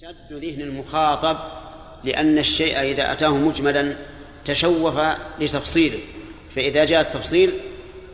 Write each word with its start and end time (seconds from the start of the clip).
شد 0.00 0.32
ذهن 0.32 0.60
المخاطب 0.60 1.36
لأن 2.04 2.38
الشيء 2.38 2.80
إذا 2.80 3.12
أتاه 3.12 3.36
مجملا 3.36 3.94
تشوف 4.44 5.00
لتفصيله 5.40 5.98
فإذا 6.56 6.84
جاء 6.84 7.00
التفصيل 7.00 7.52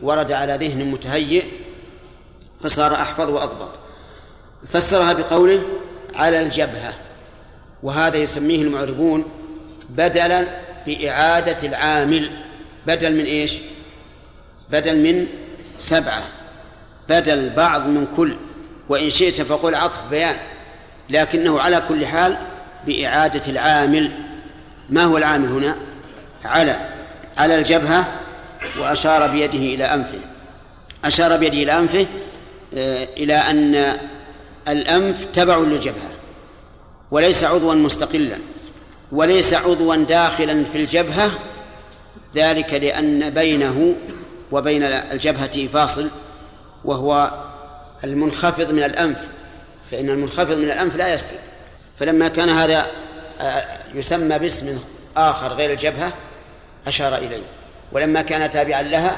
ورد 0.01 0.31
على 0.31 0.67
ذهن 0.67 0.91
متهيئ 0.91 1.43
فصار 2.63 2.93
أحفظ 2.93 3.29
وأضبط. 3.29 3.69
فسرها 4.67 5.13
بقوله 5.13 5.61
على 6.13 6.41
الجبهة 6.41 6.93
وهذا 7.83 8.17
يسميه 8.17 8.61
المعربون 8.61 9.25
بدلا 9.89 10.47
بإعادة 10.87 11.67
العامل. 11.67 12.29
بدل 12.87 13.15
من 13.15 13.25
إيش؟ 13.25 13.57
بدل 14.69 14.97
من 14.97 15.27
سبعة. 15.77 16.23
بدل 17.09 17.49
بعض 17.49 17.87
من 17.87 18.07
كل 18.17 18.35
وإن 18.89 19.09
شئت 19.09 19.41
فقل 19.41 19.75
عطف 19.75 20.09
بيان. 20.09 20.37
لكنه 21.09 21.59
على 21.59 21.81
كل 21.87 22.05
حال 22.05 22.37
بإعادة 22.87 23.41
العامل. 23.47 24.11
ما 24.89 25.03
هو 25.03 25.17
العامل 25.17 25.47
هنا؟ 25.47 25.75
على 26.45 26.75
على 27.37 27.59
الجبهة 27.59 28.07
وأشار 28.79 29.27
بيده 29.27 29.57
إلى 29.57 29.83
أنفه. 29.83 30.19
أشار 31.05 31.37
بيده 31.37 31.57
إلى 31.57 31.77
أنفه 31.77 32.05
آه، 32.73 33.03
إلى 33.03 33.33
أن 33.33 33.97
الأنف 34.67 35.25
تبع 35.25 35.57
للجبهة 35.57 36.09
وليس 37.11 37.43
عضوا 37.43 37.73
مستقلا 37.73 38.37
وليس 39.11 39.53
عضوا 39.53 39.95
داخلا 39.95 40.63
في 40.63 40.77
الجبهة. 40.77 41.31
ذلك 42.35 42.73
لأن 42.73 43.29
بينه 43.29 43.95
وبين 44.51 44.83
الجبهة 44.83 45.67
فاصل 45.67 46.09
وهو 46.85 47.31
المنخفض 48.03 48.71
من 48.71 48.83
الأنف. 48.83 49.27
فإن 49.91 50.09
المنخفض 50.09 50.57
من 50.57 50.63
الأنف 50.63 50.95
لا 50.95 51.13
يسجد 51.13 51.39
فلما 51.99 52.27
كان 52.27 52.49
هذا 52.49 52.85
آه، 53.41 53.63
يسمى 53.93 54.39
باسم 54.39 54.79
آخر 55.17 55.47
غير 55.47 55.71
الجبهة 55.71 56.13
أشار 56.87 57.15
إليه. 57.15 57.41
ولما 57.91 58.21
كان 58.21 58.49
تابعا 58.49 58.81
لها 58.81 59.17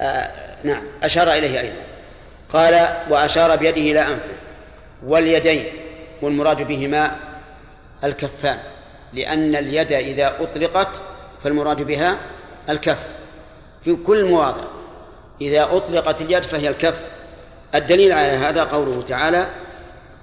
آه، 0.00 0.30
نعم 0.64 0.82
أشار 1.02 1.32
إليه 1.32 1.60
أيضا. 1.60 1.76
قال 2.52 2.88
وأشار 3.10 3.56
بيده 3.56 3.80
إلى 3.80 4.00
أنفه 4.00 4.34
واليدين 5.06 5.64
والمراد 6.22 6.62
بهما 6.62 7.16
الكفان 8.04 8.58
لأن 9.12 9.56
اليد 9.56 9.92
إذا 9.92 10.36
أطلقت 10.40 11.02
فالمراد 11.44 11.82
بها 11.82 12.16
الكف. 12.68 13.02
في 13.84 13.96
كل 14.06 14.24
مواضع 14.24 14.64
إذا 15.40 15.64
أطلقت 15.64 16.20
اليد 16.20 16.42
فهي 16.42 16.68
الكف. 16.68 17.00
الدليل 17.74 18.12
على 18.12 18.32
هذا 18.32 18.64
قوله 18.64 19.02
تعالى 19.02 19.46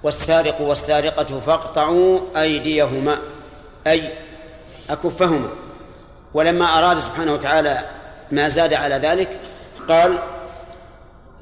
والسارق 0.05 0.61
والسارقة 0.61 1.41
فاقطعوا 1.45 2.19
أيديهما 2.35 3.19
أي 3.87 4.09
أكفهما. 4.89 5.49
ولما 6.33 6.79
أراد 6.79 6.99
سبحانه 6.99 7.33
وتعالى 7.33 7.79
ما 8.31 8.49
زاد 8.49 8.73
على 8.73 8.95
ذلك 8.95 9.29
قال 9.89 10.17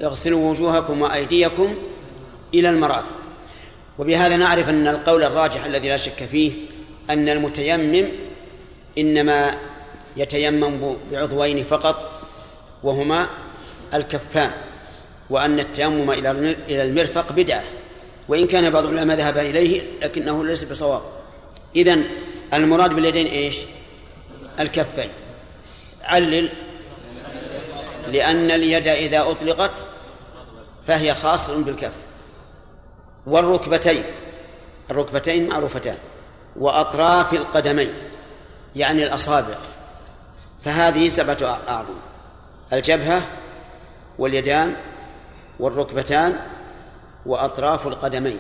اغسلوا 0.03 0.51
وجوهكم 0.51 1.01
وأيديكم 1.01 1.75
إلى 2.53 2.69
المرافق. 2.69 3.05
وبهذا 3.99 4.35
نعرف 4.35 4.69
أن 4.69 4.87
القول 4.87 5.23
الراجح 5.23 5.65
الذي 5.65 5.89
لا 5.89 5.97
شك 5.97 6.23
فيه 6.31 6.51
أن 7.09 7.29
المتيمم 7.29 8.07
إنما 8.97 9.51
يتيمم 10.17 10.95
بعضوين 11.11 11.63
فقط 11.63 12.11
وهما 12.83 13.27
الكفان 13.93 14.51
وأن 15.29 15.59
التيمم 15.59 16.11
إلى 16.11 16.83
المرفق 16.83 17.31
بدعة. 17.31 17.63
وإن 18.27 18.47
كان 18.47 18.69
بعض 18.69 18.85
العلماء 18.85 19.17
ذهب 19.17 19.37
إليه 19.37 19.81
لكنه 20.01 20.43
ليس 20.45 20.63
بصواب. 20.63 21.01
إذن 21.75 22.03
المراد 22.53 22.93
باليدين 22.93 23.27
إيش؟ 23.27 23.57
الكفين. 24.59 25.09
علل 26.01 26.49
لأن 28.07 28.51
اليد 28.51 28.87
إذا 28.87 29.21
أطلقت 29.21 29.85
فهي 30.87 31.15
خاصة 31.15 31.63
بالكف. 31.63 31.93
والركبتين. 33.25 34.03
الركبتين 34.91 35.47
معروفتان. 35.47 35.97
وأطراف 36.55 37.33
القدمين 37.33 37.93
يعني 38.75 39.03
الأصابع. 39.03 39.55
فهذه 40.65 41.09
سبعة 41.09 41.59
أعظم. 41.67 41.95
الجبهة 42.73 43.21
واليدان 44.19 44.75
والركبتان 45.59 46.39
وأطراف 47.25 47.87
القدمين. 47.87 48.39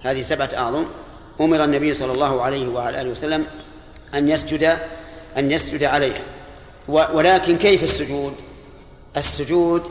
هذه 0.00 0.22
سبعة 0.22 0.50
أعظم. 0.56 0.84
أمر 1.40 1.64
النبي 1.64 1.94
صلى 1.94 2.12
الله 2.12 2.42
عليه 2.42 2.68
وعلى 2.68 3.00
آله 3.00 3.10
وسلم 3.10 3.46
أن 4.14 4.28
يسجد 4.28 4.78
أن 5.36 5.50
يسجد 5.50 5.84
عليها. 5.84 6.22
ولكن 6.88 7.58
كيف 7.58 7.82
السجود؟ 7.82 8.34
السجود 9.16 9.82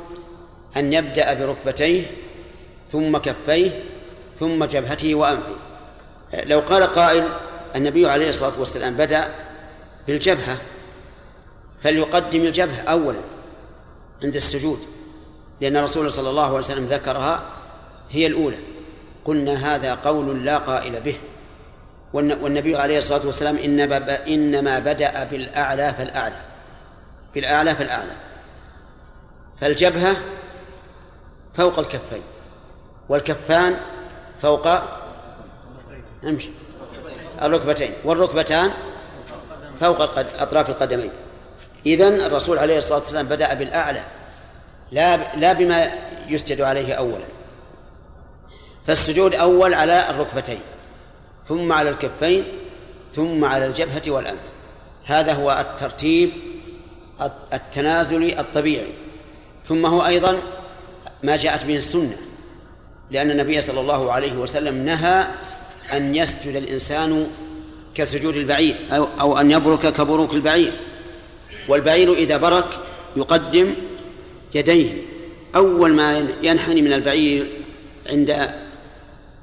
أن 0.77 0.93
يبدأ 0.93 1.33
بركبتيه 1.33 2.03
ثم 2.91 3.17
كفيه 3.17 3.83
ثم 4.39 4.65
جبهته 4.65 5.15
وأنفه. 5.15 5.55
لو 6.33 6.59
قال 6.59 6.83
قائل 6.83 7.23
النبي 7.75 8.09
عليه 8.09 8.29
الصلاة 8.29 8.59
والسلام 8.59 8.93
بدأ 8.93 9.27
بالجبهة 10.07 10.57
فليقدم 11.83 12.41
الجبهة 12.41 12.81
أولا 12.81 13.19
عند 14.23 14.35
السجود 14.35 14.79
لأن 15.61 15.77
الرسول 15.77 16.11
صلى 16.11 16.29
الله 16.29 16.45
عليه 16.45 16.57
وسلم 16.57 16.85
ذكرها 16.85 17.43
هي 18.11 18.27
الأولى. 18.27 18.57
قلنا 19.25 19.75
هذا 19.75 19.95
قول 19.95 20.45
لا 20.45 20.57
قائل 20.57 20.99
به. 20.99 21.17
والنبي 22.13 22.77
عليه 22.77 22.97
الصلاة 22.97 23.25
والسلام 23.25 23.57
إنما 24.27 24.79
بدأ 24.79 25.23
بالأعلى 25.23 25.93
فالأعلى. 25.93 26.35
بالأعلى 27.33 27.75
فالأعلى. 27.75 28.11
فالجبهة 29.61 30.15
فوق 31.57 31.79
الكفين. 31.79 32.21
والكفان 33.09 33.77
فوق 34.41 34.67
امشي. 36.23 36.49
الركبتين. 37.41 37.93
والركبتان 38.03 38.71
فوق 39.79 40.01
أطراف 40.39 40.69
القدمين. 40.69 41.11
إذن 41.85 42.21
الرسول 42.21 42.59
عليه 42.59 42.77
الصلاة 42.77 42.99
والسلام 42.99 43.25
بدأ 43.25 43.53
بالأعلى. 43.53 44.01
لا 44.91 45.35
لا 45.35 45.53
بما 45.53 45.91
يسجد 46.27 46.61
عليه 46.61 46.93
أولا. 46.93 47.25
فالسجود 48.87 49.33
أول 49.33 49.73
على 49.73 50.09
الركبتين 50.09 50.59
ثم 51.47 51.71
على 51.71 51.89
الكفين 51.89 52.43
ثم 53.15 53.45
على 53.45 53.65
الجبهة 53.65 54.01
والأنف. 54.07 54.39
هذا 55.05 55.33
هو 55.33 55.51
الترتيب 55.51 56.29
التنازلي 57.53 58.39
الطبيعي. 58.39 58.87
ثم 59.67 59.85
هو 59.85 60.05
أيضا 60.05 60.37
ما 61.23 61.37
جاءت 61.37 61.65
به 61.65 61.77
السنة 61.77 62.17
لأن 63.11 63.31
النبي 63.31 63.61
صلى 63.61 63.79
الله 63.79 64.11
عليه 64.11 64.33
وسلم 64.33 64.85
نهى 64.85 65.27
أن 65.93 66.15
يسجد 66.15 66.55
الإنسان 66.55 67.27
كسجود 67.95 68.37
البعير 68.37 68.75
أو, 68.91 69.07
أو 69.19 69.37
أن 69.37 69.51
يبرك 69.51 69.93
كبروك 69.93 70.33
البعير. 70.33 70.71
والبعير 71.69 72.13
إذا 72.13 72.37
برك 72.37 72.79
يقدم 73.15 73.73
يديه. 74.55 74.91
أول 75.55 75.93
ما 75.93 76.27
ينحني 76.41 76.81
من 76.81 76.93
البعير 76.93 77.47
عند 78.09 78.49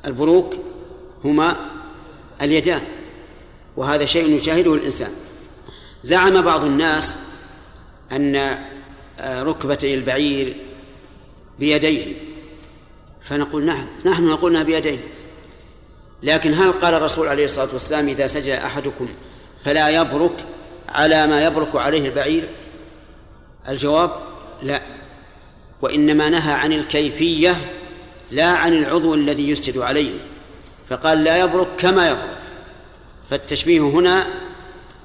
البروك 0.07 0.55
هما 1.25 1.57
اليدان 2.43 2.83
وهذا 3.77 4.05
شيء 4.05 4.37
يشاهده 4.37 4.75
الإنسان. 4.75 5.11
زعم 6.03 6.43
بعض 6.43 6.65
الناس 6.65 7.17
أن 8.13 8.37
آه، 9.19 9.43
ركبتي 9.43 9.95
البعير 9.95 10.57
بيديه 11.59 12.15
فنقول 13.29 13.65
نعم 13.65 13.87
نحن 14.05 14.25
نقول 14.25 14.51
إنها 14.51 14.63
بيديه. 14.63 14.99
لكن 16.23 16.55
هل 16.55 16.73
قال 16.73 16.95
الرسول 16.95 17.29
عليه 17.29 17.45
الصلاة 17.45 17.69
والسلام 17.73 18.09
إذا 18.09 18.27
سجد 18.27 18.49
أحدكم 18.49 19.09
فلا 19.65 19.89
يبرك 19.89 20.45
على 20.89 21.27
ما 21.27 21.45
يبرك 21.45 21.77
عليه 21.77 22.09
البعير؟ 22.09 22.49
الجواب 23.69 24.11
لا 24.63 24.83
وإنما 25.83 26.29
نهى 26.29 26.53
عن 26.53 26.73
الكيفية 26.73 27.57
لا 28.33 28.47
عن 28.47 28.73
العضو 28.73 29.15
الذي 29.15 29.51
يسجد 29.51 29.79
عليه 29.79 30.13
فقال 30.91 31.25
لا 31.25 31.37
يبرك 31.37 31.69
كما 31.79 32.11
يبرك. 32.11 32.39
فالتشبيه 33.31 33.81
هنا 33.81 34.27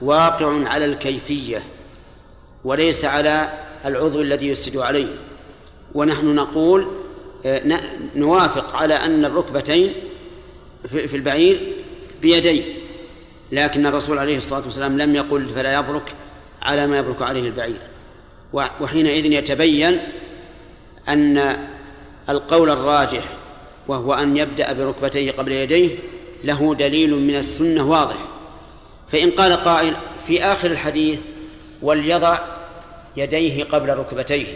واقع 0.02 0.70
على 0.70 0.86
الكيفية 0.86 1.64
وليس 2.64 3.06
على 3.06 3.50
العضو 3.86 4.22
الذي 4.22 4.48
يسجد 4.48 4.78
عليه. 4.78 5.08
ونحن 5.94 6.36
نقول 6.36 6.88
آه، 7.46 7.80
نوافق 8.16 8.76
على 8.76 8.94
أن 8.94 9.26
الركبتين 9.26 9.94
في 10.90 11.16
البعير 11.16 11.60
بيديه 12.22 12.64
لكن 13.52 13.86
الرسول 13.86 14.18
عليه 14.18 14.38
الصلاة 14.38 14.62
والسلام 14.66 14.98
لم 14.98 15.16
يقل 15.16 15.46
فلا 15.56 15.80
يبرك 15.80 16.16
على 16.62 16.88
ما 16.88 16.98
يبرك 16.98 17.22
عليه 17.22 17.48
البعير. 17.48 17.80
وحينئذ 18.54 19.26
يتبين 19.26 20.00
أن 21.10 21.58
القول 22.30 22.70
الراجح 22.70 23.24
وهو 23.88 24.14
أن 24.14 24.38
يبدأ 24.38 24.74
بركبتيه 24.74 25.32
قبل 25.32 25.52
يديه 25.52 25.96
له 26.44 26.76
دليل 26.76 27.16
من 27.16 27.36
السنة 27.36 27.90
واضح. 27.90 28.16
فإن 29.12 29.32
قال 29.32 29.54
قائل 29.54 29.94
في 30.28 30.44
آخر 30.44 30.72
الحديث 30.72 31.20
وليضع 31.82 32.40
يديه 33.18 33.64
قبل 33.64 33.98
ركبتيه. 33.98 34.48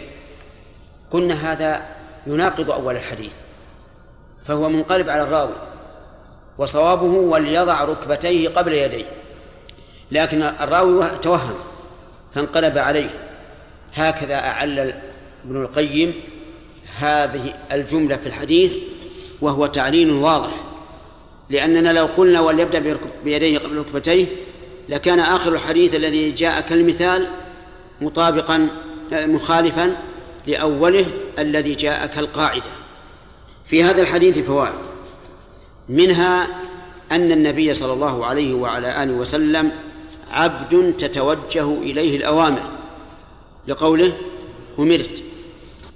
قلنا 1.10 1.52
هذا 1.52 1.82
يناقض 2.26 2.70
أول 2.70 2.96
الحديث 2.96 3.32
فهو 4.46 4.68
منقلب 4.68 5.08
على 5.08 5.22
الراوي 5.22 5.54
وصوابه 6.58 7.04
وليضع 7.06 7.84
ركبتيه 7.84 8.48
قبل 8.48 8.72
يديه. 8.72 9.04
لكن 10.10 10.42
الراوي 10.42 11.08
توهم 11.22 11.54
فانقلب 12.34 12.78
عليه. 12.78 13.10
هكذا 13.94 14.34
أعل 14.34 14.94
ابن 15.44 15.62
القيم 15.62 16.14
هذه 17.02 17.54
الجملة 17.72 18.16
في 18.16 18.26
الحديث 18.26 18.76
وهو 19.40 19.66
تعليل 19.66 20.10
واضح. 20.10 20.50
لأننا 21.50 21.92
لو 21.92 22.06
قلنا 22.16 22.40
وليبدأ 22.40 22.98
بيديه 23.24 23.58
قبل 23.58 23.76
ركبتيه 23.76 24.26
لكان 24.88 25.20
آخر 25.20 25.52
الحديث 25.52 25.94
الذي 25.94 26.30
جاء 26.30 26.60
كالمثال 26.60 27.26
مطابقا 28.00 28.68
مخالفا 29.12 29.96
لأوله 30.46 31.06
الذي 31.38 31.74
جاء 31.74 32.06
كالقاعدة. 32.06 32.62
في 33.66 33.82
هذا 33.82 34.02
الحديث 34.02 34.38
فوائد. 34.38 34.74
منها 35.88 36.46
أن 37.12 37.32
النبي 37.32 37.74
صلى 37.74 37.92
الله 37.92 38.26
عليه 38.26 38.54
وعلى 38.54 39.02
آله 39.02 39.12
وسلم 39.12 39.70
عبد 40.30 40.94
تتوجه 40.98 41.72
إليه 41.82 42.16
الأوامر. 42.16 42.62
لقوله 43.68 44.12
أمرت. 44.78 45.21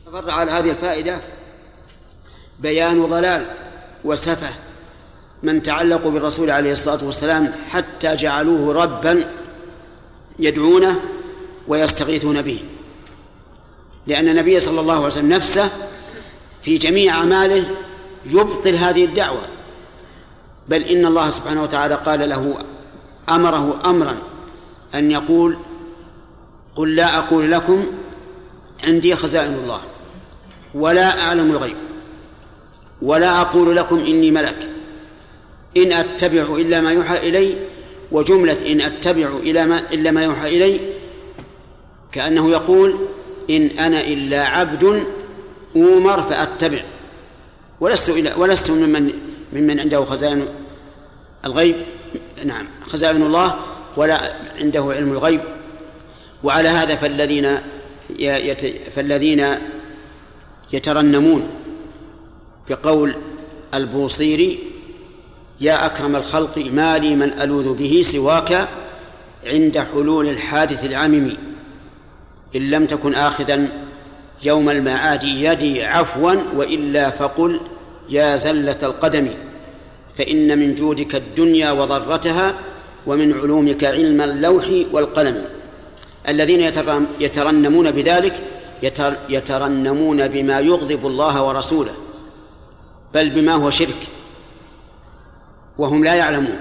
تفرع 0.07 0.33
على 0.33 0.51
هذه 0.51 0.71
الفائدة؟ 0.71 1.19
بيان 2.61 3.07
ضلال 3.07 3.47
وسفه 4.05 4.55
من 5.43 5.63
تعلقوا 5.63 6.11
بالرسول 6.11 6.51
عليه 6.51 6.73
الصلاة 6.73 7.05
والسلام 7.05 7.53
حتى 7.71 8.17
جعلوه 8.17 8.83
ربا 8.83 9.25
يدعونه 10.39 11.01
ويستغيثون 11.69 12.43
به. 12.43 12.61
لأن 14.07 14.29
النبي 14.29 14.61
صلى 14.61 14.81
الله 14.81 14.95
عليه 14.95 15.07
وسلم 15.07 15.29
نفسه 15.29 15.71
في 16.63 16.79
جميع 16.79 17.15
أعماله 17.15 17.65
يبطل 18.27 18.75
هذه 18.75 19.05
الدعوة. 19.05 19.43
بل 20.69 20.83
إن 20.83 21.07
الله 21.07 21.31
سبحانه 21.31 21.63
وتعالى 21.63 21.95
قال 21.95 22.29
له 22.29 22.55
أمره 23.29 23.81
أمرا 23.85 24.17
أن 24.95 25.11
يقول 25.11 25.57
قل 26.77 26.95
لا 26.95 27.19
أقول 27.19 27.53
لكم 27.53 27.87
عندي 28.85 29.17
خزائن 29.17 29.55
الله. 29.55 29.81
ولا 30.77 31.21
أعلم 31.21 31.51
الغيب 31.51 31.77
ولا 33.03 33.41
أقول 33.41 33.77
لكم 33.77 33.99
إني 33.99 34.31
ملك. 34.31 34.69
إن 35.77 35.93
أتبع 35.93 36.43
إلا 36.43 36.81
ما 36.81 36.93
يوحى 36.93 37.29
إلي 37.29 37.55
وجملة 38.13 38.73
إن 38.73 38.81
أتبع 38.81 39.29
إلى 39.43 39.67
ما 39.67 39.83
إلا 39.93 40.11
ما 40.11 40.25
يوحى 40.25 40.49
إلي 40.57 40.81
كأنه 42.13 42.51
يقول 42.51 42.97
إن 43.51 43.67
أنا 43.67 44.01
إلا 44.01 44.47
عبد 44.47 45.05
أومر 45.77 46.23
فأتبع. 46.23 46.83
ولست 47.81 48.09
إلى 48.09 48.33
ولست 48.37 48.71
ممن 48.71 49.13
ممن 49.53 49.81
عنده 49.81 50.05
خزائن 50.05 50.47
الغيب. 51.45 51.77
نعم 52.45 52.67
خزائن 52.87 53.23
الله 53.23 53.55
ولا 53.97 54.21
عنده 54.59 54.85
علم 54.97 55.13
الغيب. 55.13 55.41
وعلى 56.45 56.69
هذا 56.69 56.95
فالذين 56.95 57.59
فالذين 58.97 59.59
يترنمون 60.73 61.49
بقول 62.71 63.15
البوصيري 63.75 64.59
يا 65.61 65.87
أكرم 65.87 66.17
الخلق 66.17 66.59
ما 66.73 66.99
لي 66.99 67.17
من 67.17 67.33
ألوذ 67.33 67.75
به 67.75 68.03
سواك 68.05 68.69
عند 69.47 69.79
حلول 69.79 70.29
الحادث 70.29 70.85
العمم 70.85 71.33
إن 72.57 72.71
لم 72.71 72.87
تكن 72.87 73.15
آخذا 73.15 73.69
يوم 74.43 74.71
المعاد 74.71 75.25
يدي 75.25 75.85
عفوا 75.85 76.33
وإلا 76.57 77.11
فقل 77.11 77.61
يا 78.09 78.37
زلة 78.37 78.77
القدم 78.83 79.29
فإن 80.19 80.59
من 80.59 80.75
جودك 80.75 81.15
الدنيا 81.15 81.73
وضرتها 81.73 82.55
ومن 83.07 83.33
علومك 83.33 83.85
علم 83.85 84.21
اللوح 84.21 84.65
والقلم. 84.93 85.45
الذين 86.29 86.73
يترنمون 87.21 87.91
بذلك 87.91 88.35
يترنمون 89.29 90.29
بما 90.29 90.61
يغضب 90.61 91.07
الله 91.07 91.43
ورسوله 91.43 91.95
بل 93.15 93.31
بما 93.31 93.55
هو 93.55 93.71
شرك 93.71 94.07
وهم 95.79 96.05
لا 96.05 96.15
يعلمون. 96.15 96.59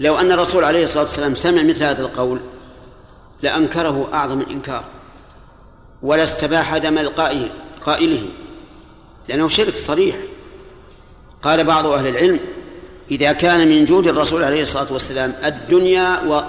لو 0.00 0.18
أن 0.18 0.32
الرسول 0.32 0.64
عليه 0.64 0.84
الصلاة 0.84 1.02
والسلام 1.02 1.34
سمع 1.34 1.62
مثل 1.62 1.82
هذا 1.82 2.02
القول 2.02 2.40
لأنكره 3.42 4.08
أعظم 4.12 4.40
الإنكار 4.40 4.84
ولا 6.02 6.22
استباح 6.22 6.76
دم 6.76 6.98
القائل 6.98 7.50
قائله 7.84 8.22
لأنه 9.28 9.48
شرك 9.48 9.76
صريح. 9.76 10.16
قال 11.42 11.64
بعض 11.64 11.86
أهل 11.86 12.06
العلم 12.06 12.40
إذا 13.10 13.32
كان 13.32 13.68
من 13.68 13.84
جود 13.84 14.06
الرسول 14.06 14.42
عليه 14.42 14.62
الصلاة 14.62 14.92
والسلام 14.92 15.34
الدنيا 15.44 16.20
و 16.28 16.40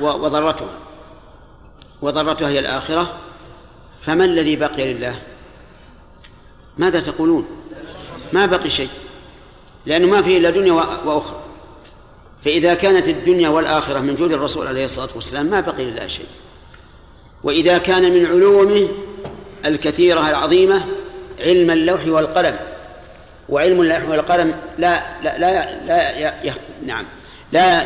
وضرتها. 0.00 0.85
وضرتها 2.02 2.48
هي 2.48 2.58
الآخرة 2.58 3.12
فما 4.02 4.24
الذي 4.24 4.56
بقي 4.56 4.92
لله؟ 4.92 5.14
ماذا 6.78 7.00
تقولون؟ 7.00 7.46
ما 8.32 8.46
بقي 8.46 8.70
شيء 8.70 8.88
لأنه 9.86 10.06
ما 10.06 10.22
فيه 10.22 10.38
إلا 10.38 10.50
دنيا 10.50 10.72
وأخرى. 11.04 11.40
فإذا 12.44 12.74
كانت 12.74 13.08
الدنيا 13.08 13.48
والآخرة 13.48 13.98
من 13.98 14.14
جود 14.14 14.32
الرسول 14.32 14.66
عليه 14.66 14.84
الصلاة 14.84 15.08
والسلام 15.14 15.46
ما 15.46 15.60
بقي 15.60 15.84
لله 15.84 16.06
شيء. 16.06 16.26
وإذا 17.44 17.78
كان 17.78 18.12
من 18.12 18.26
علومه 18.26 18.88
الكثيرة 19.64 20.30
العظيمة 20.30 20.84
علم 21.40 21.70
اللوح 21.70 22.06
والقلم. 22.06 22.56
وعلم 23.48 23.80
اللوح 23.80 24.08
والقلم 24.08 24.54
لا 24.78 25.02
لا 25.22 25.38
لا, 25.38 25.86
لا 25.86 26.28
ي... 26.44 26.52
نعم 26.86 27.04
لا 27.52 27.82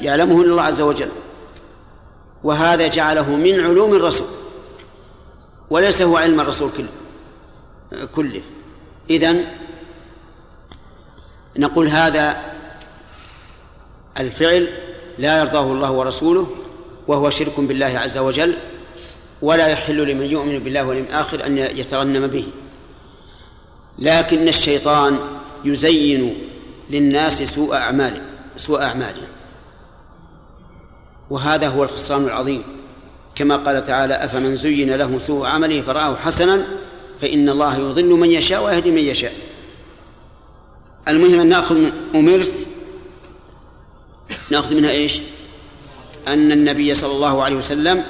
يعلمه 0.00 0.42
إلا 0.42 0.50
الله 0.50 0.62
عز 0.62 0.80
وجل. 0.80 1.08
وهذا 2.44 2.86
جعله 2.86 3.30
من 3.30 3.60
علوم 3.60 3.94
الرسول 3.94 4.26
وليس 5.70 6.02
هو 6.02 6.16
علم 6.16 6.40
الرسول 6.40 6.70
كله 6.76 6.88
كله. 8.14 8.42
إذن 9.10 9.44
نقول 11.56 11.88
هذا 11.88 12.36
الفعل 14.18 14.68
لا 15.18 15.40
يرضاه 15.40 15.62
الله 15.62 15.92
ورسوله 15.92 16.46
وهو 17.08 17.30
شرك 17.30 17.60
بالله 17.60 17.98
عز 17.98 18.18
وجل 18.18 18.54
ولا 19.42 19.66
يحل 19.66 20.08
لمن 20.08 20.24
يؤمن 20.24 20.58
بالله 20.58 20.84
واليوم 20.84 21.06
الآخر 21.06 21.46
أن 21.46 21.58
يترنم 21.58 22.26
به. 22.26 22.46
لكن 23.98 24.48
الشيطان 24.48 25.18
يزين 25.64 26.38
للناس 26.90 27.42
سوء 27.42 27.74
أعمال 27.74 28.22
سوء 28.56 28.82
أعمالهم. 28.82 29.28
وهذا 31.30 31.68
هو 31.68 31.84
الخسران 31.84 32.24
العظيم. 32.24 32.62
كما 33.34 33.56
قال 33.56 33.84
تعالى 33.84 34.14
أفمن 34.14 34.56
زين 34.56 34.94
له 34.94 35.18
سوء 35.18 35.46
عمله 35.46 35.82
فرآه 35.82 36.16
حسنا 36.16 36.64
فإن 37.20 37.48
الله 37.48 37.76
يضل 37.76 38.04
من 38.04 38.30
يشاء 38.30 38.64
ويهدي 38.64 38.90
من 38.90 39.02
يشاء. 39.02 39.32
المهم 41.08 41.40
أن 41.40 41.48
نأخذ 41.48 41.74
من 41.74 41.92
أمرت 42.14 42.66
نأخذ 44.50 44.74
منها 44.74 44.90
إيش؟ 44.90 45.20
أن 46.28 46.52
النبي 46.52 46.94
صلى 46.94 47.12
الله 47.12 47.42
عليه 47.42 47.56
وسلم 47.56 48.04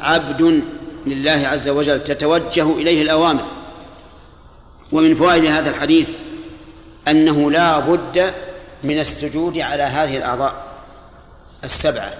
عبد 0.00 0.62
لله 1.06 1.46
عز 1.46 1.68
وجل 1.68 2.04
تتوجه 2.04 2.72
إليه 2.72 3.02
الأوامر. 3.02 3.44
ومن 4.92 5.14
فوائد 5.14 5.44
هذا 5.44 5.70
الحديث 5.70 6.08
أنه 7.08 7.50
لا 7.50 7.78
بد 7.78 8.34
من 8.84 8.98
السجود 8.98 9.58
على 9.58 9.82
هذه 9.82 10.16
الأعضاء 10.16 10.66
السبعة. 11.64 12.12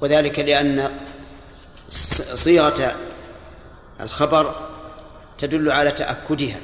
وذلك 0.00 0.38
لأن 0.38 0.90
صيغة 2.34 2.96
الخبر 4.00 4.54
تدل 5.38 5.70
على 5.70 5.90
تأكدها 5.90 6.60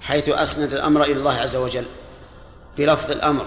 حيث 0.00 0.28
أسند 0.28 0.72
الأمر 0.72 1.02
إلى 1.02 1.12
الله 1.12 1.34
عز 1.34 1.56
وجل 1.56 1.84
بلفظ 2.78 3.10
الأمر 3.10 3.46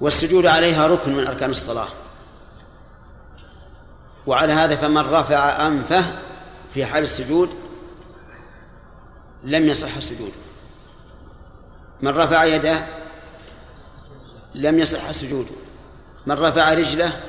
والسجود 0.00 0.46
عليها 0.46 0.86
ركن 0.86 1.16
من 1.16 1.26
أركان 1.26 1.50
الصلاة. 1.50 1.88
وعلى 4.26 4.52
هذا 4.52 4.76
فمن 4.76 4.98
رفع 4.98 5.66
أنفه 5.66 6.04
في 6.74 6.86
حال 6.86 7.02
السجود 7.02 7.50
لم 9.44 9.68
يصح 9.68 9.98
سجوده. 9.98 10.32
من 12.02 12.08
رفع 12.08 12.44
يده 12.44 12.84
لم 14.54 14.78
يصح 14.78 15.10
سجوده. 15.10 15.54
من 16.26 16.34
رفع 16.38 16.74
رجله 16.74 17.20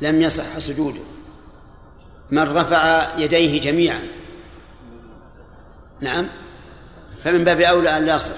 لم 0.00 0.22
يصح 0.22 0.58
سجوده. 0.58 1.00
من 2.30 2.56
رفع 2.56 3.08
يديه 3.18 3.60
جميعا. 3.60 4.02
نعم. 6.00 6.26
فمن 7.24 7.44
باب 7.44 7.60
أولى 7.60 7.96
أن 7.96 8.06
لا 8.06 8.14
يصح. 8.14 8.34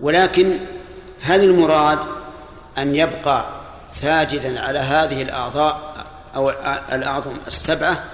ولكن 0.00 0.58
هل 1.20 1.44
المراد 1.44 1.98
أن 2.78 2.96
يبقى 2.96 3.46
ساجدا 3.88 4.60
على 4.60 4.78
هذه 4.78 5.22
الأعضاء 5.22 5.94
أو 6.36 6.50
الأعظم 6.92 7.32
السبعة 7.46 8.04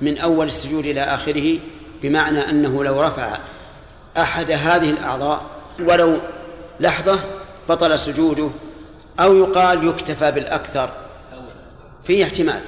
من 0.00 0.18
أول 0.18 0.46
السجود 0.46 0.86
إلى 0.86 1.00
آخره؟ 1.00 1.58
بمعنى 2.02 2.50
أنه 2.50 2.84
لو 2.84 3.02
رفع 3.02 3.38
أحد 4.18 4.50
هذه 4.50 4.90
الأعضاء 4.90 5.42
ولو 5.80 6.16
لحظة 6.80 7.18
بطل 7.68 7.98
سجوده 7.98 8.48
أو 9.20 9.36
يقال 9.36 9.88
يكتفى 9.88 10.30
بالأكثر 10.30 10.90
فيه 12.04 12.24
احتمال. 12.24 12.60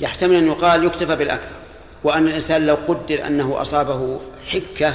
يحتمل 0.00 0.34
أن 0.34 0.46
يقال 0.46 0.84
يكتفى 0.84 1.16
بالأكثر 1.16 1.54
وأن 2.04 2.28
الإنسان 2.28 2.66
لو 2.66 2.76
قدر 2.88 3.26
أنه 3.26 3.60
أصابه 3.60 4.20
حكة 4.48 4.94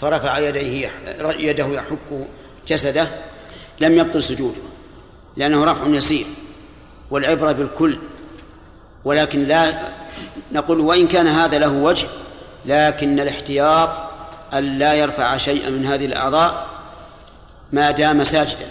فرفع 0.00 0.38
يديه 0.38 0.90
يده 1.38 1.66
يحك 1.66 2.26
جسده 2.66 3.08
لم 3.80 3.92
يبطل 3.92 4.22
سجوده 4.22 4.60
لأنه 5.36 5.64
رفع 5.64 5.86
يسير 5.86 6.26
والعبرة 7.10 7.52
بالكل. 7.52 7.98
ولكن 9.04 9.44
لا 9.44 9.74
نقول 10.52 10.80
وإن 10.80 11.08
كان 11.08 11.26
هذا 11.26 11.58
له 11.58 11.72
وجه 11.72 12.06
لكن 12.66 13.20
الاحتياط 13.20 13.90
أن 14.52 14.78
لا 14.78 14.94
يرفع 14.94 15.36
شيئا 15.36 15.70
من 15.70 15.86
هذه 15.86 16.06
الأعضاء 16.06 16.66
ما 17.72 17.90
دام 17.90 18.24
ساجدا. 18.24 18.66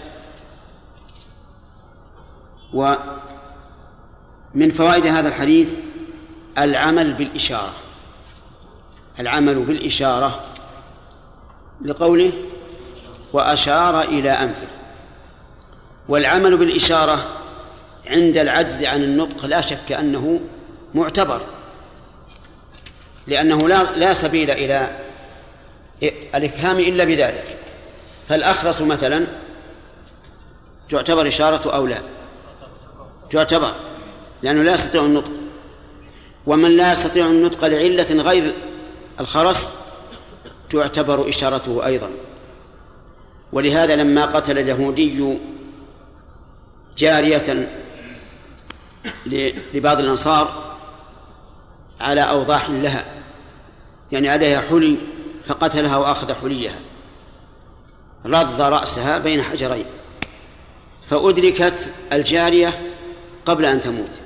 ومن 4.56 4.72
فوائد 4.72 5.08
هذا 5.08 5.28
الحديث 5.28 5.74
العمل 6.58 7.14
بالإشارة. 7.14 7.74
العمل 9.20 9.56
بالإشارة 9.56 10.40
لقوله 11.82 12.32
وأشار 13.34 14.02
إلى 14.02 14.32
أنفه. 14.32 14.68
والعمل 16.10 16.58
بالإشارة 16.58 17.26
عند 18.08 18.38
العجز 18.38 18.84
عن 18.84 19.04
النطق 19.04 19.46
لا 19.46 19.62
شك 19.62 19.92
أنه 19.92 20.40
معتبر 20.94 21.42
لأنه 23.28 23.68
لا 23.68 23.84
لا 23.84 24.14
سبيل 24.14 24.52
إلى 24.52 24.88
الإفهام 26.36 26.80
إلا 26.80 27.04
بذلك. 27.04 27.58
فالأخرس 28.30 28.82
مثلا 28.82 29.26
تعتبر 30.90 31.28
إشارة 31.28 31.76
أو 31.76 31.88
لا؟ 31.88 31.98
تعتبر. 33.30 33.74
لأنه 34.44 34.64
لا 34.64 34.74
يستطيع 34.74 35.06
النطق. 35.06 35.32
ومن 36.46 36.78
لا 36.78 36.92
يستطيع 36.92 37.26
النطق 37.28 37.66
لعلة 37.66 38.24
غير 38.24 38.54
الخرس 39.20 39.72
تعتبر 40.70 41.30
إشارته 41.30 41.86
أيضا. 41.86 42.10
ولهذا 43.54 43.96
لما 43.96 44.26
قتل 44.26 44.60
اليهودي 44.60 45.38
جارية 46.98 47.70
لبعض 49.74 50.00
الأنصار 50.00 50.76
على 52.00 52.22
أوضاح 52.22 52.70
لها 52.70 53.06
يعني 54.12 54.30
عليها 54.30 54.62
حلي 54.62 54.98
فقتلها 55.48 55.98
وأخذ 55.98 56.34
حليها. 56.34 56.80
رض 58.26 58.62
رأسها 58.62 59.18
بين 59.18 59.42
حجرين 59.42 59.86
فأدركت 61.10 61.90
الجارية 62.14 62.82
قبل 63.46 63.66
أن 63.66 63.82
تموت. 63.82 64.23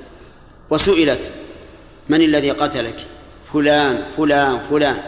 وسئلت 0.70 1.30
من 2.08 2.22
الذي 2.22 2.50
قتلك؟ 2.50 3.06
فلان 3.52 4.02
فلان 4.16 4.58
فلان. 4.70 5.02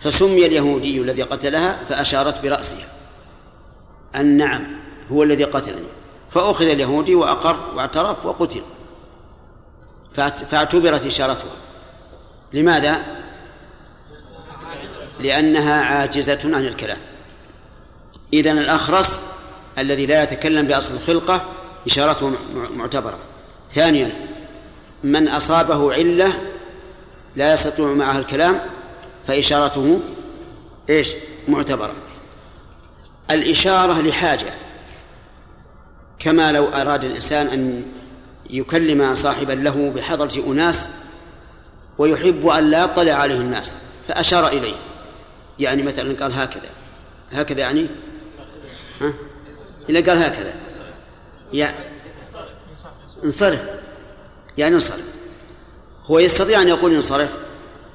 فسمي 0.00 0.46
اليهودي 0.46 1.00
الذي 1.00 1.22
قتلها 1.22 1.76
فأشارت 1.88 2.42
برأسها. 2.42 2.86
أن 4.14 4.36
نعم 4.36 4.66
هو 5.12 5.22
الذي 5.22 5.44
قتلني. 5.44 5.88
فأخذ 6.30 6.64
اليهودي 6.64 7.14
وأقر 7.14 7.56
واعترف 7.74 8.26
وقتل. 8.26 8.62
فاعتبرت 10.50 11.06
إشارتها. 11.06 11.50
لماذا؟ 12.52 13.02
لأنها 15.20 15.84
عاجزة 15.84 16.40
عن 16.44 16.66
الكلام. 16.66 16.98
إذن 18.32 18.58
الأخرس 18.58 19.20
الذي 19.78 20.06
لا 20.06 20.22
يتكلم 20.22 20.66
بأصل 20.66 20.94
الخلقة 20.94 21.42
إشارته 21.86 22.32
معتبرة. 22.76 23.18
ثانيا 23.74 24.12
من 25.04 25.28
أصابه 25.28 25.92
علة 25.92 26.32
لا 27.36 27.52
يستطيع 27.52 27.86
معها 27.86 28.18
الكلام 28.18 28.60
فإشارته 29.26 30.00
إيش؟ 30.90 31.12
معتبرة. 31.48 31.92
الإشارة 33.30 34.00
لحاجة. 34.00 34.52
كما 36.18 36.52
لو 36.52 36.68
أراد 36.68 37.04
الإنسان 37.04 37.46
أن 37.46 37.84
يكلم 38.50 39.14
صاحبا 39.14 39.52
له 39.52 39.92
بحضرة 39.96 40.44
أناس 40.46 40.88
ويحب 41.98 42.46
أن 42.46 42.70
لا 42.70 42.84
يطلع 42.84 43.12
عليه 43.12 43.36
الناس 43.36 43.72
فأشار 44.08 44.46
إليه. 44.46 44.74
يعني 45.58 45.82
مثلا 45.82 46.22
قال 46.22 46.32
هكذا. 46.32 46.70
هكذا 47.32 47.60
يعني؟ 47.60 47.86
ها؟ 49.00 49.12
إلا 49.88 50.10
قال 50.10 50.22
هكذا. 50.22 50.52
يعني 51.52 51.76
انصرف. 53.24 53.60
يعني 54.58 54.74
انصرف. 54.74 55.04
هو 56.06 56.18
يستطيع 56.18 56.62
أن 56.62 56.68
يقول 56.68 56.94
انصرف 56.94 57.30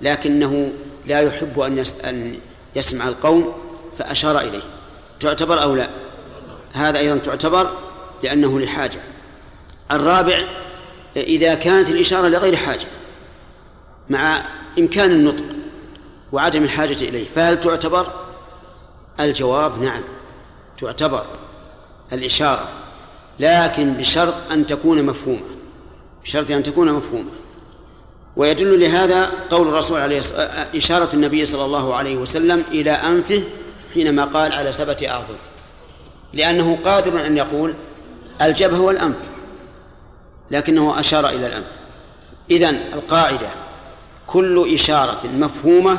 لكنه 0.02 0.72
لا 1.06 1.22
يحب 1.22 1.60
أن 1.60 1.86
أن 2.06 2.36
يسمع 2.76 3.08
القوم 3.08 3.54
فأشار 4.00 4.40
إليه. 4.40 4.64
تعتبر 5.20 5.62
أو 5.62 5.76
لا؟ 5.76 5.90
هذا 6.74 7.00
أيضا 7.00 7.18
تعتبر 7.18 7.70
لأنه 8.24 8.60
لحاجة. 8.60 9.00
الرابع 9.92 10.44
إذا 11.16 11.56
كانت 11.56 11.90
الإشارة 11.90 12.28
لغير 12.28 12.56
حاجة 12.56 12.86
مع 14.10 14.44
إمكان 14.80 15.12
النطق 15.12 15.46
وعدم 16.32 16.64
الحاجة 16.64 16.94
إليه 17.02 17.26
فهل 17.36 17.60
تعتبر؟ 17.60 18.08
الجواب 19.20 19.82
نعم 19.82 20.02
تعتبر 20.82 21.26
الإشارة 22.14 22.68
لكن 23.40 23.94
بشرط 23.94 24.34
أن 24.52 24.66
تكون 24.66 25.04
مفهومة. 25.04 25.53
بشرط 26.24 26.52
أن 26.52 26.64
تكون 26.64 26.94
مفهومة. 26.94 27.30
ويدل 28.36 28.80
لهذا 28.80 29.32
قول 29.52 29.68
الرسول 29.68 30.00
عليه 30.00 30.22
إشارة 30.76 31.10
النبي 31.14 31.46
صلى 31.46 31.66
الله 31.66 31.96
عليه 31.96 32.18
وسلم 32.18 32.64
إلى 32.72 32.92
أنفه 32.92 33.44
حينما 33.94 34.26
قال 34.26 34.52
على 34.52 34.72
سبعة 34.72 34.98
أعظم. 35.08 35.36
لأنه 36.34 36.78
قادر 36.86 37.26
أن 37.26 37.38
يقول 37.38 37.74
الجبهة 38.42 38.82
والأنف 38.82 39.16
لكنه 40.52 41.00
أشار 41.00 41.30
إلى 41.30 41.48
الأنف. 41.48 41.68
إذن 42.52 42.80
القاعدة 42.94 43.48
كل 44.28 44.74
إشارة 44.74 45.20
مفهومة 45.34 45.98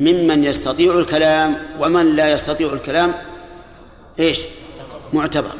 ممن 0.00 0.44
يستطيع 0.44 0.98
الكلام 0.98 1.56
ومن 1.80 2.16
لا 2.16 2.32
يستطيع 2.32 2.72
الكلام 2.72 3.14
إيش؟ 4.18 4.38
معتبر 5.12 5.50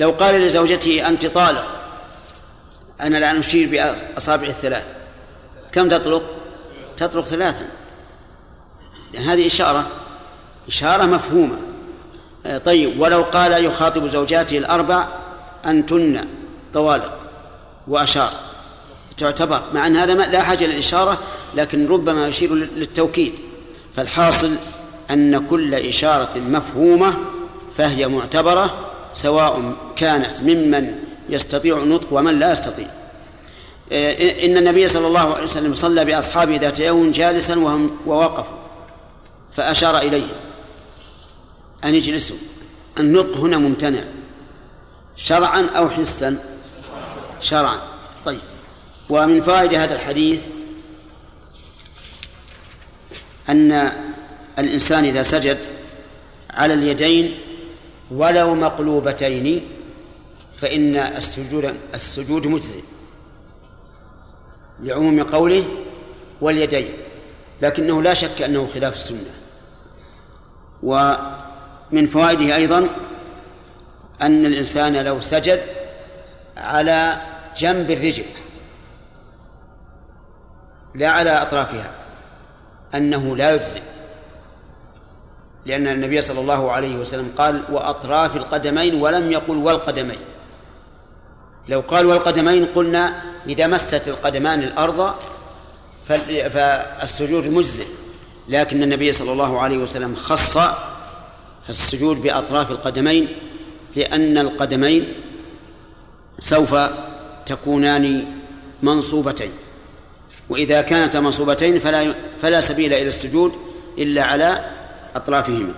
لو 0.00 0.10
قال 0.10 0.34
لزوجته 0.34 1.08
أنت 1.08 1.26
طالق 1.26 1.77
أنا 3.00 3.18
الآن 3.18 3.38
أشير 3.38 3.68
بأصابع 3.68 4.46
الثلاث. 4.46 4.84
كم 5.72 5.88
تطلق؟ 5.88 6.22
تطلق 6.96 7.24
ثلاثا. 7.24 7.66
لأن 9.12 9.22
هذه 9.22 9.46
إشارة 9.46 9.86
إشارة 10.68 11.04
مفهومة. 11.04 11.58
آه، 12.46 12.58
طيب 12.58 13.00
ولو 13.00 13.22
قال 13.22 13.64
يخاطب 13.64 14.06
زوجاته 14.06 14.58
الأربع 14.58 15.06
أنتن 15.66 16.24
طوالق 16.74 17.18
وأشار. 17.88 18.32
تعتبر 19.16 19.62
مع 19.74 19.86
أن 19.86 19.96
هذا 19.96 20.14
لا 20.14 20.42
حاجة 20.42 20.66
للإشارة 20.66 21.18
لكن 21.54 21.88
ربما 21.88 22.28
يشير 22.28 22.54
للتوكيد. 22.54 23.32
فالحاصل 23.96 24.50
أن 25.10 25.46
كل 25.46 25.74
إشارة 25.74 26.38
مفهومة 26.38 27.14
فهي 27.76 28.08
معتبرة 28.08 28.74
سواء 29.12 29.76
كانت 29.96 30.40
ممن 30.40 31.07
يستطيع 31.28 31.78
النطق 31.78 32.06
ومن 32.10 32.38
لا 32.38 32.52
يستطيع. 32.52 32.86
آه، 33.92 34.46
إن 34.46 34.56
النبي 34.56 34.88
صلى 34.88 35.06
الله 35.06 35.34
عليه 35.34 35.44
وسلم 35.44 35.74
صلى 35.74 36.04
بأصحابه 36.04 36.56
ذات 36.56 36.80
يوم 36.80 37.10
جالسا 37.10 37.58
وهم 37.58 37.96
ووقفوا 38.06 38.56
فأشار 39.56 39.98
إليهم. 39.98 40.28
أن 41.84 41.94
يجلسوا. 41.94 42.36
النطق 42.98 43.36
هنا 43.36 43.58
ممتنع. 43.58 44.00
شرعا 45.16 45.66
أو 45.76 45.90
حسا؟ 45.90 46.38
شرعا. 47.40 47.78
طيب. 48.24 48.40
ومن 49.10 49.42
فوائد 49.42 49.74
هذا 49.74 49.94
الحديث 49.94 50.40
أن 53.48 53.92
الإنسان 54.58 55.04
إذا 55.04 55.22
سجد 55.22 55.58
على 56.50 56.74
اليدين 56.74 57.34
ولو 58.10 58.54
مقلوبتين 58.54 59.60
فإن 60.60 60.96
السجود 60.96 61.74
السجود 61.94 62.46
مجزئ 62.46 62.80
لعموم 64.80 65.22
قوله 65.22 65.64
واليدين 66.40 66.88
لكنه 67.62 68.02
لا 68.02 68.14
شك 68.14 68.42
أنه 68.42 68.68
خلاف 68.74 68.94
السنة. 68.94 69.38
ومن 70.82 72.06
فوائده 72.06 72.56
أيضا 72.56 72.88
أن 74.22 74.46
الإنسان 74.46 74.96
لو 75.04 75.20
سجد 75.20 75.60
على 76.56 77.16
جنب 77.56 77.90
الرجل 77.90 78.24
لا 80.94 81.08
على 81.08 81.30
أطرافها 81.30 81.90
أنه 82.94 83.36
لا 83.36 83.54
يجزئ 83.54 83.82
لأن 85.66 85.88
النبي 85.88 86.22
صلى 86.22 86.40
الله 86.40 86.72
عليه 86.72 86.96
وسلم 86.96 87.32
قال 87.38 87.62
وأطراف 87.70 88.36
القدمين 88.36 88.94
ولم 88.94 89.32
يقل 89.32 89.56
والقدمين 89.56 90.18
لو 91.68 91.80
قال 91.80 92.06
والقدمين 92.06 92.66
قلنا 92.74 93.22
إذا 93.46 93.66
مست 93.66 94.08
القدمان 94.08 94.62
الأرض 94.62 95.14
فالسجود 96.08 97.46
مجزئ. 97.46 97.86
لكن 98.48 98.82
النبي 98.82 99.12
صلى 99.12 99.32
الله 99.32 99.60
عليه 99.60 99.78
وسلم 99.78 100.14
خص 100.14 100.58
السجود 101.68 102.22
بأطراف 102.22 102.70
القدمين 102.70 103.28
لأن 103.96 104.38
القدمين 104.38 105.14
سوف 106.38 106.74
تكونان 107.46 108.24
منصوبتين. 108.82 109.50
وإذا 110.48 110.82
كانتا 110.82 111.20
منصوبتين 111.20 111.78
فلا 111.78 112.14
فلا 112.42 112.60
سبيل 112.60 112.92
إلى 112.92 113.08
السجود 113.08 113.52
إلا 113.98 114.24
على 114.24 114.64
أطرافهما. 115.14 115.74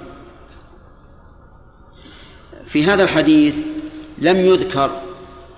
في 2.66 2.84
هذا 2.84 3.02
الحديث 3.02 3.54
لم 4.18 4.36
يذكر 4.36 4.90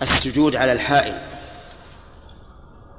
السجود 0.03 0.57
على 0.57 0.73
الحائل. 0.73 1.19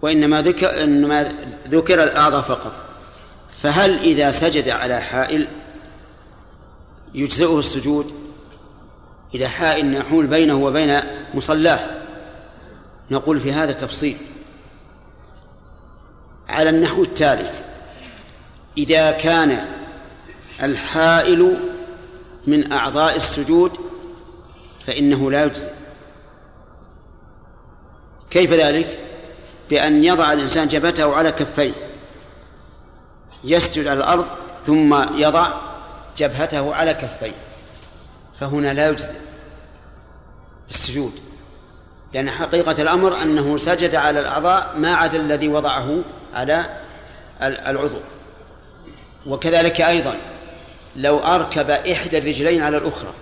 وإنما 0.01 0.41
ذكر 0.41 0.83
إنما 0.83 1.33
ذكر 1.67 2.03
الأعضاء 2.03 2.41
فقط. 2.41 2.73
فهل 3.61 3.99
إذا 3.99 4.31
سجد 4.31 4.69
على 4.69 5.01
حائل 5.01 5.47
يجزئه 7.13 7.59
السجود؟ 7.59 8.13
إلى 9.35 9.47
حائل 9.47 9.95
يحول 9.95 10.27
بينه 10.27 10.55
وبين 10.55 10.99
مصلاه. 11.33 11.79
نقول 13.11 13.39
في 13.39 13.51
هذا 13.53 13.71
تفصيل. 13.71 14.17
على 16.49 16.69
النحو 16.69 17.03
التالي. 17.03 17.51
إذا 18.77 19.11
كان 19.11 19.65
الحائل 20.63 21.57
من 22.47 22.71
أعضاء 22.71 23.15
السجود 23.15 23.71
فإنه 24.87 25.31
لا 25.31 25.43
يجزي 25.43 25.67
كيف 28.33 28.53
ذلك؟ 28.53 28.99
بأن 29.69 30.03
يضع 30.03 30.33
الإنسان 30.33 30.67
جبهته 30.67 31.15
على 31.15 31.31
كفيه 31.31 31.71
يسجد 33.43 33.87
على 33.87 33.99
الأرض 33.99 34.25
ثم 34.65 35.17
يضع 35.17 35.47
جبهته 36.17 36.75
على 36.75 36.93
كفيه 36.93 37.33
فهنا 38.39 38.73
لا 38.73 38.89
يجزي 38.89 39.13
السجود 40.69 41.19
لأن 42.13 42.31
حقيقة 42.31 42.81
الأمر 42.81 43.21
أنه 43.21 43.57
سجد 43.57 43.95
على 43.95 44.19
الأعضاء 44.19 44.73
ما 44.77 44.95
عدا 44.95 45.17
الذي 45.17 45.47
وضعه 45.47 46.03
على 46.33 46.65
العضو 47.41 47.99
وكذلك 49.25 49.81
أيضا 49.81 50.17
لو 50.95 51.19
أركب 51.19 51.69
إحدى 51.69 52.17
الرجلين 52.17 52.61
على 52.63 52.77
الأخرى 52.77 53.13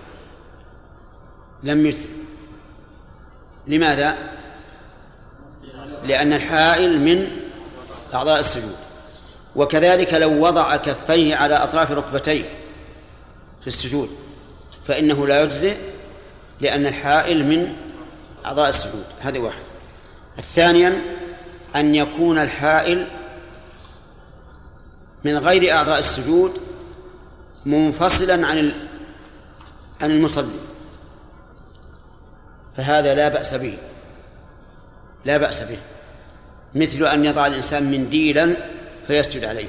لم 1.62 1.86
يجزي 1.86 2.08
لماذا؟ 3.66 4.16
لأن 6.04 6.32
الحائل 6.32 6.98
من 6.98 7.28
أعضاء 8.14 8.40
السجود. 8.40 8.76
وكذلك 9.56 10.14
لو 10.14 10.46
وضع 10.46 10.76
كفيه 10.76 11.36
على 11.36 11.54
أطراف 11.54 11.90
ركبتيه 11.90 12.44
في 13.60 13.66
السجود 13.66 14.10
فإنه 14.86 15.26
لا 15.26 15.42
يجزئ 15.42 15.76
لأن 16.60 16.86
الحائل 16.86 17.44
من 17.44 17.76
أعضاء 18.44 18.68
السجود. 18.68 19.04
هذه 19.20 19.38
واحد. 19.38 19.62
الثانيا 20.38 21.00
أن 21.76 21.94
يكون 21.94 22.38
الحائل 22.38 23.06
من 25.24 25.38
غير 25.38 25.72
أعضاء 25.72 25.98
السجود 25.98 26.52
منفصلا 27.66 28.46
عن 28.46 28.72
عن 30.00 30.10
المصلي. 30.10 30.58
فهذا 32.76 33.14
لا 33.14 33.28
بأس 33.28 33.54
به. 33.54 33.78
لا 35.24 35.36
بأس 35.36 35.62
به. 35.62 35.78
مثل 36.74 37.04
أن 37.04 37.24
يضع 37.24 37.46
الإنسان 37.46 37.90
منديلا 37.90 38.54
فيسجد 39.06 39.44
عليه. 39.44 39.68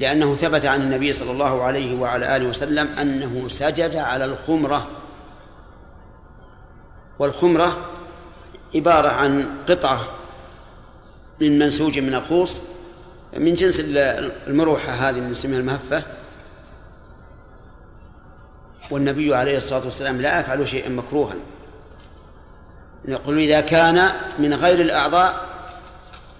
لأنه 0.00 0.36
ثبت 0.36 0.66
عن 0.66 0.80
النبي 0.80 1.12
صلى 1.12 1.30
الله 1.30 1.62
عليه 1.62 2.00
وعلى 2.00 2.36
آله 2.36 2.48
وسلم 2.48 2.88
أنه 3.00 3.48
سجد 3.48 3.96
على 3.96 4.24
الخمرة. 4.24 4.86
والخمرة 7.18 7.76
عبارة 8.74 9.08
عن 9.08 9.48
قطعة 9.68 10.04
من 11.40 11.58
منسوج 11.58 11.98
من 11.98 12.14
الخوص 12.14 12.62
من 13.36 13.54
جنس 13.54 13.80
المروحة 14.48 14.92
هذه 14.92 15.18
اللي 15.18 15.30
نسميها 15.30 15.58
المهفة. 15.58 16.02
والنبي 18.90 19.34
عليه 19.34 19.56
الصلاة 19.56 19.84
والسلام 19.84 20.20
لا 20.20 20.40
أفعل 20.40 20.68
شيئا 20.68 20.88
مكروها. 20.88 21.34
يقول 23.04 23.38
إذا 23.38 23.60
كان 23.60 24.12
من 24.38 24.54
غير 24.54 24.80
الأعضاء 24.80 25.34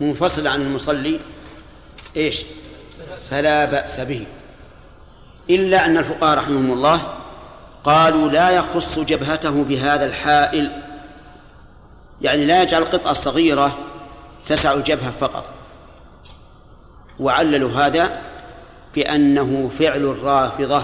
منفصل 0.01 0.47
عن 0.47 0.63
المصلي 0.63 1.21
إيش؟ 2.17 2.43
فلا 3.31 3.65
بأس 3.65 4.01
به. 4.01 4.27
إلا 5.51 5.87
أن 5.87 5.99
الفقهاء 5.99 6.39
رحمهم 6.39 6.73
الله 6.73 7.01
قالوا 7.85 8.31
لا 8.31 8.51
يخص 8.51 8.99
جبهته 8.99 9.65
بهذا 9.65 10.07
الحائل. 10.07 10.71
يعني 12.21 12.45
لا 12.45 12.63
يجعل 12.63 12.83
القطعة 12.83 13.11
الصغيرة 13.11 13.79
تسع 14.47 14.73
الجبهة 14.73 15.11
فقط. 15.21 15.45
وعللوا 17.21 17.71
هذا 17.71 18.19
بأنه 18.95 19.71
فعل 19.79 20.03
الرافضة. 20.03 20.83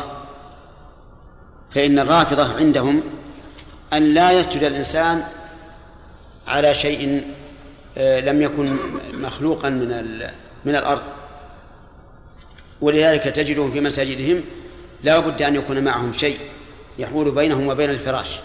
فإن 1.74 1.98
الرافضة 1.98 2.56
عندهم 2.56 3.02
أن 3.92 4.14
لا 4.14 4.32
يسجد 4.32 4.62
الإنسان 4.62 5.24
على 6.46 6.74
شيء 6.74 7.24
آه، 7.98 8.20
لم 8.20 8.42
يكن 8.42 8.76
مخلوقا 9.14 9.70
من 9.70 9.88
من 10.64 10.76
الأرض. 10.76 11.02
ولذلك 12.80 13.22
تجدهم 13.22 13.70
في 13.70 13.80
مساجدهم 13.80 14.42
لا 15.04 15.18
بد 15.18 15.42
أن 15.42 15.54
يكون 15.54 15.84
معهم 15.84 16.12
شيء 16.12 16.38
يحول 16.98 17.30
بينهم 17.30 17.68
وبين 17.68 17.90
الفراش. 17.90 18.38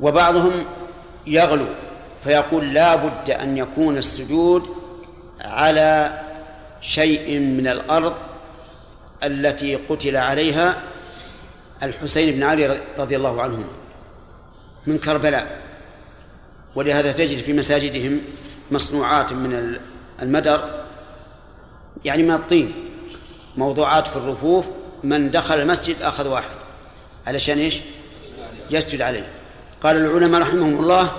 وبعضهم 0.00 0.52
يغلو 1.26 1.66
فيقول 2.24 2.74
لا 2.74 2.94
بد 2.94 3.30
أن 3.30 3.58
يكون 3.58 3.96
السجود 3.96 4.66
على 5.40 6.20
شيء 6.80 7.38
من 7.38 7.68
الأرض 7.68 8.14
التي 9.24 9.76
قتل 9.76 10.16
عليها 10.16 10.82
الحسين 11.82 12.34
بن 12.34 12.42
علي 12.42 12.80
رضي 12.98 13.16
الله 13.16 13.42
عنه 13.42 13.64
من 14.86 14.98
كربلاء. 14.98 15.65
ولهذا 16.76 17.12
تجد 17.12 17.42
في 17.42 17.52
مساجدهم 17.52 18.20
مصنوعات 18.70 19.32
من 19.32 19.78
المدر 20.22 20.84
يعني 22.04 22.22
من 22.22 22.34
الطين 22.34 22.72
موضوعات 23.56 24.06
في 24.06 24.16
الرفوف 24.16 24.64
من 25.04 25.30
دخل 25.30 25.60
المسجد 25.60 25.96
أخذ 26.02 26.28
واحد. 26.28 26.50
علشان 27.26 27.58
إيش؟ 27.58 27.80
يسجد 28.70 29.00
عليه. 29.00 29.26
قال 29.82 29.96
العلماء 29.96 30.40
رحمهم 30.40 30.80
الله 30.80 31.12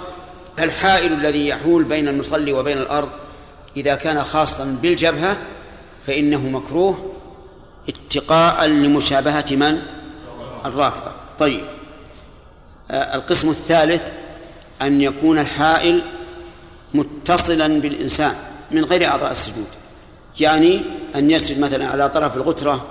الحائل 0.60 1.14
الذي 1.14 1.48
يحول 1.48 1.84
بين 1.84 2.08
المصلي 2.08 2.54
وبين 2.54 2.78
الأرض 2.78 3.10
إذا 3.78 3.96
كان 3.96 4.24
خاصا 4.24 4.78
بالجبهة 4.82 5.38
فإنه 6.08 6.50
مكروه 6.50 7.14
اتقاء 7.90 8.66
لمشابهة 8.66 9.46
من؟ 9.52 9.82
الرافضة. 10.66 11.12
طيب 11.40 11.64
آه 12.92 13.16
القسم 13.16 13.50
الثالث 13.50 14.08
أن 14.82 15.02
يكون 15.02 15.40
الحائل 15.40 16.02
متصلا 16.94 17.82
بالإنسان 17.82 18.34
من 18.72 18.86
غير 18.86 19.08
أعضاء 19.08 19.32
السجود. 19.32 19.68
يعني 20.40 20.82
أن 21.16 21.32
يسجد 21.32 21.60
مثلا 21.60 21.88
على 21.88 22.10
طرف 22.10 22.38
الغترة 22.38 22.86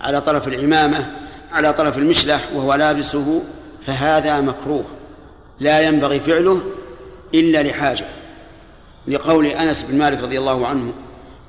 على 0.00 0.20
طرف 0.20 0.48
العمامة 0.48 1.06
على 1.52 1.72
طرف 1.72 1.98
المشلح 1.98 2.48
وهو 2.54 2.74
لابسه 2.74 3.42
فهذا 3.86 4.40
مكروه. 4.40 4.84
لا 5.60 5.80
ينبغي 5.80 6.20
فعله 6.20 6.60
إلا 7.34 7.62
لحاجة. 7.62 8.04
لقول 9.08 9.46
أنس 9.46 9.82
بن 9.82 9.98
مالك 9.98 10.22
رضي 10.22 10.38
الله 10.38 10.66
عنه 10.66 10.92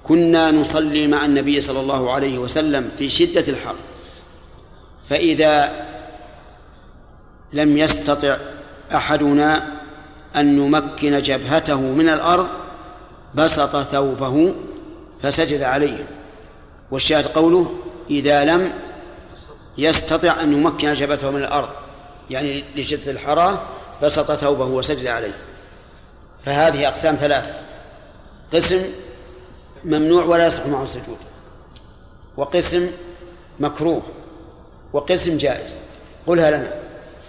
كنا 0.03 0.51
نصلي 0.51 1.07
مع 1.07 1.25
النبي 1.25 1.61
صلى 1.61 1.79
الله 1.79 2.11
عليه 2.11 2.37
وسلم 2.37 2.89
في 2.97 3.09
شدة 3.09 3.43
الحر 3.47 3.75
فإذا 5.09 5.71
لم 7.53 7.77
يستطع 7.77 8.37
أحدنا 8.95 9.72
أن 10.35 10.57
نمكن 10.57 11.21
جبهته 11.21 11.81
من 11.81 12.09
الأرض 12.09 12.47
بسط 13.35 13.75
ثوبه 13.75 14.53
فسجد 15.23 15.61
عليه. 15.61 16.05
والشاهد 16.91 17.27
قوله 17.27 17.75
إذا 18.09 18.45
لم 18.45 18.71
يستطيع 19.77 20.41
أن 20.41 20.53
يمكن 20.53 20.93
جبهته 20.93 21.31
من 21.31 21.39
الأرض. 21.39 21.69
يعني 22.29 22.63
لشدة 22.75 23.11
الحرارة 23.11 23.63
بسط 24.03 24.31
ثوبه 24.31 24.65
وسجد 24.65 25.07
عليه. 25.07 25.35
فهذه 26.45 26.87
أقسام 26.87 27.15
ثلاثة 27.15 27.53
قسم 28.53 28.81
ممنوع 29.83 30.23
ولا 30.25 30.47
يصح 30.47 30.65
معه 30.67 30.83
السجود 30.83 31.17
وقسم 32.37 32.91
مكروه 33.59 34.01
وقسم 34.93 35.37
جائز. 35.37 35.71
قلها 36.27 36.51
لنا 36.51 36.73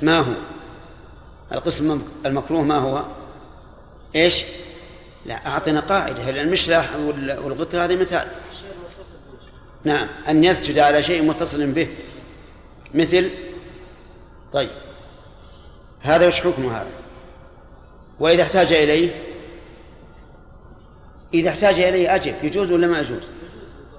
ما 0.03 0.19
هو؟ 0.19 0.33
القسم 1.55 2.03
المكروه 2.27 2.63
ما 2.63 2.79
هو؟ 2.79 3.05
إيش؟ 4.17 4.45
لا 5.27 5.47
أعطنا 5.47 5.81
قاعدة. 5.81 6.43
المشلح 6.43 6.97
والغتر 7.45 7.85
هذه 7.85 7.97
مثال؟ 7.97 8.29
نعم. 9.85 10.09
أن 10.29 10.45
يسجد 10.45 10.79
على 10.79 11.03
شيء 11.03 11.23
متصل 11.23 11.67
به. 11.67 11.89
مثل؟ 12.95 13.31
طيب. 14.53 14.71
هذا 16.01 16.27
وش 16.27 16.41
حكم 16.41 16.67
هذا؟ 16.67 16.91
وإذا 18.21 18.43
احتاج 18.43 18.73
إليه؟ 18.73 19.11
إذا 21.35 21.51
احتاج 21.51 21.81
إليه 21.81 22.15
أجب. 22.15 22.35
يجوز 22.43 22.73
ولا 22.73 22.87
ما 22.87 23.01
يجوز؟ 23.01 23.23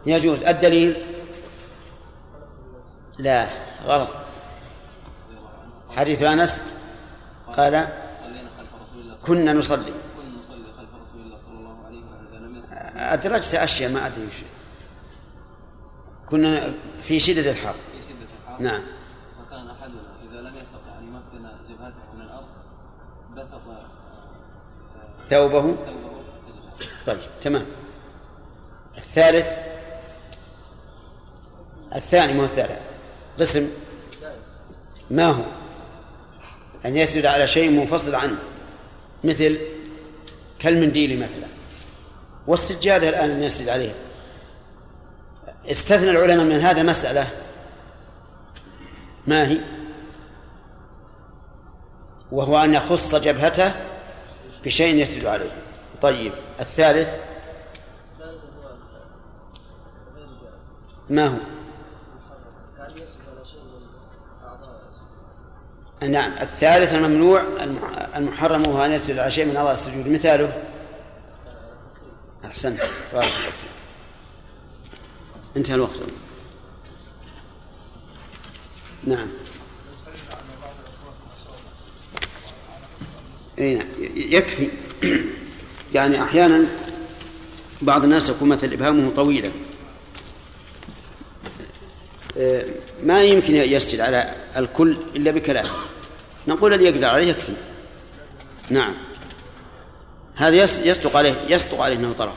يجوز. 0.05 0.43
الدليل؟ 0.43 0.95
لا. 3.17 3.47
غلط. 3.85 4.09
حديث 5.89 6.21
أنس؟ 6.21 6.61
قال 7.47 7.87
كنا 9.25 9.53
نصلي. 9.53 9.93
أدرجت 12.95 13.55
أشياء 13.55 13.91
ما 13.91 14.07
أدري 14.07 14.25
وش 14.25 14.41
كنا 16.29 16.73
في 17.03 17.19
شدة 17.19 17.51
الحر 17.51 17.75
نعم. 18.59 18.83
وكان 19.41 19.69
أحدنا 19.69 20.01
إذا 20.29 20.41
لم 20.41 20.55
يستطع 20.55 20.99
أن 20.99 21.07
يمكن 21.07 21.49
جبهته 21.69 22.13
من 22.13 22.21
الأرض 22.21 22.47
بسط 23.35 23.61
ثوبه. 25.29 25.75
طيب 27.05 27.19
تمام. 27.41 27.65
الثالث 28.97 29.47
الثاني 31.95 32.33
ما 32.33 32.41
هو 32.41 32.45
الثالث. 32.45 32.79
قسم. 33.39 33.69
ما 35.11 35.29
هو؟ 35.29 35.43
أن 36.85 36.97
يسجد 36.97 37.25
على 37.25 37.47
شيء 37.47 37.69
منفصل 37.69 38.15
عنه 38.15 38.37
مثل 39.23 39.57
كالمنديل 40.59 41.19
مثلا. 41.19 41.47
والسجادة 42.47 43.09
الآن 43.09 43.29
أن 43.29 43.43
يسجد 43.43 43.69
عليها 43.69 43.93
استثنى 45.71 46.11
العلماء 46.11 46.45
من 46.45 46.59
هذا 46.61 46.83
مسألة. 46.83 47.27
ما 49.27 49.47
هي؟ 49.47 49.59
وهو 52.31 52.63
أن 52.63 52.73
يخص 52.73 53.15
جبهته 53.15 53.71
بشيء 54.63 54.95
يسجد 54.95 55.25
عليه. 55.25 55.51
طيب 56.01 56.33
الثالث. 56.59 57.15
ما 61.09 61.27
هو؟ 61.27 61.54
نعم 66.01 66.31
الثالث 66.41 66.93
الممنوع 66.93 67.43
المحرم 68.15 68.63
هو 68.65 68.85
أن 68.85 68.91
يسجد 68.91 69.17
على 69.17 69.31
شيء 69.31 69.45
من 69.45 69.55
أعضاء 69.55 69.73
السجود. 69.73 70.07
مثاله؟ 70.07 70.63
أحسنت. 72.45 72.79
بارك 73.13 73.25
الله 73.25 73.51
انتهى 75.57 75.75
الوقت. 75.75 75.95
نعم. 79.03 79.27
إي 83.59 83.75
نعم. 83.75 83.87
يكفي. 84.15 84.69
يعني 85.93 86.23
أحيانا 86.23 86.65
بعض 87.81 88.03
الناس 88.03 88.29
يكون 88.29 88.49
مثل 88.49 88.73
إبهامه 88.73 89.11
طويلا 89.15 89.51
ما 93.03 93.23
يمكن 93.23 93.55
يسجد 93.55 93.99
على 93.99 94.31
الكل 94.57 94.97
إلا 95.15 95.31
بكلام. 95.31 95.65
نقول 96.47 96.73
الذي 96.73 96.85
يقدر 96.85 97.07
عليه 97.07 97.27
يكفي. 97.27 97.53
نعم. 98.69 98.95
هذا 100.35 100.55
يصدق 100.63 101.17
عليه 101.17 101.35
يصدق 101.49 101.81
عليه 101.81 101.95
إنه 101.95 102.13
طرف 102.13 102.33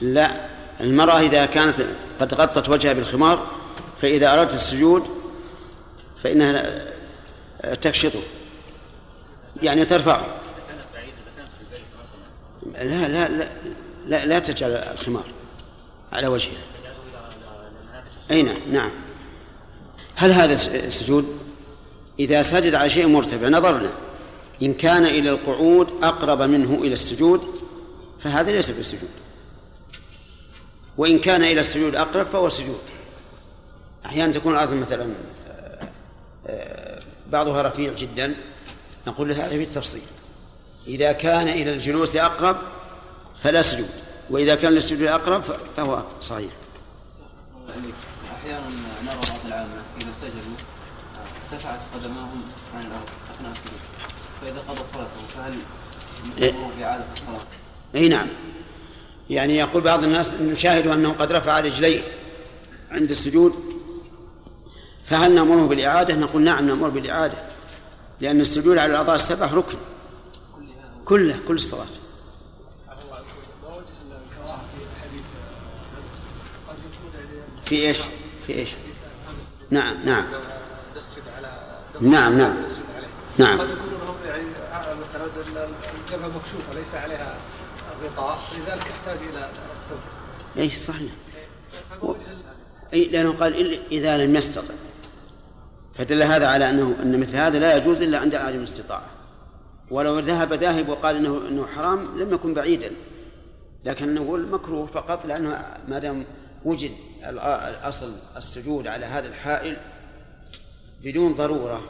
لا. 0.00 0.52
المرأة 0.80 1.20
إذا 1.20 1.46
كانت 1.46 1.86
قد 2.20 2.34
غطت 2.34 2.68
وجهها 2.68 2.92
بالخمار 2.92 3.46
فإذا 4.02 4.32
أردت 4.32 4.54
السجود 4.54 5.08
فإنها 6.22 6.82
تكشطه. 7.82 8.22
يعني 9.62 9.84
ترفعه. 9.84 10.26
لا 12.72 13.08
لا 13.08 13.28
لا 13.28 13.48
لا, 14.06 14.26
لا 14.26 14.38
تجعل 14.38 14.70
الخمار 14.70 15.24
على 16.12 16.26
وجهها. 16.26 16.71
أي 18.30 18.42
نعم 18.42 18.56
نعم. 18.72 18.90
هل 20.14 20.30
هذا 20.32 20.56
سجود؟ 20.88 21.38
إذا 22.18 22.42
سجد 22.42 22.74
على 22.74 22.90
شيء 22.90 23.06
مرتفع 23.06 23.48
نظرنا. 23.48 23.90
إن 24.62 24.74
كان 24.74 25.06
إلى 25.06 25.30
القعود 25.30 25.92
أقرب 26.02 26.42
منه 26.42 26.74
إلى 26.74 26.92
السجود 26.92 27.40
فهذا 28.22 28.52
ليس 28.52 28.70
بسجود. 28.70 29.10
وإن 30.96 31.18
كان 31.18 31.44
إلى 31.44 31.60
السجود 31.60 31.94
أقرب 31.94 32.26
فهو 32.26 32.48
سجود. 32.48 32.80
أحيانا 34.06 34.32
تكون 34.32 34.52
الأرض 34.52 34.72
مثلا 34.72 35.06
آه، 35.46 35.88
آه، 36.46 37.02
بعضها 37.30 37.62
رفيع 37.62 37.92
جدا 37.92 38.34
نقول 39.06 39.32
هذا 39.32 39.48
في 39.48 39.62
التفصيل. 39.62 40.02
إذا 40.86 41.12
كان 41.12 41.48
إلى 41.48 41.74
الجلوس 41.74 42.16
أقرب 42.16 42.56
فلا 43.42 43.62
سجود 43.62 43.88
وإذا 44.30 44.54
كان 44.54 44.72
للسجود 44.72 45.02
أقرب 45.02 45.42
فهو 45.76 46.02
صحيح. 46.20 46.50
أحيانا 48.42 48.68
نرى 49.02 49.14
بعض 49.14 49.46
العامة 49.46 49.82
إذا 50.00 50.12
سجدوا 50.20 50.56
ارتفعت 51.52 51.80
قدماهم 51.94 52.42
عن 52.74 52.80
الأرض 52.80 53.08
أثناء 53.34 53.52
السجود 53.52 53.80
فإذا 54.40 54.58
قضى 54.58 54.80
صلاته 54.92 55.26
فهل 55.36 55.58
إيه. 56.38 56.84
إعادة 56.84 57.04
الصلاة؟ 57.12 57.46
أي 57.94 58.08
نعم 58.08 58.26
يعني 59.30 59.56
يقول 59.56 59.82
بعض 59.82 60.04
الناس 60.04 60.34
نشاهد 60.34 60.86
أنه 60.86 61.12
قد 61.12 61.32
رفع 61.32 61.60
رجليه 61.60 62.00
عند 62.90 63.10
السجود 63.10 63.54
فهل 65.06 65.34
نأمره 65.34 65.66
بالإعادة؟ 65.66 66.14
نقول 66.14 66.42
نعم 66.42 66.66
نأمر 66.66 66.88
بالإعادة 66.88 67.38
لأن 68.20 68.40
السجود 68.40 68.78
على 68.78 68.90
الأعضاء 68.90 69.14
السبع 69.14 69.46
ركن 69.46 69.78
كله 71.04 71.38
كل 71.48 71.54
الصلاة 71.54 71.86
في 77.64 77.76
إيش؟ 77.76 77.98
في 78.46 78.52
إيش؟ 78.52 78.70
نعم 79.70 79.96
نعم. 80.04 80.24
نعم 82.00 82.38
نعم. 82.38 82.54
نعم. 83.38 83.60
قد 83.60 83.70
يكون 83.70 84.16
يعني 84.26 84.44
مثلا 85.00 85.24
الجبهة 85.64 86.28
مكشوفة 86.28 86.74
ليس 86.74 86.94
عليها 86.94 87.38
غطاء 88.04 88.38
لذلك 88.58 88.86
يحتاج 88.86 89.18
إلى 89.18 89.50
الثوب. 89.50 89.98
إيش 90.56 90.76
صحيح؟ 90.76 91.12
و... 92.02 92.14
إي 92.92 93.04
لأنه 93.04 93.32
قال 93.32 93.78
إذا 93.92 94.26
لم 94.26 94.36
يستطع. 94.36 94.74
فدل 95.94 96.22
هذا 96.22 96.48
على 96.48 96.70
انه 96.70 96.96
أن 97.02 97.20
مثل 97.20 97.36
هذا 97.36 97.58
لا 97.58 97.76
يجوز 97.76 98.02
إلا 98.02 98.18
عند 98.18 98.34
عدم 98.34 98.58
الاستطاعة. 98.58 99.06
ولو 99.90 100.18
ذهب 100.18 100.52
ذاهب 100.52 100.88
وقال 100.88 101.16
انه 101.16 101.48
إنه 101.48 101.66
حرام 101.66 102.18
لم 102.18 102.34
يكن 102.34 102.54
بعيدا. 102.54 102.90
لكن 103.84 104.14
نقول 104.14 104.48
مكروه 104.48 104.86
فقط 104.86 105.26
لأنه 105.26 105.64
ما 105.88 105.98
دام 105.98 106.24
وجد 106.64 106.90
الأصل 107.24 108.12
السجود 108.36 108.86
على 108.86 109.06
هذا 109.06 109.28
الحائل 109.28 109.76
بدون 111.04 111.34
ضرورة 111.34 111.82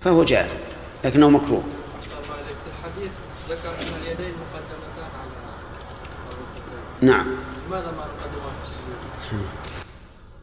فهو 0.00 0.24
جائز 0.24 0.58
لكنه 1.04 1.30
مكروه. 1.30 1.64
الحديث 2.66 3.10
ذكر 3.48 3.70
أن 3.70 4.02
اليدين 4.02 4.34
مقدمتان 4.34 5.10
على 5.20 5.30
نعم. 7.00 7.26
لماذا 7.66 7.90
ما 7.90 8.06
نقدمها 8.06 8.52
في 8.62 8.68
السجود؟ 8.68 9.46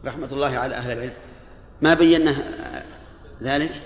رحمة 0.06 0.30
الله 0.32 0.58
على 0.58 0.76
أهل 0.76 0.92
العلم 0.92 1.14
ما 1.82 1.94
بينا 1.94 2.36
ذلك 3.42 3.82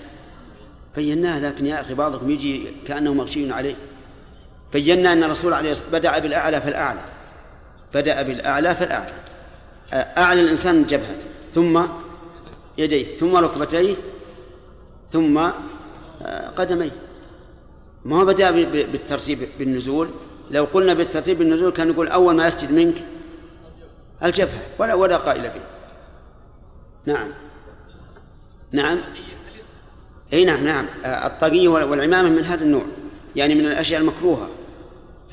بيناه 0.96 1.40
لكن 1.40 1.66
يا 1.66 1.82
أخي 1.82 1.94
بعضكم 1.94 2.32
يجي 2.32 2.72
كأنه 2.88 3.14
مغشي 3.14 3.52
عليه 3.52 3.76
بينا 4.74 5.14
أن 5.14 5.24
الرسول 5.24 5.54
عليه 5.54 5.72
الصلاة 5.72 5.92
بدأ 5.92 6.20
بالأعلى 6.20 6.62
فالأعلى 6.62 7.00
بدأ 7.94 8.22
بالأعلى 8.22 8.76
فالأعلى 8.76 9.14
أعلى 9.93 10.41
الإنسان 10.41 10.86
جبهته 10.86 11.26
ثم 11.56 11.82
يديه 12.78 13.15
ثم 13.15 13.36
ركبتيه 13.36 13.95
ثم 15.13 15.38
آه، 15.38 16.50
قدميه. 16.50 16.91
ما 18.06 18.21
هو 18.21 18.26
بدأ 18.26 18.52
بالترتيب 18.52 19.39
بالنزول؟ 19.60 20.08
لو 20.52 20.63
قلنا 20.65 20.93
بالترتيب 20.93 21.38
بالنزول 21.38 21.71
كان 21.71 21.89
يقول 21.89 22.08
أول 22.08 22.36
ما 22.36 22.48
يسجد 22.48 22.71
منك 22.71 22.95
الجبهة 24.24 24.62
ولا 24.80 24.93
ولا 24.93 25.17
قائل 25.17 25.41
به. 25.41 25.62
نعم. 27.06 27.32
نعم. 28.71 29.02
إي 30.34 30.45
نعم 30.45 30.63
نعم. 30.65 30.86
الطاقية 31.06 31.67
والعمامة 31.67 32.30
من 32.30 32.45
هذا 32.45 32.63
النوع 32.63 32.86
يعني 33.36 33.56
من 33.56 33.65
الأشياء 33.65 34.02
المكروهة. 34.02 34.50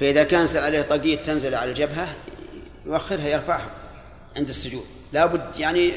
فإذا 0.00 0.24
كان 0.24 0.46
عليه 0.54 0.82
طاقية 0.82 1.16
تنزل 1.16 1.54
على 1.54 1.70
الجبهة 1.70 2.08
يؤخرها 2.86 3.28
يرفعها. 3.28 3.81
عند 4.36 4.48
السجود. 4.48 4.82
لا 5.12 5.26
بد 5.26 5.40
يعني 5.58 5.92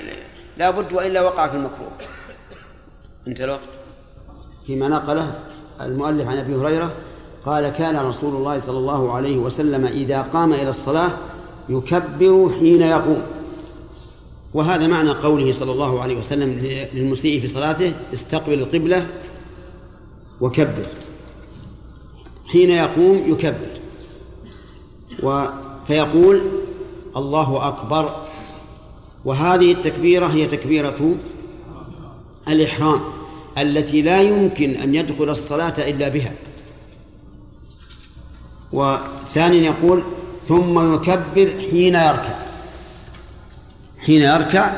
لا 0.58 0.72
بد 0.72 0.94
وإلا 0.94 1.22
وقع 1.22 1.48
في 1.48 1.56
المكروه. 1.56 1.92
انت 3.28 3.42
الوقت 3.42 3.60
فيما 4.68 4.88
نقله 4.88 5.40
المؤلف 5.82 6.28
عن 6.28 6.38
أبي 6.38 6.56
هريرة 6.56 6.94
قال 7.46 7.70
كان 7.70 7.98
رسول 7.98 8.36
الله 8.36 8.60
صلى 8.60 8.78
الله 8.78 9.14
عليه 9.14 9.38
وسلم 9.38 9.86
إذا 9.86 10.22
قام 10.22 10.54
إلى 10.54 10.70
الصلاة 10.70 11.12
يكبر 11.70 12.52
حين 12.60 12.82
يقوم. 12.82 13.24
وهذا 14.54 14.88
معنى 14.88 15.10
قوله 15.10 15.52
صلى 15.52 15.72
الله 15.72 16.02
عليه 16.02 16.18
وسلم 16.18 16.50
للمسيء 16.94 17.42
في 17.42 17.48
صلاته 17.48 17.94
استقبل 18.14 18.54
القبلة 18.54 19.08
وكبر. 20.42 20.86
حين 22.48 22.70
يقوم 22.70 23.24
يكبر. 23.28 23.80
و 25.24 25.46
فيقول 25.88 26.42
الله 27.16 27.68
أكبر. 27.68 28.25
وهذه 29.26 29.72
التكبيرة 29.72 30.28
هي 30.28 30.48
تكبيرة 30.48 31.16
الإحرام 32.48 33.02
التي 33.58 34.02
لا 34.02 34.22
يمكن 34.22 34.76
أن 34.76 34.96
يدخل 34.96 35.30
الصلاة 35.30 35.74
إلا 35.78 36.10
بها. 36.10 36.34
وثانيا 38.74 39.62
يقول 39.62 40.04
ثم 40.48 40.94
يكبر 40.94 41.50
حين 41.72 41.96
يركع. 41.96 42.36
حين 44.06 44.22
يركع 44.22 44.72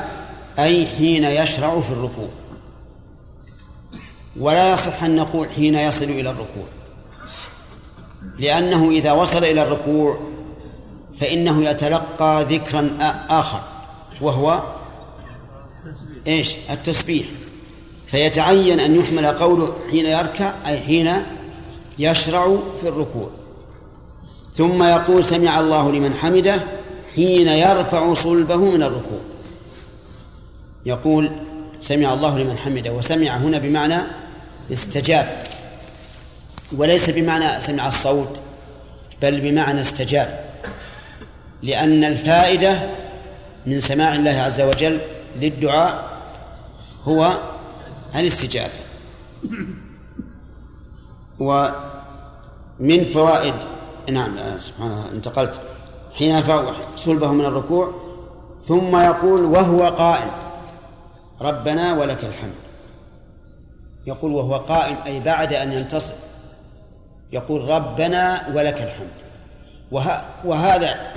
أي 0.60 0.86
حين 0.86 1.24
يشرع 1.24 1.82
في 1.82 1.92
الركوع. 1.92 2.30
ولا 4.40 4.74
يصح 4.74 5.04
أن 5.04 5.16
نقول 5.16 5.50
حين 5.50 5.76
يصل 5.76 6.06
إلى 6.06 6.30
الركوع. 6.30 6.66
لأنه 8.40 8.90
إذا 8.92 9.12
وصل 9.12 9.44
إلى 9.44 9.62
الركوع 9.62 10.20
فإنه 11.20 11.64
يتلقى 11.64 12.46
ذكرا 12.50 12.90
آخر. 13.30 13.77
وهو 14.22 14.64
إيش؟ 16.28 16.56
التسبيح. 16.70 17.26
فيتعين 18.08 18.80
أن 18.80 19.00
يحمل 19.00 19.26
قوله 19.26 19.74
حين 19.92 20.06
يركع 20.06 20.54
أي 20.68 20.80
حين 20.80 21.14
يشرع 22.00 22.58
في 22.82 22.88
الركوع. 22.90 23.30
ثم 24.56 24.84
يقول 24.84 25.26
سمع 25.26 25.60
الله 25.60 25.92
لمن 25.92 26.14
حمده 26.14 26.64
حين 27.16 27.48
يرفع 27.48 28.14
صلبه 28.14 28.58
من 28.58 28.84
الركوع. 28.84 29.20
يقول 30.86 31.32
سمع 31.82 32.14
الله 32.14 32.40
لمن 32.40 32.58
حمده 32.58 32.92
وسمع 32.92 33.38
هنا 33.38 33.58
بمعنى 33.58 33.98
استجاب. 34.72 35.44
وليس 36.78 37.10
بمعنى 37.10 37.62
سمع 37.62 37.88
الصوت 37.88 38.40
بل 39.22 39.42
بمعنى 39.42 39.82
استجاب. 39.82 40.46
لأن 41.64 42.04
الفائدة 42.04 42.80
من 43.68 43.80
سماع 43.80 44.16
الله 44.16 44.32
عز 44.32 44.62
وجل 44.62 45.00
للدعاء 45.42 45.94
هو 47.04 47.38
الاستجابة. 48.16 48.80
ومن 51.40 53.06
فوائد 53.14 53.54
نعم 54.12 54.60
سبحان 54.60 54.92
الله 54.92 55.12
انتقلت. 55.12 55.62
حين 56.14 56.44
صلبه 56.96 57.32
من 57.32 57.46
الركوع 57.46 57.86
ثم 58.68 58.98
يقول 58.98 59.42
وهو 59.46 59.84
قائم 59.84 60.32
ربنا 61.42 61.94
ولك 61.94 62.24
الحمد. 62.24 62.60
يقول 64.08 64.32
وهو 64.32 64.56
قائم 64.56 64.96
أي 65.06 65.20
بعد 65.20 65.54
أن 65.54 65.74
ينتصر. 65.74 66.14
يقول 67.32 67.70
ربنا 67.70 68.48
ولك 68.56 68.82
الحمد. 68.82 69.18
وه 69.92 70.22
وهذا 70.46 71.14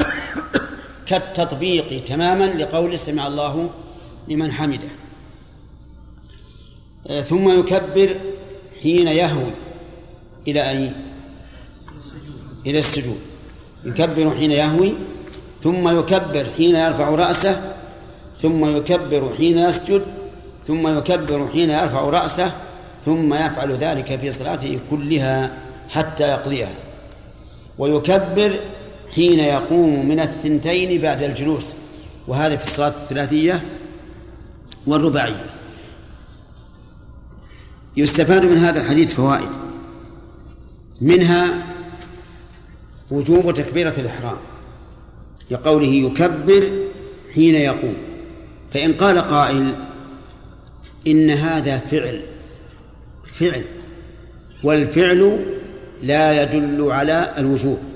كالتطبيق 1.11 2.05
تماما 2.05 2.45
لقول 2.45 2.99
سمع 2.99 3.27
الله 3.27 3.71
لمن 4.29 4.53
حمده. 4.53 4.89
آه، 7.07 7.21
ثم 7.21 7.59
يكبر 7.61 8.17
حين 8.83 9.09
يهوي 9.09 9.51
إلى 10.49 10.71
أي 10.71 10.93
إلى 12.67 12.79
السجود. 12.79 13.21
يكبر 13.85 14.31
حين 14.31 14.51
يهوي 14.51 14.93
ثم 15.63 15.99
يكبر 15.99 16.47
حين 16.57 16.77
يرفع 16.77 17.09
رأسه 17.09 17.75
ثم 18.43 18.77
يكبر 18.77 19.35
حين 19.37 19.59
يسجد 19.59 20.03
ثم 20.67 20.99
يكبر 20.99 21.49
حين 21.53 21.71
يرفع 21.71 22.01
رأسه 22.01 22.53
ثم 23.05 23.35
يفعل 23.35 23.73
ذلك 23.73 24.21
في 24.21 24.33
صلاته 24.33 24.79
كلها 24.91 25.59
حتى 25.89 26.29
يقضيها. 26.29 26.75
ويكبر 27.79 28.61
حين 29.15 29.39
يقوم 29.39 30.09
من 30.09 30.21
الثنتين 30.21 31.01
بعد 31.01 31.23
الجلوس 31.23 31.67
وهذا 32.29 32.57
في 32.57 32.63
الصلاة 32.63 32.89
الثلاثية 32.89 33.63
والرباعية. 34.87 35.45
يستفاد 37.97 38.45
من 38.45 38.57
هذا 38.57 38.81
الحديث 38.81 39.15
فوائد. 39.15 39.49
منها 41.01 41.67
وجوب 43.11 43.55
تكبيرة 43.55 43.95
الإحرام 43.99 44.37
لقوله 45.51 45.89
يكبر 45.89 46.71
حين 47.35 47.55
يقوم. 47.55 47.97
فإن 48.73 48.93
قال 48.93 49.19
قائل 49.19 49.75
إن 51.07 51.31
هذا 51.31 51.79
فعل 51.79 52.21
فعل 53.33 53.63
والفعل 54.65 55.39
لا 56.03 56.43
يدل 56.43 56.91
على 56.91 57.33
الوجوب. 57.39 57.90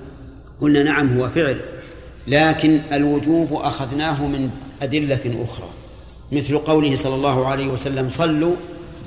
قلنا 0.65 0.83
نعم 0.83 1.19
هو 1.19 1.29
فعل 1.29 1.61
لكن 2.29 2.81
الوجوب 2.93 3.53
أخذناه 3.53 4.27
من 4.27 4.51
أدلة 4.83 5.45
أخرى 5.45 5.69
مثل 6.33 6.59
قوله 6.59 6.95
صلى 6.95 7.15
الله 7.15 7.47
عليه 7.47 7.67
وسلم 7.67 8.09
صلوا 8.09 8.55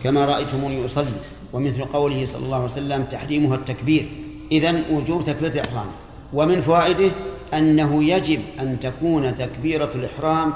كما 0.04 0.26
رأيتموني 0.26 0.86
أصلي 0.86 1.06
ومثل 1.54 1.84
قوله 1.84 2.26
صلى 2.26 2.46
الله 2.46 2.56
عليه 2.56 2.66
وسلم 2.66 3.04
تحريمها 3.04 3.56
التكبير. 3.56 4.06
إذن 4.52 4.84
وجوب 4.92 5.24
تكبيرة 5.26 5.54
الإحرام. 5.54 5.88
ومن 6.34 6.62
فوائده 6.62 7.12
أنه 7.54 8.04
يجب 8.04 8.40
أن 8.60 8.80
تكون 8.80 9.36
تكبيرة 9.36 9.92
الإحرام 9.96 10.54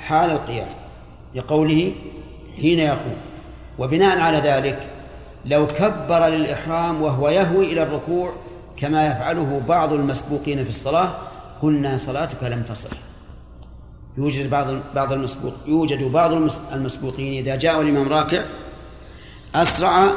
حال 0.00 0.30
القيام 0.30 0.68
لقوله 1.34 1.92
حين 2.60 2.78
يقوم. 2.78 3.16
وبناء 3.78 4.18
على 4.18 4.38
ذلك 4.38 4.78
لو 5.46 5.66
كبر 5.66 6.26
للإحرام 6.26 7.02
وهو 7.02 7.28
يهوي 7.28 7.72
إلى 7.72 7.82
الركوع 7.82 8.32
كما 8.80 9.06
يفعله 9.06 9.62
بعض 9.68 9.92
المسبوقين 9.92 10.64
في 10.64 10.70
الصلاة 10.70 11.10
قلنا 11.62 11.96
صلاتك 11.96 12.42
لم 12.42 12.62
تصح. 12.62 12.90
يوجد 14.18 14.50
بعض 14.50 14.66
بعض 14.94 15.12
المسبوق 15.12 15.52
يوجد 15.66 16.02
بعض 16.02 16.32
المسبوقين 16.72 17.42
إذا 17.42 17.56
جاء 17.56 17.80
الإمام 17.80 18.08
راكع 18.08 18.42
أسرع 19.54 20.10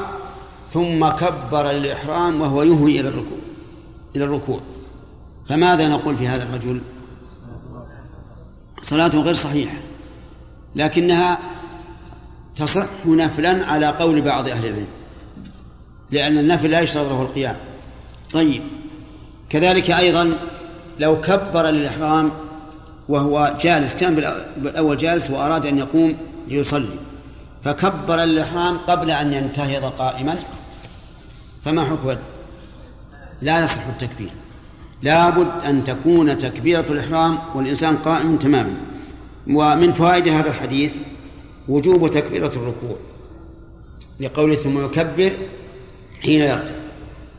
ثم 0.73 1.09
كبر 1.09 1.71
للإحرام 1.71 2.41
وهو 2.41 2.63
يهوي 2.63 2.99
إلى 2.99 3.09
الركوع 3.09 3.37
إلى 4.15 4.23
الركوع. 4.23 4.59
فماذا 5.49 5.87
نقول 5.87 6.17
في 6.17 6.27
هذا 6.27 6.43
الرجل؟ 6.43 6.81
صلاته 8.81 9.21
غير 9.21 9.33
صحيحة 9.33 9.77
لكنها 10.75 11.37
تصح 12.55 13.05
نفلا 13.05 13.65
على 13.65 13.87
قول 13.87 14.21
بعض 14.21 14.47
أهل 14.47 14.65
العلم 14.65 14.87
لأن 16.11 16.37
النفل 16.37 16.69
لا 16.69 16.79
يشترط 16.79 17.09
له 17.09 17.21
القيام. 17.21 17.55
طيب. 18.33 18.61
كذلك 19.49 19.91
أيضا 19.91 20.37
لو 20.99 21.21
كبر 21.21 21.65
للإحرام 21.65 22.31
وهو 23.09 23.57
جالس 23.61 23.95
كان 23.95 24.15
بالأول 24.57 24.97
جالس 24.97 25.29
وأراد 25.29 25.65
أن 25.65 25.77
يقوم 25.77 26.17
ليصلي 26.47 26.95
فكبر 27.63 28.15
للإحرام 28.19 28.77
قبل 28.77 29.11
أن 29.11 29.33
ينتهض 29.33 29.85
قائما 29.85 30.35
فما 31.65 31.85
حكم؟ 31.85 32.15
لا 33.41 33.63
يصح 33.63 33.87
التكبير. 33.87 34.29
لابد 35.01 35.47
أن 35.65 35.83
تكون 35.83 36.37
تكبيرة 36.37 36.85
الإحرام 36.89 37.37
والإنسان 37.55 37.97
قائم 37.97 38.37
تماما. 38.37 38.75
ومن 39.47 39.93
فوائد 39.93 40.27
هذا 40.27 40.49
الحديث 40.49 40.93
وجوب 41.69 42.07
تكبيرة 42.07 42.51
الركوع 42.55 42.97
لقوله 44.19 44.55
ثم 44.55 44.85
يكبر 44.85 45.31
حين 46.21 46.41
يركع. 46.41 46.82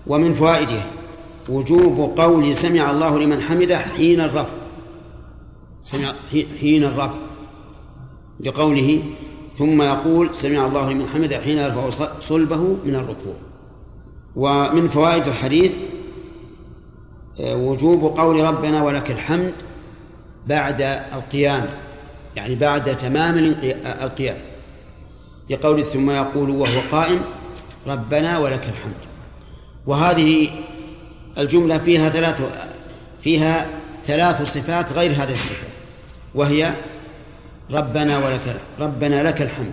ومن 0.06 0.34
فوائده 0.34 0.82
وجوب 1.48 2.18
قول 2.20 2.56
سمع 2.56 2.90
الله 2.90 3.18
لمن 3.18 3.40
حمده 3.40 3.78
حين 3.78 4.20
الرفع 4.20 4.54
سمع 5.82 6.12
حين 6.60 6.84
الرفع 6.84 7.18
لقوله 8.40 9.02
ثم 9.58 9.82
يقول 9.82 10.30
سمع 10.34 10.66
الله 10.66 10.92
لمن 10.92 11.06
حمده 11.14 11.40
حين 11.40 11.58
يرفع 11.58 11.90
صلبه 12.20 12.76
من 12.84 12.94
الركوع. 12.94 13.34
ومن 14.36 14.88
فوائد 14.88 15.28
الحديث 15.28 15.72
آه، 17.40 17.56
وجوب 17.56 18.18
قول 18.18 18.44
ربنا 18.44 18.82
ولك 18.82 19.10
الحمد 19.10 19.52
بعد 20.46 20.82
القيام. 21.12 21.68
يعني 22.36 22.54
بعد 22.54 22.96
تمام 22.96 23.54
القيام. 24.02 24.36
لقول 25.50 25.84
ثم 25.84 26.10
يقول 26.10 26.50
وهو 26.50 26.80
قائم 26.92 27.20
ربنا 27.86 28.38
ولك 28.38 28.62
الحمد. 28.68 29.13
وهذه 29.86 30.48
الجملة 31.38 31.78
فيها 31.78 32.08
ثلاث 32.08 32.42
فيها 33.22 33.66
ثلاث 34.06 34.42
صفات 34.42 34.92
غير 34.92 35.10
هذه 35.12 35.32
الصفة 35.32 35.66
وهي 36.34 36.74
ربنا 37.70 38.18
ولك 38.18 38.60
ربنا 38.80 39.22
لك 39.22 39.42
الحمد 39.42 39.72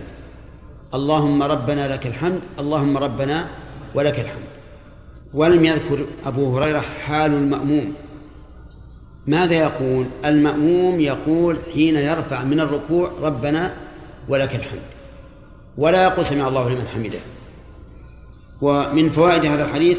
اللهم 0.94 1.42
ربنا 1.42 1.88
لك 1.88 2.06
الحمد 2.06 2.40
اللهم 2.60 2.96
ربنا 2.96 3.46
ولك 3.94 4.20
الحمد. 4.20 4.52
ولم 5.34 5.64
يذكر 5.64 6.06
أبو 6.26 6.58
هريرة 6.58 6.80
حال 7.06 7.30
المأموم. 7.30 7.94
ماذا 9.26 9.54
يقول؟ 9.54 10.06
المأموم 10.24 11.00
يقول 11.00 11.58
حين 11.74 11.96
يرفع 11.96 12.44
من 12.44 12.60
الركوع 12.60 13.10
ربنا 13.20 13.74
ولك 14.28 14.54
الحمد. 14.54 14.80
ولا 15.78 16.02
يقول 16.02 16.24
سمع 16.24 16.48
الله 16.48 16.68
لمن 16.68 16.88
حمده. 16.94 17.18
ومن 18.62 19.10
فوائد 19.10 19.46
هذا 19.46 19.64
الحديث 19.64 19.98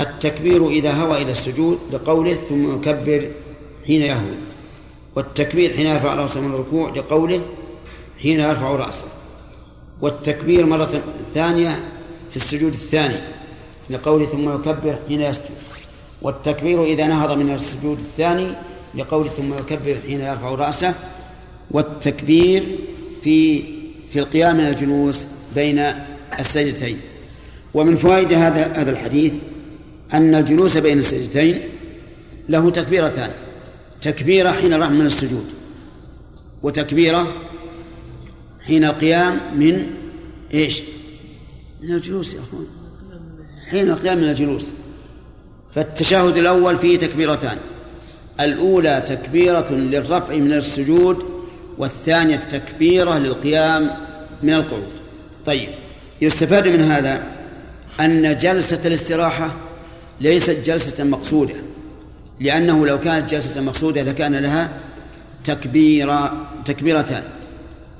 التكبير 0.00 0.68
إذا 0.68 0.92
هوى 0.92 1.22
إلى 1.22 1.32
السجود 1.32 1.78
لقوله 1.92 2.34
ثم 2.34 2.74
يكبر 2.74 3.28
حين 3.86 4.02
يهوي 4.02 4.36
والتكبير 5.16 5.76
حين 5.76 5.86
يرفع 5.86 6.14
رأسه 6.14 6.40
من 6.40 6.54
الركوع 6.54 6.90
لقوله 6.90 7.40
حين 8.22 8.40
يرفع 8.40 8.70
رأسه 8.70 9.04
والتكبير 10.00 10.66
مرة 10.66 11.02
ثانية 11.34 11.80
في 12.30 12.36
السجود 12.36 12.72
الثاني 12.72 13.16
لقوله 13.90 14.26
ثم 14.26 14.54
يكبر 14.54 14.98
حين 15.08 15.20
يسجد 15.20 15.50
والتكبير 16.22 16.84
إذا 16.84 17.06
نهض 17.06 17.38
من 17.38 17.54
السجود 17.54 17.98
الثاني 17.98 18.52
لقوله 18.94 19.28
ثم 19.28 19.54
يكبر 19.54 19.96
حين 20.06 20.20
يرفع 20.20 20.48
رأسه 20.48 20.94
والتكبير 21.70 22.66
في 23.22 23.62
في 24.10 24.18
القيام 24.18 24.56
من 24.56 24.66
الجلوس 24.66 25.26
بين 25.54 25.92
السجدتين. 26.38 26.98
ومن 27.74 27.96
فوائد 27.96 28.32
هذا 28.32 28.66
هذا 28.66 28.90
الحديث 28.90 29.32
أن 30.14 30.34
الجلوس 30.34 30.76
بين 30.76 30.98
السجدتين 30.98 31.60
له 32.48 32.70
تكبيرتان. 32.70 33.30
تكبيرة 34.00 34.50
حين 34.50 34.74
الرحم 34.74 34.92
من 34.92 35.06
السجود 35.06 35.44
وتكبيرة 36.62 37.32
حين 38.66 38.84
القيام 38.84 39.40
من 39.56 39.86
إيش؟ 40.54 40.82
من 41.82 41.94
الجلوس 41.94 42.34
يا 42.34 42.40
أخوان. 42.40 42.66
حين 43.70 43.90
القيام 43.90 44.18
من 44.18 44.24
الجلوس. 44.24 44.66
فالتشهد 45.74 46.36
الأول 46.36 46.76
فيه 46.76 46.98
تكبيرتان. 46.98 47.56
الأولى 48.40 49.02
تكبيرة 49.06 49.72
للرفع 49.72 50.34
من 50.34 50.52
السجود 50.52 51.24
والثانية 51.78 52.36
تكبيرة 52.36 53.18
للقيام 53.18 53.90
من 54.42 54.54
القعود. 54.54 54.92
طيب 55.46 55.68
يستفاد 56.20 56.68
من 56.68 56.80
هذا 56.80 57.37
أن 58.00 58.36
جلسة 58.36 58.80
الاستراحة 58.84 59.50
ليست 60.20 60.56
جلسة 60.64 61.04
مقصودة 61.04 61.54
لأنه 62.40 62.86
لو 62.86 63.00
كانت 63.00 63.30
جلسة 63.30 63.60
مقصودة 63.60 64.02
لكان 64.02 64.34
لها 64.34 64.68
تكبيرة 65.44 66.46
تكبيرتان 66.64 67.22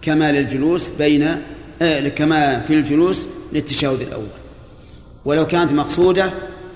كما 0.02 0.32
للجلوس 0.32 0.88
بين 0.88 1.36
آه 1.82 2.08
كما 2.08 2.60
في 2.60 2.74
الجلوس 2.74 3.28
للتشهد 3.52 4.00
الأول. 4.00 4.26
ولو 5.24 5.46
كانت 5.46 5.72
مقصودة 5.72 6.32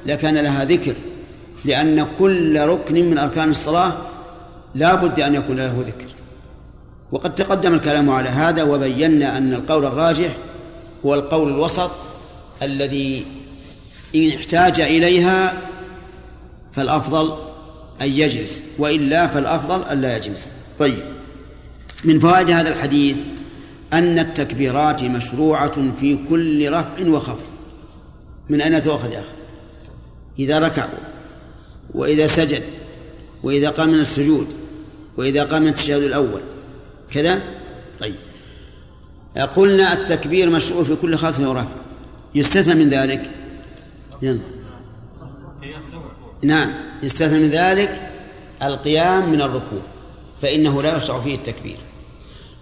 لكان 0.06 0.38
لها 0.38 0.64
ذكر 0.64 0.94
لأن 1.64 2.06
كل 2.18 2.60
ركن 2.60 3.10
من 3.10 3.18
أركان 3.18 3.50
الصلاة 3.50 3.92
لا 4.74 4.94
بد 4.94 5.20
أن 5.20 5.34
يكون 5.34 5.56
له 5.56 5.84
ذكر. 5.86 6.14
وقد 7.12 7.34
تقدم 7.34 7.74
الكلام 7.74 8.10
على 8.10 8.28
هذا 8.28 8.62
وبينا 8.62 9.36
أن 9.38 9.52
القول 9.52 9.84
الراجح 9.84 10.36
هو 11.06 11.14
القول 11.14 11.48
الوسط 11.48 11.90
الذي 12.62 13.24
إن 14.14 14.28
احتاج 14.28 14.80
إليها 14.80 15.62
فالأفضل 16.72 17.36
أن 18.02 18.10
يجلس 18.10 18.62
وإلا 18.78 19.26
فالأفضل 19.26 19.82
أن 19.84 20.00
لا 20.00 20.16
يجلس. 20.16 20.50
طيب 20.78 21.02
من 22.04 22.20
فوائد 22.20 22.50
هذا 22.50 22.68
الحديث 22.68 23.16
أن 23.92 24.18
التكبيرات 24.18 25.04
مشروعة 25.04 25.92
في 26.00 26.18
كل 26.28 26.72
رفع 26.72 27.08
وخفض. 27.08 27.46
من 28.48 28.60
أين 28.60 28.82
تؤخذ 28.82 29.12
يا 29.12 29.18
أخي؟ 29.18 29.28
إذا 30.38 30.58
ركع 30.58 30.88
وإذا 31.94 32.26
سجد 32.26 32.62
وإذا 33.42 33.70
قام 33.70 33.88
من 33.88 34.00
السجود 34.00 34.46
وإذا 35.16 35.44
قام 35.44 35.62
من 35.62 35.68
التشهد 35.68 36.02
الأول. 36.02 36.40
كذا؟ 37.10 37.40
طيب. 38.00 38.14
قلنا 39.56 39.92
التكبير 39.92 40.50
مشروع 40.50 40.84
في 40.84 40.96
كل 40.96 41.16
خفض 41.16 41.40
ورفع. 41.40 41.81
يستثنى 42.34 42.74
من 42.74 42.88
ذلك. 42.88 43.30
يلا. 44.22 44.40
نعم. 46.42 46.72
يستثنى 47.02 47.38
من 47.38 47.50
ذلك 47.50 48.10
القيام 48.62 49.32
من 49.32 49.42
الركوع 49.42 49.82
فإنه 50.42 50.82
لا 50.82 50.96
يشرع 50.96 51.20
فيه 51.20 51.34
التكبير. 51.34 51.76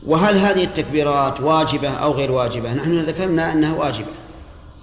وهل 0.06 0.36
هذه 0.36 0.64
التكبيرات 0.64 1.40
واجبة 1.40 1.88
أو 1.88 2.12
غير 2.12 2.32
واجبة؟ 2.32 2.72
نحن 2.72 2.98
ذكرنا 2.98 3.52
أنها 3.52 3.74
واجبة 3.74 4.10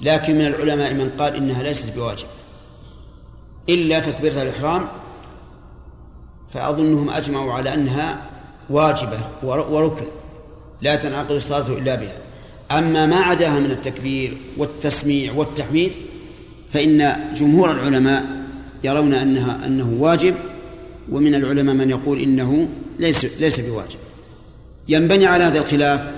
لكن 0.02 0.36
من 0.36 0.48
العلماء 0.48 0.94
من 0.94 1.10
قال 1.10 1.36
إنها 1.36 1.64
ليست 1.64 1.96
بواجبة. 1.96 2.30
إلا 3.70 4.00
تكبيرة 4.00 4.42
الإحرام 4.42 4.88
فأظنهم 6.54 7.10
أجمعوا 7.10 7.54
على 7.54 7.74
أنها 7.74 8.22
واجبة 8.70 9.20
وركن 9.44 10.06
لا 10.82 10.96
تنعقد 10.96 11.32
الصلاة 11.32 11.68
إلا 11.68 11.96
بها. 11.96 12.18
أما 12.72 13.06
ما 13.06 13.16
عداها 13.16 13.60
من 13.60 13.72
التكبير 13.72 14.38
والتسميع 14.58 15.34
والتحميد 15.34 15.92
فإن 16.74 17.16
جمهور 17.36 17.72
العلماء 17.72 18.26
يرون 18.84 19.14
أنها 19.14 19.66
أنه 19.66 19.98
واجب 20.00 20.36
ومن 21.12 21.36
العلماء 21.36 21.76
من 21.76 21.90
يقول 21.90 22.20
إنه 22.20 22.68
ليس 23.00 23.26
ليس 23.40 23.60
بواجب. 23.60 24.00
ينبني 24.88 25.26
على 25.26 25.44
هذا 25.44 25.60
الخلاف 25.60 26.12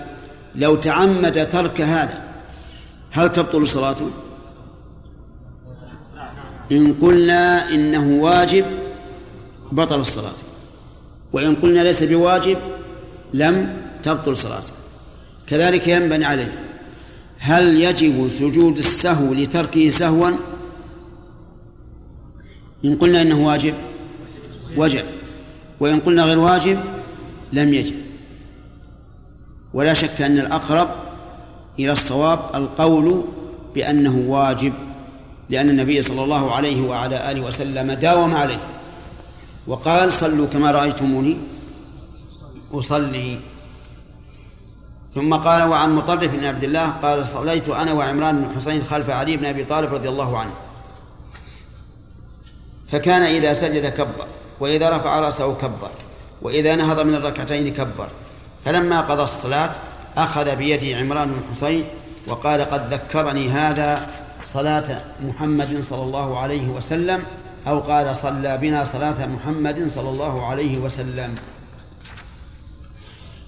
لو 0.55 0.75
تعمد 0.75 1.49
ترك 1.49 1.81
هذا 1.81 2.23
هل 3.11 3.31
تبطل 3.31 3.67
صلاته؟ 3.67 4.09
إن 6.71 6.93
قلنا 7.01 7.73
إنه 7.73 8.21
واجب 8.21 8.65
بطل 9.71 9.99
الصلاة 9.99 10.33
وإن 11.33 11.55
قلنا 11.55 11.79
ليس 11.79 12.03
بواجب 12.03 12.57
لم 13.33 13.81
تبطل 14.03 14.37
صلاته. 14.37 14.78
كذلك 15.49 15.87
ينبني 15.87 16.25
عليه. 16.25 16.51
هل 17.39 17.81
يجب 17.81 18.29
سجود 18.29 18.77
السهو 18.77 19.33
لتركه 19.33 19.89
سهوا؟ 19.89 20.31
إن 22.85 22.95
قلنا 22.95 23.21
إنه 23.21 23.47
واجب 23.47 23.73
وجب. 24.77 25.03
وإن 25.79 25.99
قلنا 25.99 26.23
غير 26.23 26.39
واجب 26.39 26.79
لم 27.53 27.73
يجب. 27.73 27.95
ولا 29.73 29.93
شك 29.93 30.21
أن 30.21 30.39
الأقرب 30.39 30.89
إلى 31.79 31.91
الصواب 31.91 32.39
القول 32.55 33.23
بأنه 33.75 34.25
واجب 34.27 34.73
لأن 35.49 35.69
النبي 35.69 36.01
صلى 36.01 36.23
الله 36.23 36.55
عليه 36.55 36.81
وعلى 36.81 37.31
آله 37.31 37.41
وسلم 37.41 37.91
داوم 37.91 38.33
عليه. 38.33 38.59
وقال 39.67 40.13
صلوا 40.13 40.47
كما 40.47 40.71
رأيتموني 40.71 41.37
أصلي. 42.73 43.39
ثم 45.15 45.33
قال 45.33 45.61
وعن 45.69 45.95
مطرف 45.95 46.31
بن 46.31 46.45
عبد 46.45 46.63
الله 46.63 46.89
قال 46.89 47.27
صليت 47.27 47.69
أنا 47.69 47.93
وعمران 47.93 48.41
بن 48.41 48.55
حسين 48.55 48.83
خلف 48.83 49.09
علي 49.09 49.37
بن 49.37 49.45
أبي 49.45 49.63
طالب 49.63 49.93
رضي 49.93 50.09
الله 50.09 50.37
عنه. 50.37 50.51
فكان 52.91 53.21
إذا 53.21 53.53
سجد 53.53 53.93
كبر 53.93 54.25
وإذا 54.59 54.97
رفع 54.97 55.19
رأسه 55.19 55.55
كبر 55.55 55.91
وإذا 56.41 56.75
نهض 56.75 56.99
من 56.99 57.15
الركعتين 57.15 57.73
كبر. 57.73 58.07
فلما 58.65 59.01
قضى 59.01 59.23
الصلاة 59.23 59.71
أخذ 60.17 60.55
بيدي 60.55 60.95
عمران 60.95 61.27
بن 61.27 61.41
حسين 61.51 61.83
وقال 62.27 62.61
قد 62.61 62.93
ذكرني 62.93 63.49
هذا 63.49 64.07
صلاة 64.43 65.01
محمد 65.21 65.81
صلى 65.81 66.03
الله 66.03 66.39
عليه 66.39 66.67
وسلم 66.67 67.23
أو 67.67 67.79
قال 67.79 68.15
صلى 68.15 68.57
بنا 68.57 68.85
صلاة 68.85 69.25
محمد 69.25 69.87
صلى 69.87 70.09
الله 70.09 70.45
عليه 70.45 70.77
وسلم. 70.77 71.35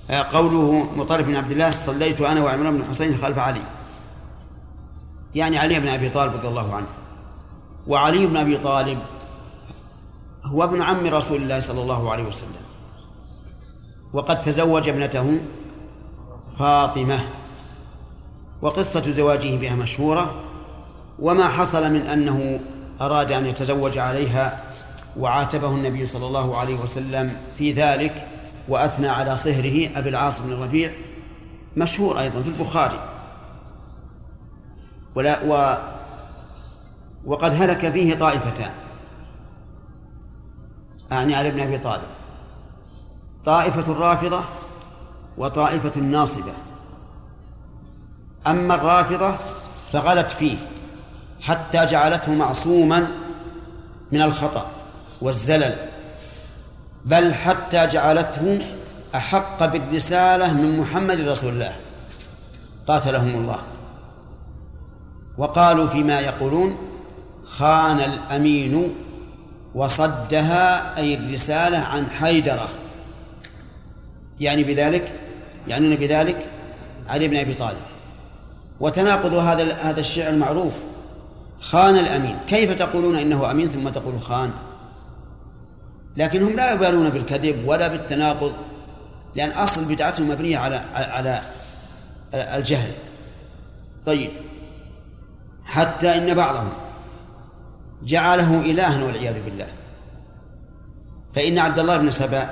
قوله 0.09 0.89
مطرف 0.95 1.27
بن 1.27 1.35
عبد 1.35 1.51
الله 1.51 1.71
صليت 1.71 2.21
أنا 2.21 2.43
وعمران 2.43 2.77
بن 2.77 2.89
حسين 2.89 3.17
خلف 3.17 3.37
علي. 3.37 3.61
يعني 5.35 5.57
علي 5.57 5.79
بن 5.79 5.87
أبي 5.87 6.09
طالب 6.09 6.33
رضي 6.33 6.47
الله 6.47 6.75
عنه. 6.75 6.87
وعلي 7.87 8.25
بن 8.25 8.37
أبي 8.37 8.57
طالب 8.57 8.99
هو 10.45 10.63
ابن 10.63 10.81
عم 10.81 11.07
رسول 11.07 11.41
الله 11.41 11.59
صلى 11.59 11.81
الله 11.81 12.11
عليه 12.11 12.23
وسلم. 12.23 12.61
وقد 14.13 14.41
تزوج 14.41 14.89
ابنته 14.89 15.39
فاطمة. 16.59 17.19
وقصة 18.61 19.11
زواجه 19.11 19.55
بها 19.55 19.75
مشهورة. 19.75 20.33
وما 21.19 21.47
حصل 21.47 21.93
من 21.93 22.01
أنه 22.01 22.59
أراد 23.01 23.31
أن 23.31 23.45
يتزوج 23.45 23.97
عليها 23.97 24.63
وعاتبه 25.17 25.67
النبي 25.67 26.07
صلى 26.07 26.27
الله 26.27 26.57
عليه 26.57 26.75
وسلم 26.75 27.37
في 27.57 27.71
ذلك 27.71 28.27
وأثنى 28.67 29.07
على 29.07 29.37
صهره 29.37 29.89
أبي 29.95 30.09
العاص 30.09 30.39
بن 30.39 30.51
الربيع 30.51 30.91
مشهور 31.77 32.19
أيضا 32.19 32.41
في 32.41 32.49
البخاري. 32.49 32.99
ولا 35.15 35.43
و 35.43 35.77
وقد 37.25 37.53
هلك 37.53 37.91
فيه 37.91 38.15
طائفتان 38.15 38.71
أعني 41.11 41.35
علي 41.35 41.51
بن 41.51 41.59
أبي 41.59 41.77
طالب. 41.77 42.07
طائفة 43.45 43.91
الرافضة 43.91 44.41
وطائفة 45.37 45.91
الناصبة. 45.97 46.53
أما 48.47 48.75
الرافضة 48.75 49.35
فغلت 49.93 50.31
فيه 50.31 50.57
حتى 51.41 51.85
جعلته 51.85 52.33
معصوما 52.33 53.07
من 54.11 54.21
الخطأ 54.21 54.65
والزلل. 55.21 55.90
بل 57.05 57.33
حتى 57.33 57.87
جعلته 57.87 58.59
أحق 59.15 59.65
بالرسالة 59.65 60.53
من 60.53 60.79
محمد 60.79 61.21
رسول 61.21 61.53
الله. 61.53 61.73
قاتلهم 62.87 63.35
الله. 63.35 63.59
وقالوا 65.37 65.87
فيما 65.87 66.19
يقولون 66.19 66.77
خان 67.45 67.99
الأمين 67.99 68.95
وصدها 69.75 70.97
أي 70.97 71.15
الرسالة 71.15 71.77
عن 71.77 72.05
حيدرة. 72.09 72.69
يعني 74.39 74.63
بذلك 74.63 75.11
يعنون 75.67 75.95
بذلك 75.95 76.45
علي 77.09 77.27
بن 77.27 77.37
أبي 77.37 77.53
طالب. 77.53 77.77
وتناقض 78.79 79.33
هذا 79.33 79.73
هذا 79.73 79.99
الشعر 79.99 80.29
المعروف 80.29 80.73
خان 81.61 81.97
الأمين. 81.97 82.35
كيف 82.47 82.79
تقولون 82.79 83.15
إنه 83.15 83.51
أمين 83.51 83.69
ثم 83.69 83.89
تقول 83.89 84.21
خان؟ 84.21 84.51
لكنهم 86.17 86.55
لا 86.55 86.73
يبالون 86.73 87.09
بالكذب 87.09 87.63
ولا 87.65 87.87
بالتناقض 87.87 88.53
لأن 89.35 89.51
أصل 89.51 89.85
بدعتهم 89.85 90.29
مبنية 90.29 90.57
على 90.57 90.75
على 90.93 91.41
الجهل. 92.33 92.91
طيب. 94.05 94.29
حتى 95.65 96.17
إن 96.17 96.33
بعضهم 96.33 96.69
جعله 98.03 98.61
إلها 98.61 99.03
والعياذ 99.03 99.43
بالله. 99.45 99.67
فإن 101.35 101.57
عبد 101.57 101.79
الله 101.79 101.97
بن 101.97 102.11
سبأ 102.11 102.49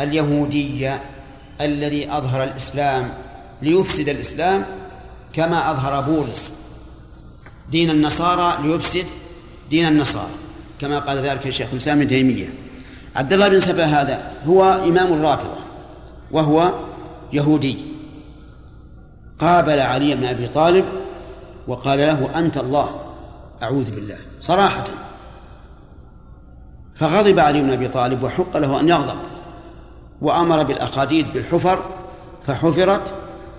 اليهودي 0.00 0.90
الذي 1.60 2.12
أظهر 2.12 2.44
الإسلام 2.44 3.10
ليفسد 3.62 4.08
الإسلام 4.08 4.64
كما 5.32 5.70
أظهر 5.70 6.00
بولس 6.00 6.52
دين 7.70 7.90
النصارى 7.90 8.68
ليفسد 8.68 9.06
دين 9.70 9.86
النصارى 9.88 10.30
كما 10.80 10.98
قال 10.98 11.18
ذلك 11.18 11.46
الشيخ 11.46 11.68
الإسلام 11.72 11.98
ابن 11.98 12.08
تيمية. 12.08 12.48
عبد 13.16 13.32
الله 13.32 13.48
بن 13.48 13.60
سبأ 13.60 13.84
هذا 13.84 14.22
هو 14.46 14.64
إمام 14.64 15.12
الرافضة 15.12 15.58
وهو 16.30 16.72
يهودي. 17.32 17.78
قابل 19.38 19.80
علي 19.80 20.14
بن 20.14 20.24
أبي 20.24 20.48
طالب 20.48 20.84
وقال 21.68 21.98
له 21.98 22.38
أنت 22.38 22.56
الله 22.56 22.90
أعوذ 23.62 23.90
بالله. 23.90 24.16
صراحة. 24.40 24.84
فغضب 26.94 27.38
علي 27.38 27.60
بن 27.60 27.70
أبي 27.70 27.88
طالب 27.88 28.22
وحق 28.22 28.56
له 28.56 28.80
أن 28.80 28.88
يغضب 28.88 29.18
وأمر 30.20 30.62
بالأخاديد 30.62 31.26
بالحفر 31.34 31.78
فحفرت 32.46 33.12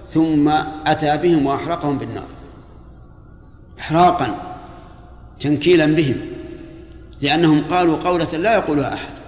ثم 0.09 0.51
أتى 0.87 1.17
بهم 1.17 1.45
وأحرقهم 1.45 1.97
بالنار. 1.97 2.27
إحراقا 3.79 4.35
تنكيلا 5.39 5.85
بهم 5.85 6.15
لأنهم 7.21 7.63
قالوا 7.71 7.97
قولة 7.97 8.37
لا 8.37 8.53
يقولها 8.53 8.93
أحد. 8.93 9.22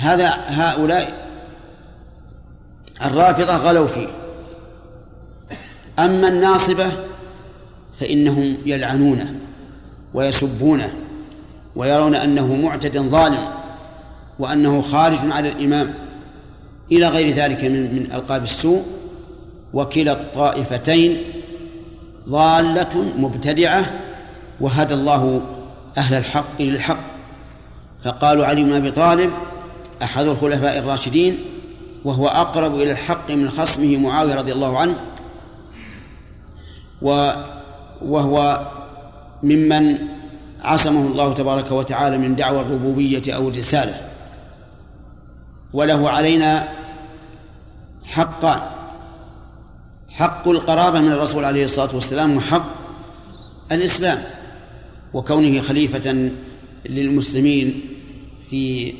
هذا 0.00 0.28
هؤلاء 0.46 1.12
الرافضة 3.04 3.56
غلوا 3.56 3.88
فيه. 3.88 4.08
أما 5.98 6.28
الناصبة 6.28 6.92
فإنهم 8.00 8.56
يلعنونه 8.66 9.34
ويسبونه 10.14 10.92
ويرون 11.76 12.14
أنه 12.14 12.54
معتد 12.54 12.98
ظالم 12.98 13.48
وأنه 14.38 14.82
خارج 14.82 15.18
على 15.30 15.48
الإمام. 15.48 15.94
إلى 16.92 17.08
غير 17.08 17.34
ذلك 17.34 17.64
من 17.64 17.94
من 17.94 18.12
ألقاب 18.12 18.42
السوء 18.42 18.82
وكلا 19.74 20.12
الطائفتين 20.12 21.22
ضالة 22.28 23.04
مبتدعة 23.18 23.90
وهدى 24.60 24.94
الله 24.94 25.40
أهل 25.98 26.14
الحق 26.14 26.60
إلى 26.60 26.70
الحق 26.70 27.00
فقالوا 28.04 28.46
علي 28.46 28.62
بن 28.62 28.72
أبي 28.72 28.90
طالب 28.90 29.30
أحد 30.02 30.26
الخلفاء 30.26 30.78
الراشدين 30.78 31.38
وهو 32.04 32.28
أقرب 32.28 32.74
إلى 32.74 32.92
الحق 32.92 33.30
من 33.30 33.50
خصمه 33.50 33.96
معاوية 33.96 34.34
رضي 34.34 34.52
الله 34.52 34.78
عنه 34.78 34.96
وهو 38.02 38.66
ممن 39.42 39.98
عصمه 40.60 41.06
الله 41.06 41.34
تبارك 41.34 41.72
وتعالى 41.72 42.18
من 42.18 42.36
دعوى 42.36 42.60
الربوبية 42.60 43.34
أو 43.34 43.48
الرسالة. 43.48 43.94
وله 45.72 46.10
علينا 46.10 46.68
حقان 48.04 48.60
حق 50.08 50.48
القرابة 50.48 51.00
من 51.00 51.12
الرسول 51.12 51.44
عليه 51.44 51.64
الصلاة 51.64 51.94
والسلام 51.94 52.36
وحق 52.36 52.74
الإسلام 53.72 54.22
وكونه 55.14 55.60
خليفة 55.60 56.30
للمسلمين 56.86 57.80
في 58.50 58.94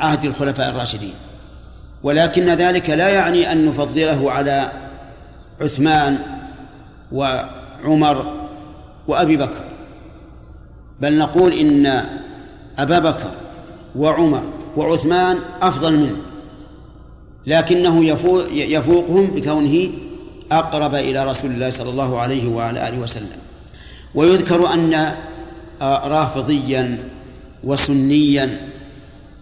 عهد 0.00 0.24
الخلفاء 0.24 0.70
الراشدين. 0.70 1.14
ولكن 2.02 2.46
ذلك 2.46 2.90
لا 2.90 3.08
يعني 3.08 3.52
أن 3.52 3.66
نفضله 3.66 4.32
على 4.32 4.72
عثمان 5.60 6.18
وعمر 7.12 8.46
وأبي 9.08 9.36
بكر. 9.36 9.64
بل 11.00 11.18
نقول 11.18 11.52
إن 11.52 12.04
أبا 12.78 12.98
بكر 12.98 13.30
وعمر 13.96 14.42
وعثمان 14.76 15.38
أفضل 15.62 15.96
منه 15.96 16.16
لكنه 17.46 18.04
يفوقهم 18.52 19.26
بكونه 19.26 19.90
أقرب 20.52 20.94
إلى 20.94 21.24
رسول 21.24 21.50
الله 21.50 21.70
صلى 21.70 21.90
الله 21.90 22.18
عليه 22.18 22.48
وعلى 22.48 22.88
آله 22.88 22.98
وسلم. 22.98 23.38
ويذكر 24.14 24.72
أن 24.72 25.14
رافضيا 25.82 26.98
وسنيا 27.64 28.58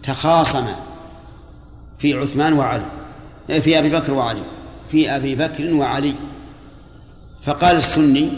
تخاصم 0.05 0.65
في 1.99 2.13
عثمان 2.13 2.53
وعلي 2.53 2.85
في 3.47 3.79
أبي 3.79 3.89
بكر 3.89 4.13
وعلي 4.13 4.41
في 4.89 5.15
أبي 5.15 5.35
بكر 5.35 5.73
وعلي. 5.73 6.15
فقال 7.43 7.77
السني 7.77 8.29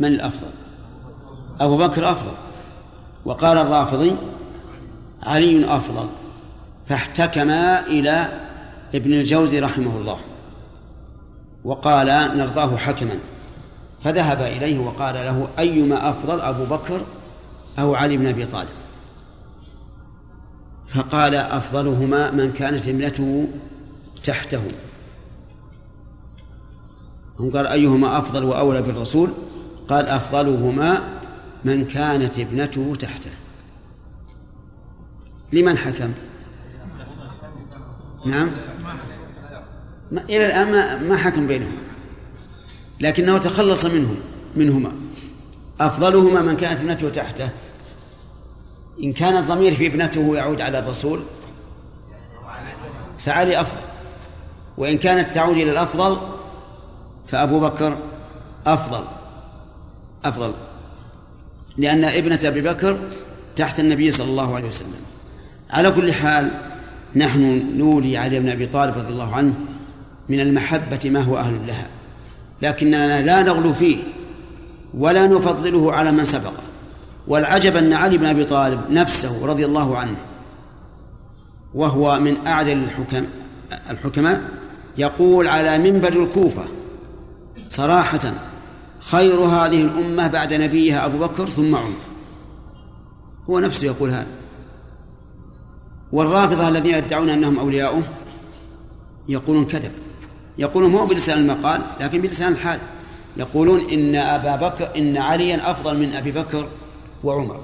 من 0.00 0.08
الأفضل؟ 0.08 0.50
أبو 1.60 1.76
بكر 1.76 2.10
أفضل. 2.10 2.32
وقال 3.24 3.58
الرافضي 3.58 4.12
علي 5.22 5.76
أفضل. 5.76 6.08
فاحتكما 6.86 7.86
إلى 7.86 8.28
ابن 8.94 9.12
الجوزي 9.12 9.60
رحمه 9.60 9.96
الله. 9.96 10.18
وقال 11.64 12.06
نرضاه 12.38 12.76
حكما. 12.76 13.18
فذهب 14.04 14.40
إليه 14.40 14.78
وقال 14.78 15.14
له 15.14 15.48
أيما 15.58 16.10
أفضل 16.10 16.40
أبو 16.40 16.64
بكر 16.64 17.00
أو 17.78 17.94
علي 17.94 18.16
بن 18.16 18.26
أبي 18.26 18.46
طالب؟ 18.46 18.77
فقال 20.94 21.34
أفضلهما 21.34 22.30
من 22.30 22.52
كانت 22.52 22.88
ابنته 22.88 23.48
تحته. 24.24 24.62
هم 27.40 27.50
قال 27.50 27.66
أيهما 27.66 28.18
أفضل 28.18 28.44
وأولى 28.44 28.82
بالرسول؟ 28.82 29.30
قال 29.88 30.06
أفضلهما 30.06 31.02
من 31.64 31.84
كانت 31.84 32.38
ابنته 32.38 32.94
تحته. 32.98 33.30
لمن 35.52 35.78
حكم؟ 35.78 36.12
نعم. 38.26 38.50
ما 40.10 40.24
إلى 40.24 40.46
الآن 40.46 40.72
ما, 40.72 40.98
ما 40.98 41.16
حكم 41.16 41.46
بينهم 41.46 41.72
لكنه 43.00 43.38
تخلص 43.38 43.84
منهم 43.84 44.16
منهما. 44.56 44.92
أفضلهما 45.80 46.42
من 46.42 46.56
كانت 46.56 46.80
ابنته 46.80 47.08
تحته. 47.08 47.50
إن 49.02 49.12
كان 49.12 49.36
الضمير 49.36 49.74
في 49.74 49.86
ابنته 49.86 50.36
يعود 50.36 50.60
على 50.60 50.78
الرسول 50.78 51.20
فعلي 53.24 53.60
أفضل 53.60 53.80
وإن 54.78 54.98
كانت 54.98 55.34
تعود 55.34 55.56
إلى 55.56 55.70
الأفضل 55.70 56.16
فأبو 57.26 57.60
بكر 57.60 57.96
أفضل 58.66 59.04
أفضل 60.24 60.52
لأن 61.76 62.04
ابنة 62.04 62.40
أبي 62.44 62.60
بكر 62.60 62.98
تحت 63.56 63.80
النبي 63.80 64.10
صلى 64.10 64.30
الله 64.30 64.56
عليه 64.56 64.68
وسلم. 64.68 64.94
على 65.70 65.90
كل 65.90 66.12
حال 66.12 66.50
نحن 67.16 67.72
نولي 67.76 68.16
علي 68.16 68.40
بن 68.40 68.48
أبي 68.48 68.66
طالب 68.66 68.98
رضي 68.98 69.12
الله 69.12 69.34
عنه 69.34 69.54
من 70.28 70.40
المحبة 70.40 71.10
ما 71.10 71.20
هو 71.20 71.38
أهل 71.38 71.66
لها 71.66 71.86
لكننا 72.62 73.22
لا 73.22 73.42
نغلو 73.42 73.74
فيه 73.74 73.96
ولا 74.94 75.26
نفضله 75.26 75.92
على 75.92 76.12
من 76.12 76.24
سبقه. 76.24 76.67
والعجب 77.28 77.76
أن 77.76 77.92
علي 77.92 78.18
بن 78.18 78.26
أبي 78.26 78.44
طالب 78.44 78.80
نفسه 78.90 79.46
رضي 79.46 79.66
الله 79.66 79.98
عنه 79.98 80.16
وهو 81.74 82.20
من 82.20 82.46
أعدل 82.46 82.72
الحكم 82.72 83.26
الحكماء 83.90 84.42
يقول 84.98 85.48
على 85.48 85.78
منبر 85.78 86.22
الكوفة 86.22 86.64
صراحة 87.68 88.32
خير 88.98 89.40
هذه 89.40 89.82
الأمة 89.82 90.26
بعد 90.26 90.54
نبيها 90.54 91.06
أبو 91.06 91.18
بكر 91.18 91.48
ثم 91.48 91.74
عمر. 91.74 91.96
هو 93.50 93.58
نفسه 93.58 93.86
يقول 93.86 94.10
هذا. 94.10 94.26
والرافضة 96.12 96.68
الذين 96.68 96.94
يدعون 96.94 97.28
أنهم 97.28 97.58
أولياؤه 97.58 98.02
يقولون 99.28 99.64
كذب. 99.64 99.92
يقولون 100.58 100.90
مو 100.90 101.06
بلسان 101.06 101.38
المقال 101.38 101.80
لكن 102.00 102.20
بلسان 102.20 102.52
الحال. 102.52 102.80
يقولون 103.36 103.80
إن 103.90 104.14
أبا 104.14 104.68
بكر 104.68 104.88
إن 104.96 105.16
عليا 105.16 105.70
أفضل 105.70 105.98
من 105.98 106.12
أبي 106.14 106.32
بكر 106.32 106.66
وعمر. 107.24 107.60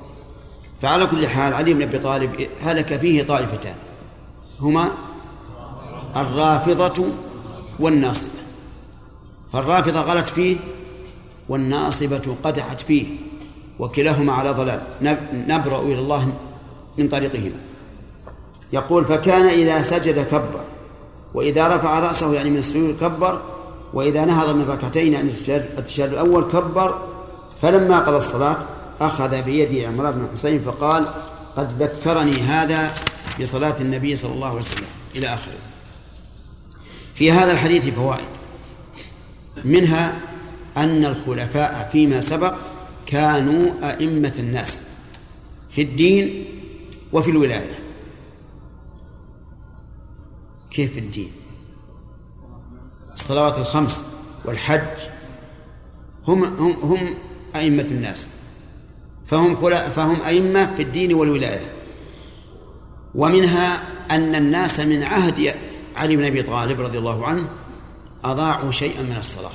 فعلى 0.83 1.07
كل 1.07 1.27
حال 1.27 1.55
علي 1.55 1.75
بن 1.75 1.83
أبي 1.83 1.99
طالب 1.99 2.49
هلك 2.63 3.01
فيه 3.01 3.23
طائفتان. 3.23 3.75
هما 4.61 4.89
الرافضة 6.17 7.05
والناصبة. 7.81 8.31
فالرافضة 9.53 10.01
غلت 10.01 10.29
فيه 10.29 10.57
والناصبة 11.49 12.37
قدحت 12.45 12.81
فيه 12.81 13.07
وكلاهما 13.79 14.33
على 14.33 14.51
ضلال. 14.51 14.81
نبرأ 15.33 15.81
إلى 15.81 15.99
الله 15.99 16.33
من 16.99 17.09
طريقهما. 17.09 17.57
يقول 18.73 19.05
فكان 19.05 19.47
إذا 19.47 19.83
سجد 19.83 20.27
كبر 20.27 20.61
وإذا 21.35 21.69
رفع 21.69 22.01
رأسه 22.01 22.35
يعني 22.35 22.51
من 22.51 22.59
السجود 22.59 22.97
كبر 23.01 23.41
وإذا 23.95 24.25
نهض 24.25 24.55
من 24.55 24.71
ركعتين 24.71 25.15
عن 25.15 25.29
التشهد 25.49 26.13
الأول 26.13 26.45
كبر 26.53 26.95
فلما 27.63 27.99
قضى 27.99 28.17
الصلاة 28.17 28.59
أخذ 29.01 29.43
بيد 29.43 29.85
عمران 29.85 30.13
بن 30.13 30.25
الحسين 30.25 30.63
فقال 30.63 31.09
قد 31.57 31.83
ذكرني 31.83 32.41
هذا 32.41 32.95
بصلاة 33.41 33.81
النبي 33.81 34.17
صلى 34.17 34.33
الله 34.33 34.49
عليه 34.49 34.59
وسلم 34.59 34.85
إلى 35.15 35.35
آخره. 35.35 35.59
في 37.15 37.33
هذا 37.33 37.53
الحديث 37.53 37.89
فوائد. 37.89 38.25
منها 39.65 40.21
أن 40.77 41.05
الخلفاء 41.05 41.89
فيما 41.93 42.21
سبق 42.21 42.55
كانوا 43.07 43.71
أئمة 43.83 44.33
الناس 44.39 44.81
في 45.71 45.83
الدين 45.83 46.45
وفي 47.13 47.31
الولاية. 47.31 47.79
كيف 50.71 50.99
الدين؟ 50.99 51.31
الصلوات 53.15 53.59
الخمس 53.59 54.05
والحج 54.45 54.99
هم 56.29 56.45
هم 56.45 56.73
هم 56.83 57.15
أئمة 57.57 57.83
الناس. 57.83 58.27
فهم 59.27 59.55
فهم 59.91 60.23
أئمة 60.23 60.75
في 60.75 60.83
الدين 60.83 61.15
والولاية. 61.15 61.71
ومنها 63.15 63.83
أن 64.11 64.35
الناس 64.35 64.81
من 64.81 65.03
عهد 65.03 65.55
علي 65.97 66.17
بن 66.17 66.25
أبي 66.25 66.43
طالب 66.43 66.81
رضي 66.81 66.99
الله 66.99 67.27
عنه 67.27 67.49
أضاعوا 68.25 68.71
شيئا 68.71 69.03
من 69.03 69.17
الصلاة. 69.21 69.51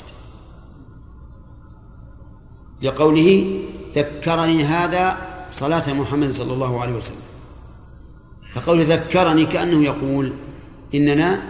لقوله 2.82 3.59
ذكرني 3.95 4.63
هذا 4.63 5.17
صلاة 5.51 5.93
محمد 5.93 6.32
صلى 6.32 6.53
الله 6.53 6.82
عليه 6.82 6.93
وسلم. 6.93 7.30
فقول 8.53 8.82
ذكرني 8.82 9.45
كأنه 9.45 9.84
يقول 9.84 10.34
إننا 10.95 11.41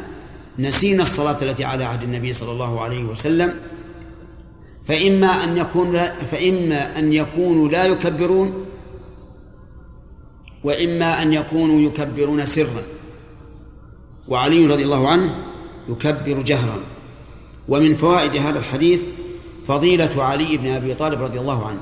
نسينا 0.59 1.03
الصلاة 1.03 1.37
التي 1.41 1.63
على 1.63 1.83
عهد 1.83 2.03
النبي 2.03 2.33
صلى 2.33 2.51
الله 2.51 2.81
عليه 2.81 3.03
وسلم 3.03 3.53
فإما 4.89 5.43
أن 5.43 5.57
يكون 5.57 5.93
لا 5.93 6.13
فإما 6.13 6.99
أن 6.99 7.13
يكونوا 7.13 7.69
لا 7.69 7.85
يكبرون 7.85 8.65
وإما 10.63 11.21
أن 11.21 11.33
يكونوا 11.33 11.81
يكبرون 11.81 12.45
سرا. 12.45 12.83
وعلي 14.27 14.65
رضي 14.65 14.83
الله 14.83 15.09
عنه 15.09 15.35
يكبر 15.89 16.41
جهرا. 16.41 16.79
ومن 17.67 17.95
فوائد 17.95 18.35
هذا 18.35 18.59
الحديث 18.59 19.01
فضيلة 19.67 20.23
علي 20.23 20.57
بن 20.57 20.67
أبي 20.67 20.93
طالب 20.93 21.21
رضي 21.21 21.39
الله 21.39 21.67
عنه. 21.67 21.81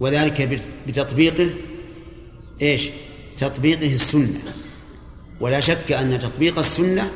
وذلك 0.00 0.62
بتطبيقه 0.86 1.50
إيش؟ 2.62 2.88
تطبيقه 3.38 3.94
السنة. 3.94 4.42
ولا 5.40 5.60
شك 5.60 5.92
أن 5.92 6.18
تطبيق 6.18 6.58
السنة 6.58 7.10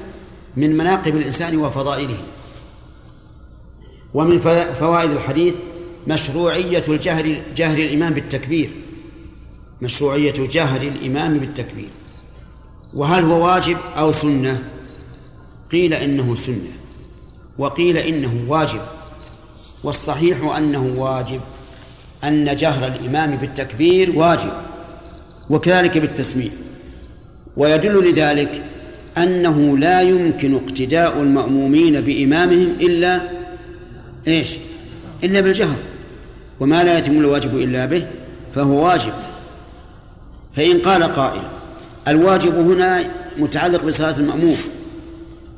من 0.56 0.76
مناقب 0.76 1.16
الإنسان 1.16 1.56
وفضائله. 1.56 2.18
ومن 4.14 4.38
فوائد 4.80 5.10
الحديث 5.10 5.54
مشروعية 6.06 6.82
الجهر 6.88 7.36
جهر 7.56 7.78
الإمام 7.78 8.14
بالتكبير. 8.14 8.70
مشروعية 9.82 10.34
جهر 10.38 10.82
الإمام 10.82 11.38
بالتكبير. 11.38 11.88
وهل 12.94 13.24
هو 13.24 13.46
واجب 13.46 13.76
أو 13.96 14.12
سنة؟ 14.12 14.62
قيل 15.72 15.94
إنه 15.94 16.34
سنة. 16.34 16.72
وقيل 17.58 17.96
إنه 17.96 18.44
واجب. 18.48 18.80
والصحيح 19.84 20.56
أنه 20.56 20.94
واجب. 20.96 21.40
أن 22.24 22.56
جهر 22.56 22.86
الإمام 22.86 23.36
بالتكبير 23.36 24.18
واجب. 24.18 24.52
وكذلك 25.50 25.98
بالتسميع. 25.98 26.50
ويدل 27.56 28.10
لذلك 28.10 28.62
أنه 29.18 29.78
لا 29.78 30.02
يمكن 30.02 30.54
اقتداء 30.54 31.22
المأمومين 31.22 32.00
بإمامهم 32.00 32.76
إلا 32.80 33.37
إيش؟ 34.28 34.54
إلا 35.24 35.40
بالجهر. 35.40 35.76
وما 36.60 36.84
لا 36.84 36.98
يتم 36.98 37.18
الواجب 37.18 37.56
إلا 37.56 37.86
به 37.86 38.06
فهو 38.54 38.86
واجب. 38.86 39.12
فإن 40.56 40.78
قال 40.78 41.02
قائل 41.02 41.42
الواجب 42.08 42.54
هنا 42.54 43.04
متعلق 43.38 43.84
بصلاة 43.84 44.18
المأموم. 44.18 44.56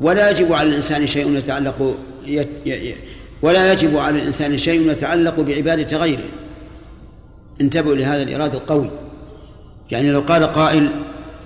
ولا 0.00 0.30
يجب 0.30 0.52
على 0.52 0.68
الإنسان 0.68 1.06
شيء 1.06 1.36
يتعلق 1.36 1.96
ولا 3.42 3.72
يجب 3.72 3.96
على 3.96 4.18
الإنسان 4.18 4.58
شيء 4.58 4.90
يتعلق 4.90 5.40
بعبادة 5.40 5.96
غيره. 5.96 6.24
انتبهوا 7.60 7.94
لهذا 7.94 8.22
الإرادة 8.22 8.58
القوي. 8.58 8.90
يعني 9.90 10.10
لو 10.10 10.20
قال 10.20 10.44
قائل 10.44 10.88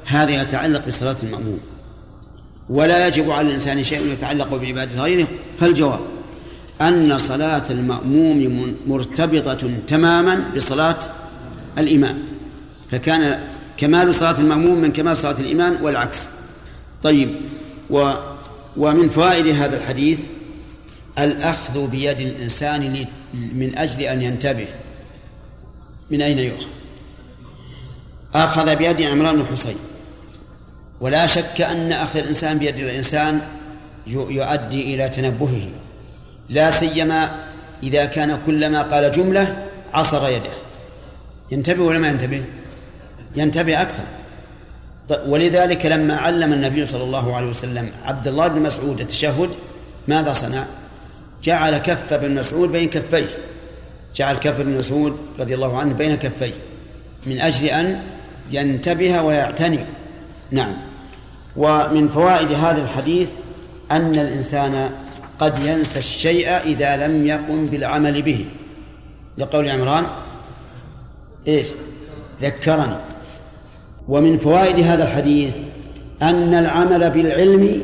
هذا 0.05 0.43
يتعلق 0.43 0.87
بصلاة 0.87 1.17
المأموم. 1.23 1.61
ولا 2.71 3.07
يجب 3.07 3.31
على 3.31 3.49
الإنسان 3.49 3.85
شيء 3.85 4.13
يتعلق 4.13 4.55
بعبادة 4.55 5.03
غيره 5.03 5.27
فالجواب 5.61 6.01
أن 6.81 7.19
صلاة 7.19 7.63
المأموم 7.71 8.75
مرتبطة 8.87 9.71
تماما 9.87 10.45
بصلاة 10.57 10.99
الإمام. 11.79 12.19
فكان 12.91 13.41
كمال 13.77 14.15
صلاة 14.15 14.41
المأموم 14.41 14.79
من 14.79 14.93
كمال 14.93 15.17
صلاة 15.17 15.41
الإمام 15.41 15.83
والعكس. 15.83 16.29
طيب 17.03 17.29
و 17.91 18.11
ومن 18.77 19.09
فوائد 19.09 19.47
هذا 19.47 19.77
الحديث 19.77 20.21
الأخذ 21.19 21.87
بيد 21.87 22.21
الإنسان 22.21 23.07
من 23.55 23.79
أجل 23.79 24.03
أن 24.03 24.23
ينتبه. 24.23 24.67
من 26.11 26.23
أين 26.23 26.39
يؤخذ؟ 26.39 26.67
أخذ 28.35 28.77
بيد 28.77 29.03
عمران 29.03 29.37
بن 29.37 29.47
حسين. 29.53 29.77
ولا 31.01 31.27
شك 31.27 31.61
أن 31.61 31.93
أخذ 31.93 32.19
الإنسان 32.19 32.59
بيد 32.59 32.79
الإنسان 32.79 33.41
يؤدي 34.07 34.95
إلى 34.95 35.09
تنبهه. 35.09 35.69
لا 36.49 36.71
سيما 36.71 37.31
إذا 37.83 38.05
كان 38.05 38.39
كلما 38.47 38.83
قال 38.83 39.11
جملة 39.11 39.67
عصر 39.93 40.29
يده. 40.29 40.51
ينتبه 41.51 41.83
ولا 41.83 41.99
ما 41.99 42.09
ينتبه؟ 42.09 42.45
ينتبه 43.37 43.83
أكثر. 43.83 44.05
ولذلك 45.27 45.87
لما 45.87 46.17
علم 46.17 46.53
النبي 46.53 46.87
صلى 46.87 47.03
الله 47.03 47.37
عليه 47.37 47.47
وسلم 47.47 47.91
عبد 48.05 48.29
الله 48.29 48.49
بن 48.49 48.63
مسعود 48.63 49.01
التشهد 49.01 49.51
ماذا 50.09 50.33
صنع؟ 50.33 50.65
جعل 51.43 51.79
كف 51.79 52.13
ابن 52.13 52.35
مسعود 52.35 52.73
بين 52.73 52.89
كفيه. 52.89 53.29
جعل 54.15 54.37
كف 54.37 54.61
ابن 54.61 54.79
مسعود 54.79 55.17
رضي 55.39 55.55
الله 55.55 55.79
عنه 55.79 55.93
بين 55.93 56.15
كفيه. 56.15 56.53
من 57.27 57.41
أجل 57.41 57.67
أن 57.67 58.01
ينتبه 58.51 59.23
ويعتني. 59.23 59.79
نعم. 60.51 60.75
ومن 61.57 62.09
فوائد 62.09 62.53
هذا 62.53 62.83
الحديث 62.83 63.29
أن 63.91 64.15
الإنسان 64.15 64.91
قد 65.41 65.67
ينسى 65.67 65.99
الشيء 65.99 66.49
إذا 66.49 67.07
لم 67.07 67.27
يقم 67.27 67.67
بالعمل 67.67 68.23
به. 68.23 68.45
لقول 69.39 69.69
عمران 69.69 70.05
إيش؟ 71.49 71.67
ذكرني. 72.43 72.97
ومن 74.09 74.39
فوائد 74.39 74.81
هذا 74.81 75.03
الحديث 75.05 75.55
أن 76.23 76.55
العمل 76.55 77.11
بالعلم 77.11 77.81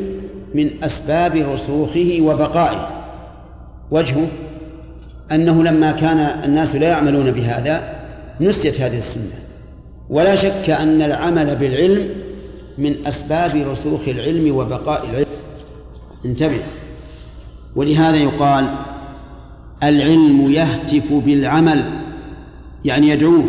من 0.55 0.85
أسباب 0.85 1.37
رسوخه 1.37 2.19
وبقائه. 2.21 2.91
وجهه 3.91 4.27
أنه 5.33 5.65
لما 5.65 5.93
كان 5.93 6.19
الناس 6.19 6.75
لا 6.75 6.89
يعملون 6.89 7.31
بهذا 7.31 7.95
نسيت 8.41 8.81
هذه 8.81 8.99
السنة. 8.99 9.39
ولا 10.11 10.35
شك 10.35 10.71
أن 10.71 11.03
العمل 11.03 11.57
بالعلم 11.57 12.09
من 12.79 13.07
أسباب 13.07 13.57
رسوخ 13.57 14.01
العلم 14.09 14.57
وبقاء 14.57 15.05
العلم. 15.05 15.27
انتبه. 16.25 16.61
ولهذا 17.77 18.17
يقال 18.17 18.75
العلم 19.83 20.51
يهتف 20.51 21.13
بالعمل 21.13 21.85
يعني 22.85 23.09
يدعوه 23.09 23.45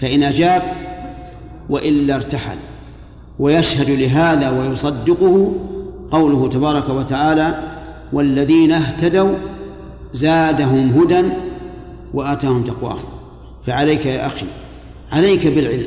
فإن 0.00 0.22
أجاب 0.22 0.62
وإلا 1.68 2.14
ارتحل 2.14 2.56
ويشهد 3.38 3.90
لهذا 3.90 4.50
ويصدقه 4.50 5.52
قوله 6.10 6.48
تبارك 6.48 6.88
وتعالى 6.88 7.54
والذين 8.12 8.72
اهتدوا 8.72 9.34
زادهم 10.12 10.90
هدى 11.00 11.28
وآتاهم 12.14 12.64
تقواهم 12.64 13.04
فعليك 13.66 14.06
يا 14.06 14.26
أخي 14.26 14.46
عليك 15.12 15.46
بالعلم 15.46 15.86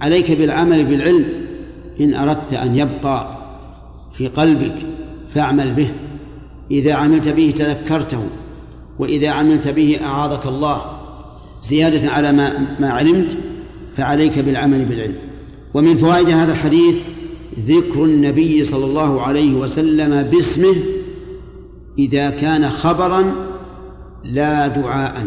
عليك 0.00 0.32
بالعمل 0.32 0.84
بالعلم 0.84 1.24
إن 2.00 2.14
أردت 2.14 2.52
أن 2.52 2.76
يبقى 2.76 3.36
في 4.14 4.28
قلبك 4.28 4.74
فاعمل 5.34 5.74
به 5.74 5.88
إذا 6.70 6.94
عملت 6.94 7.28
به 7.28 7.54
تذكرته 7.56 8.22
وإذا 8.98 9.28
عملت 9.28 9.68
به 9.68 9.98
أعاذك 10.02 10.46
الله 10.46 10.82
زيادة 11.62 12.10
على 12.10 12.32
ما 12.32 12.76
ما 12.80 12.90
علمت 12.90 13.36
فعليك 13.96 14.38
بالعمل 14.38 14.84
بالعلم. 14.84 15.16
ومن 15.74 15.96
فوائد 15.98 16.28
هذا 16.30 16.52
الحديث 16.52 16.96
ذكر 17.66 18.04
النبي 18.04 18.64
صلى 18.64 18.84
الله 18.84 19.22
عليه 19.22 19.54
وسلم 19.54 20.22
باسمه 20.22 20.74
إذا 21.98 22.30
كان 22.30 22.68
خبرا 22.68 23.34
لا 24.24 24.66
دعاء. 24.66 25.26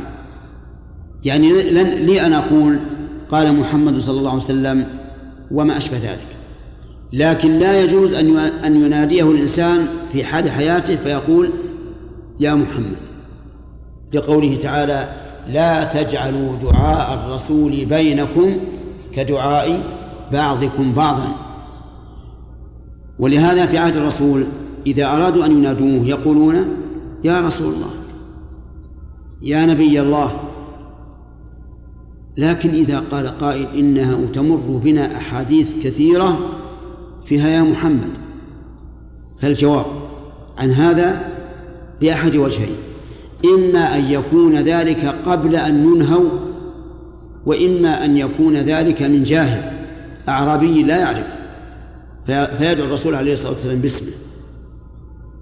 يعني 1.25 1.63
لي 2.05 2.21
أن 2.25 2.33
أقول 2.33 2.79
قال 3.31 3.59
محمد 3.59 3.99
صلى 3.99 4.19
الله 4.19 4.31
عليه 4.31 4.43
وسلم 4.43 4.87
وما 5.51 5.77
أشبه 5.77 5.97
ذلك. 5.97 6.38
لكن 7.13 7.59
لا 7.59 7.83
يجوز 7.83 8.13
أن 8.13 8.37
أن 8.37 8.85
يناديه 8.85 9.31
الإنسان 9.31 9.87
في 10.11 10.23
حال 10.23 10.51
حياته 10.51 10.95
فيقول 10.95 11.49
يا 12.39 12.53
محمد. 12.53 12.97
لقوله 14.13 14.55
تعالى 14.55 15.09
لا 15.47 15.83
تجعلوا 15.83 16.55
دعاء 16.55 17.13
الرسول 17.13 17.85
بينكم 17.85 18.57
كدعاء 19.13 19.83
بعضكم 20.31 20.93
بعضا. 20.93 21.35
ولهذا 23.19 23.65
في 23.65 23.77
عهد 23.77 23.97
الرسول 23.97 24.45
إذا 24.87 25.05
أرادوا 25.15 25.45
أن 25.45 25.51
ينادوه 25.51 26.07
يقولون 26.07 26.67
يا 27.23 27.41
رسول 27.41 27.73
الله 27.73 27.91
يا 29.41 29.65
نبي 29.65 30.01
الله. 30.01 30.39
لكن 32.37 32.69
إذا 32.69 33.03
قال 33.11 33.27
قائل 33.27 33.67
إنها 33.75 34.17
تمر 34.33 34.79
بنا 34.83 35.17
أحاديث 35.17 35.75
كثيرة 35.75 36.39
فيها 37.29 37.49
يا 37.49 37.61
محمد. 37.61 38.09
فالجواب 39.41 39.85
عن 40.57 40.71
هذا 40.71 41.29
بأحد 42.01 42.35
وجهين 42.35 42.75
إما 43.45 43.95
أن 43.95 44.05
يكون 44.05 44.55
ذلك 44.55 45.15
قبل 45.25 45.55
أن 45.55 45.95
ينهوا 45.95 46.29
وإما 47.45 48.05
أن 48.05 48.17
يكون 48.17 48.57
ذلك 48.57 49.01
من 49.01 49.23
جاهل 49.23 49.71
أعرابي 50.29 50.83
لا 50.83 50.97
يعرف. 50.97 51.27
فيدعو 52.57 52.87
الرسول 52.87 53.15
عليه 53.15 53.33
الصلاة 53.33 53.51
والسلام 53.51 53.79
باسمه. 53.81 54.11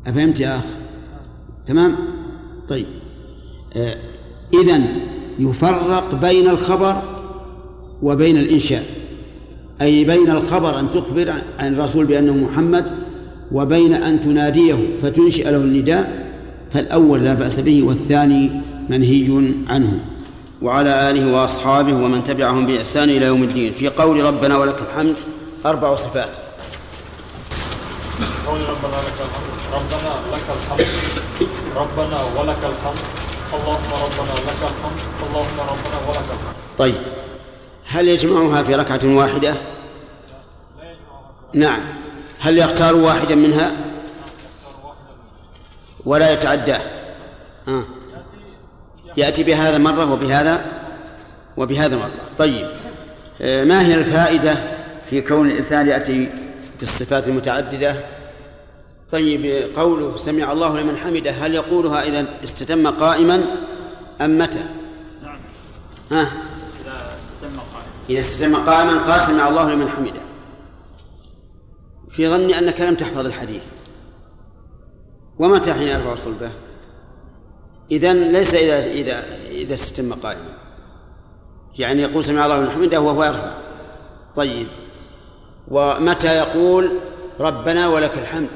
أفهمت 0.08 0.40
يا 0.40 0.58
أخ 0.58 0.66
تمام؟ 1.66 1.96
طيب. 2.70 2.86
آه 3.76 3.98
إذن 4.54 4.86
يفرق 5.40 6.16
بين 6.16 6.50
الخبر 6.50 7.02
وبين 8.02 8.38
الإنشاء. 8.38 8.84
أي 9.82 10.04
بين 10.04 10.30
الخبر 10.30 10.80
أن 10.80 10.92
تخبر 10.92 11.34
عن 11.60 11.74
الرسول 11.74 12.06
بأنه 12.06 12.34
محمد 12.34 12.86
وبين 13.52 13.94
أن 13.94 14.22
تناديه 14.22 14.76
فتنشئ 15.02 15.52
له 15.52 15.58
النداء 15.58 16.28
فالأول 16.74 17.24
لا 17.24 17.34
بأس 17.34 17.60
به 17.60 17.84
والثاني 17.84 18.52
منهي 18.90 19.54
عنه. 19.70 20.00
وعلى 20.62 21.10
آله 21.10 21.34
وأصحابه 21.34 21.94
ومن 21.94 22.24
تبعهم 22.24 22.66
بإحسان 22.66 23.10
إلى 23.10 23.26
يوم 23.26 23.44
الدين. 23.44 23.74
في 23.74 23.88
قول 23.90 24.24
ربنا 24.24 24.58
ولك 24.58 24.82
الحمد 24.90 25.16
أربع 25.66 25.96
صفات. 25.96 26.38
قول 28.48 28.60
ربنا 28.60 28.98
لك 29.08 29.18
الحمد. 29.28 29.54
ربنا 29.74 30.12
لك 30.34 30.48
الحمد. 30.58 30.88
ربنا 31.76 32.24
ولك 32.40 32.64
الحمد. 32.64 33.04
اللهم 33.54 33.92
ربنا 34.06 34.34
لك 34.48 34.62
الحمد. 34.62 35.00
اللهم 35.30 35.60
ربنا 35.60 35.98
ولك 36.10 36.28
الحمد. 36.34 36.56
طيب. 36.78 37.17
هل 37.98 38.08
يجمعها 38.08 38.64
في 38.64 38.76
ركعة 38.76 39.00
واحدة؟ 39.06 39.54
نعم 41.54 41.80
هل 42.40 42.58
يختار 42.58 42.96
واحدا 42.96 43.36
منها؟ 43.36 43.72
ولا 46.06 46.32
يتعداه 46.32 46.82
آه. 47.68 47.84
يأتي 49.18 49.44
بهذا 49.44 49.78
مرة 49.78 50.14
وبهذا 50.14 50.66
وبهذا 51.58 51.96
مرة 51.96 52.12
طيب 52.38 52.68
آه، 53.42 53.64
ما 53.64 53.88
هي 53.88 53.96
الفائدة 53.96 54.56
في 55.10 55.22
كون 55.22 55.52
الإنسان 55.52 55.88
يأتي 55.88 56.30
بالصفات 56.80 57.28
المتعددة 57.28 57.96
طيب 59.12 59.64
قوله 59.76 60.18
سمع 60.18 60.52
الله 60.52 60.82
لمن 60.82 60.98
حمده 60.98 61.32
هل 61.32 61.56
يقولها 61.56 62.04
إذا 62.04 62.26
استتم 62.44 62.88
قائما 62.88 63.44
أم 64.22 64.38
متى؟ 64.38 64.66
نعم 65.24 65.40
ها؟ 66.12 66.47
إذا 68.10 68.20
استتم 68.20 68.56
قائما 68.56 69.12
قال 69.12 69.22
سمع 69.22 69.50
الله 69.50 69.74
لمن 69.74 69.90
حمده. 69.90 70.22
في 72.10 72.30
ظني 72.30 72.60
أنك 72.60 72.82
لم 72.82 72.96
تحفظ 72.96 73.26
الحديث. 73.26 73.64
ومتى 75.40 75.74
حين 75.74 75.88
يرفع 75.88 76.16
صلبه؟ 76.16 76.52
إذا 77.92 78.14
ليس 78.14 78.54
إذا 78.54 78.86
إذا 78.86 79.26
إذا 79.50 79.74
استتم 79.74 80.14
قائما. 80.14 80.54
يعني 81.78 82.02
يقول 82.02 82.24
سمع 82.24 82.46
الله 82.46 82.60
لمن 82.60 82.70
حمده 82.70 83.02
وهو 83.02 83.24
يرفع. 83.24 83.54
طيب. 84.36 84.68
ومتى 85.68 86.38
يقول 86.38 86.92
ربنا 87.40 87.88
ولك 87.88 88.18
الحمد؟ 88.18 88.50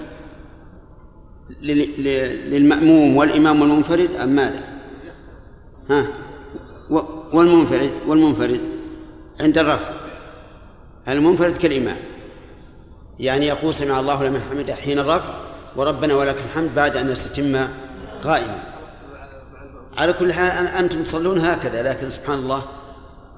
للمأموم 1.62 3.18
والإمام 3.18 3.62
والمنفرد 3.62 4.10
أم 4.16 4.30
ماذا؟ 4.30 4.64
ها؟ 5.90 6.08
والمنفرد 7.34 7.92
والمنفرد. 8.08 8.60
عند 9.42 9.58
الرفع 9.58 9.90
المنفرد 11.08 11.56
كالإمام. 11.56 11.98
يعني 13.20 13.48
يقول 13.48 13.74
سمع 13.74 14.00
الله 14.00 14.24
لمن 14.24 14.42
حمده 14.50 14.76
حين 14.76 15.00
الرفع 15.00 15.34
وربنا 15.76 16.14
ولك 16.14 16.36
الحمد 16.50 16.76
بعد 16.76 16.98
أن 16.98 17.12
يستتم 17.12 17.68
قائما. 18.24 18.64
على 19.98 20.14
كل 20.14 20.34
حال 20.34 20.68
أنتم 20.68 21.04
تصلون 21.04 21.40
هكذا 21.40 21.84
لكن 21.84 22.10
سبحان 22.10 22.40
الله 22.40 22.62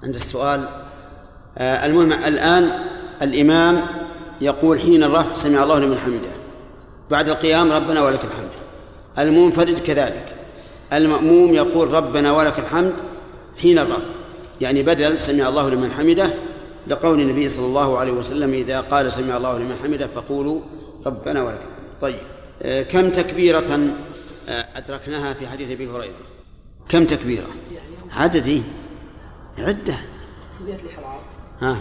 عند 0.03 0.15
السؤال. 0.15 0.61
آه 1.57 1.85
المهم 1.85 2.13
الآن 2.13 2.71
الإمام 3.21 3.81
يقول 4.41 4.79
حين 4.79 5.03
الرفع 5.03 5.35
سمع 5.35 5.63
الله 5.63 5.79
لمن 5.79 5.97
حمده. 5.97 6.33
بعد 7.11 7.29
القيام 7.29 7.71
ربنا 7.71 8.01
ولك 8.01 8.25
الحمد. 8.25 8.49
المنفرد 9.19 9.79
كذلك. 9.79 10.35
المأموم 10.93 11.53
يقول 11.53 11.93
ربنا 11.93 12.31
ولك 12.31 12.59
الحمد 12.59 12.93
حين 13.61 13.79
الرفع 13.79 14.09
يعني 14.61 14.83
بدل 14.83 15.19
سمع 15.19 15.49
الله 15.49 15.69
لمن 15.69 15.91
حمده 15.91 16.33
لقول 16.87 17.21
النبي 17.21 17.49
صلى 17.49 17.65
الله 17.65 17.97
عليه 17.97 18.11
وسلم 18.11 18.53
إذا 18.53 18.81
قال 18.81 19.11
سمع 19.11 19.37
الله 19.37 19.57
لمن 19.57 19.75
حمده 19.83 20.07
فقولوا 20.07 20.61
ربنا 21.05 21.43
ولك. 21.43 21.61
طيب 22.01 22.19
آه، 22.61 22.83
كم 22.83 23.09
تكبيرة 23.09 23.79
آه، 24.47 24.65
أدركناها 24.75 25.33
في 25.33 25.47
حديث 25.47 25.71
أبي 25.71 25.89
هريرة؟ 25.89 26.13
كم 26.89 27.05
تكبيرة؟ 27.05 27.47
عددي. 28.11 28.63
عدة. 29.57 29.95
ها. 31.61 31.77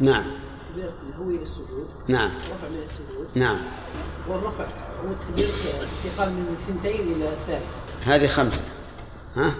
نعم. 0.00 0.24
الهوي 1.08 1.38
للسجود. 1.38 1.88
نعم. 2.08 2.30
رفع 2.30 2.68
من 2.68 2.82
السجود. 2.82 3.28
نعم. 3.34 3.60
والرفع 4.28 4.66
هو 5.04 5.12
التكبير 5.12 5.48
انتقال 6.04 6.32
من 6.32 6.56
ثنتين 6.66 7.12
إلى 7.12 7.36
ثالث. 7.46 7.62
هذه 8.04 8.26
خمسة. 8.26 8.62
ها؟ 9.36 9.54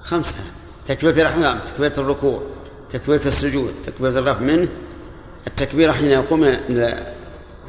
خمسة. 0.00 0.38
تكبيرة 0.86 1.20
الإحرام 1.20 1.58
تكبيرة 1.58 1.92
الركوع 1.98 2.42
تكبيرة 2.90 3.26
السجود 3.26 3.74
تكبيرة 3.84 4.18
الرفع 4.18 4.40
منه 4.40 4.68
التكبيرة 5.46 5.92
حين 5.92 6.10
يقوم 6.10 6.40
من 6.40 6.94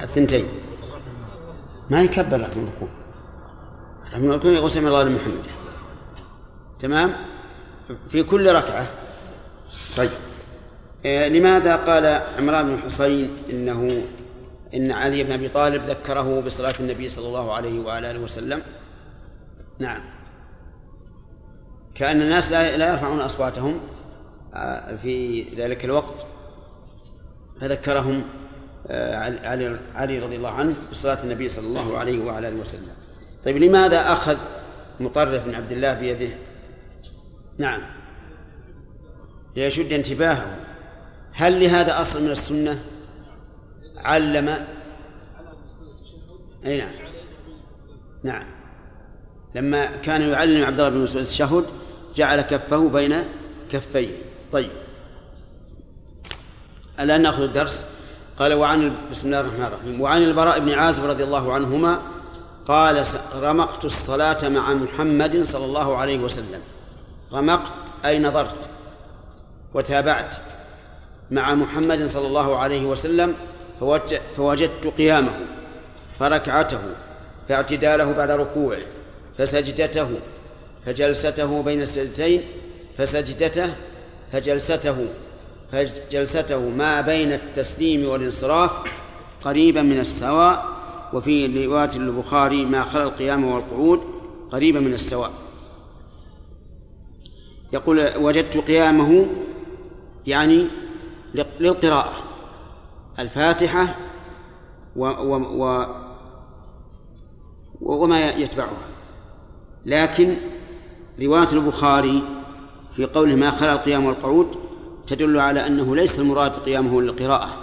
الثنتين. 0.02 0.46
ما 1.90 2.02
يكبر 2.02 2.38
من 2.38 2.44
الركوع. 2.44 2.90
من 4.18 4.30
الركوع 4.30 4.52
يقول 4.52 4.72
سمع 4.72 4.88
الله 4.88 5.04
لمن 5.04 5.44
تمام؟ 6.80 7.14
في 8.10 8.24
كل 8.24 8.56
ركعة. 8.56 8.88
طيب. 9.98 10.12
آه، 11.06 11.28
لماذا 11.28 11.76
قال 11.76 12.22
عمران 12.38 12.76
بن 12.76 12.82
حصين 12.82 13.32
إنه 13.50 14.04
إن 14.74 14.92
علي 14.92 15.24
بن 15.24 15.32
أبي 15.32 15.50
طالب 15.50 15.90
ذكره 15.90 16.42
بصلاة 16.42 16.74
النبي 16.80 17.10
صلى 17.10 17.28
الله 17.28 17.54
عليه 17.54 17.80
وعلى 17.80 18.12
اله 18.12 18.20
وسلم؟ 18.20 18.62
نعم. 19.80 20.13
كأن 21.96 22.22
الناس 22.22 22.52
لا 22.52 22.92
يرفعون 22.92 23.20
أصواتهم 23.20 23.80
آه، 24.54 24.96
في 24.96 25.44
ذلك 25.58 25.86
الوقت. 25.86 26.26
فذكرهم 27.62 28.24
آه، 28.88 29.16
علي 29.48 29.80
علي 29.96 30.20
رضي 30.20 30.36
الله 30.36 30.50
عنه 30.50 30.76
بصلاه 30.92 31.24
النبي 31.24 31.50
صلى 31.50 31.68
الله 31.68 31.98
عليه 31.98 32.26
وعلى 32.26 32.48
آله 32.48 32.60
وسلم. 32.60 32.88
طيب 33.46 33.58
لماذا 33.58 34.12
أخذ 34.12 34.38
مطرف 35.00 35.46
بن 35.46 35.56
عبد 35.56 35.72
الله 35.72 35.94
بيده؟ 35.94 36.30
نعم. 37.58 37.82
ليشد 39.56 39.94
انتباهه. 39.94 40.56
هل 41.34 41.60
لهذا 41.64 42.02
أصل 42.02 42.24
من 42.24 42.32
السنة؟ 42.32 42.80
علم. 43.98 44.66
أي 46.66 46.78
نعم. 46.78 46.94
نعم. 48.24 48.46
لما 49.56 49.86
كان 49.86 50.22
يعلم 50.22 50.66
عبد 50.66 50.80
الله 50.80 50.90
بن 50.90 50.98
مسعود 50.98 51.22
التشهد 51.22 51.66
جعل 52.16 52.42
كفه 52.42 52.90
بين 52.90 53.24
كفيه. 53.72 54.18
طيب. 54.52 54.72
الآن 57.00 57.22
نأخذ 57.22 57.44
الدرس؟ 57.44 57.86
قال 58.40 58.54
وعن 58.54 58.96
بسم 59.12 59.28
الله 59.28 59.40
الرحمن 59.40 59.66
الرحيم. 59.66 60.02
وعن 60.02 60.24
البراء 60.24 60.60
بن 60.60 60.72
عازب 60.72 61.06
رضي 61.06 61.24
الله 61.24 61.54
عنهما 61.54 62.02
قال 62.68 63.06
رمقت 63.42 63.86
الصلاة 63.86 64.50
مع 64.50 64.74
محمد 64.74 65.44
صلى 65.44 65.66
الله 65.66 65.98
عليه 65.98 66.20
وسلم. 66.20 66.62
رمقت 67.34 67.72
أي 68.06 68.20
نظرت 68.20 68.56
وتابعت 69.74 70.36
مع 71.32 71.56
محمد 71.56 72.06
صلى 72.06 72.28
الله 72.28 72.58
عليه 72.58 72.86
وسلم 72.86 73.36
فوجدت 74.38 74.88
قيامه 74.98 75.34
فركعته 76.20 76.80
فاعتداله 77.50 78.12
بعد 78.12 78.32
ركوعه 78.32 78.82
فسجدته 79.38 80.10
فجلسته 80.86 81.62
بين 81.62 81.82
السجدتين 81.82 82.42
فسجدته 82.98 83.74
فجلسته 84.32 85.08
فجلسته 85.72 86.70
ما 86.70 87.02
بين 87.02 87.34
التسليم 87.34 88.10
والانصراف 88.10 88.72
قريبا 89.44 89.82
من 89.82 90.00
السواء 90.00 90.66
وفي 91.14 91.66
رواية 91.66 91.90
البخاري 91.96 92.66
ما 92.66 92.84
خلا 92.84 93.04
القيام 93.04 93.46
والقعود 93.46 94.00
قريبا 94.52 94.80
من 94.80 94.94
السواء. 94.94 95.32
يقول 97.74 98.18
وجدت 98.18 98.58
قيامه 98.58 99.28
يعني 100.28 100.68
للقراءة 101.60 102.14
الفاتحة 103.20 103.96
و 104.96 105.06
و 105.06 105.36
و 105.64 105.86
وما 107.82 108.30
يتبعها 108.30 108.88
لكن 109.86 110.36
رواية 111.22 111.52
البخاري 111.54 112.24
في 112.96 113.06
قوله 113.06 113.36
ما 113.36 113.52
خلا 113.52 113.74
القيام 113.74 114.06
والقعود 114.06 114.48
تدل 115.08 115.40
على 115.40 115.68
أنه 115.68 115.96
ليس 115.96 116.20
المراد 116.20 116.52
قيامه 116.52 117.02
للقراءة 117.02 117.54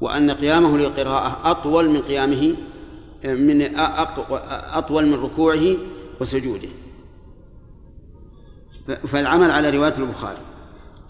وأن 0.00 0.30
قيامه 0.30 0.78
للقراءة 0.78 1.50
أطول 1.50 1.90
من 1.90 2.02
قيامه 2.02 2.54
من 3.24 3.78
أطول 4.74 5.06
من 5.06 5.14
ركوعه 5.14 5.76
وسجوده. 6.20 6.68
فالعمل 9.06 9.50
على 9.50 9.70
رواية 9.70 9.94
البخاري 9.98 10.38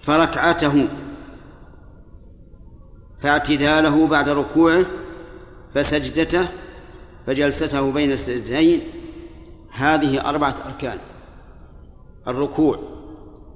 فركعته 0.02 0.86
فاعتداله 3.20 4.06
بعد 4.06 4.28
ركوعه 4.28 4.86
فسجدته 5.74 6.48
فجلسته 7.26 7.92
بين 7.92 8.12
السجدتين 8.12 8.80
هذه 9.70 10.28
أربعة 10.28 10.54
أركان. 10.66 10.98
الركوع 12.28 12.78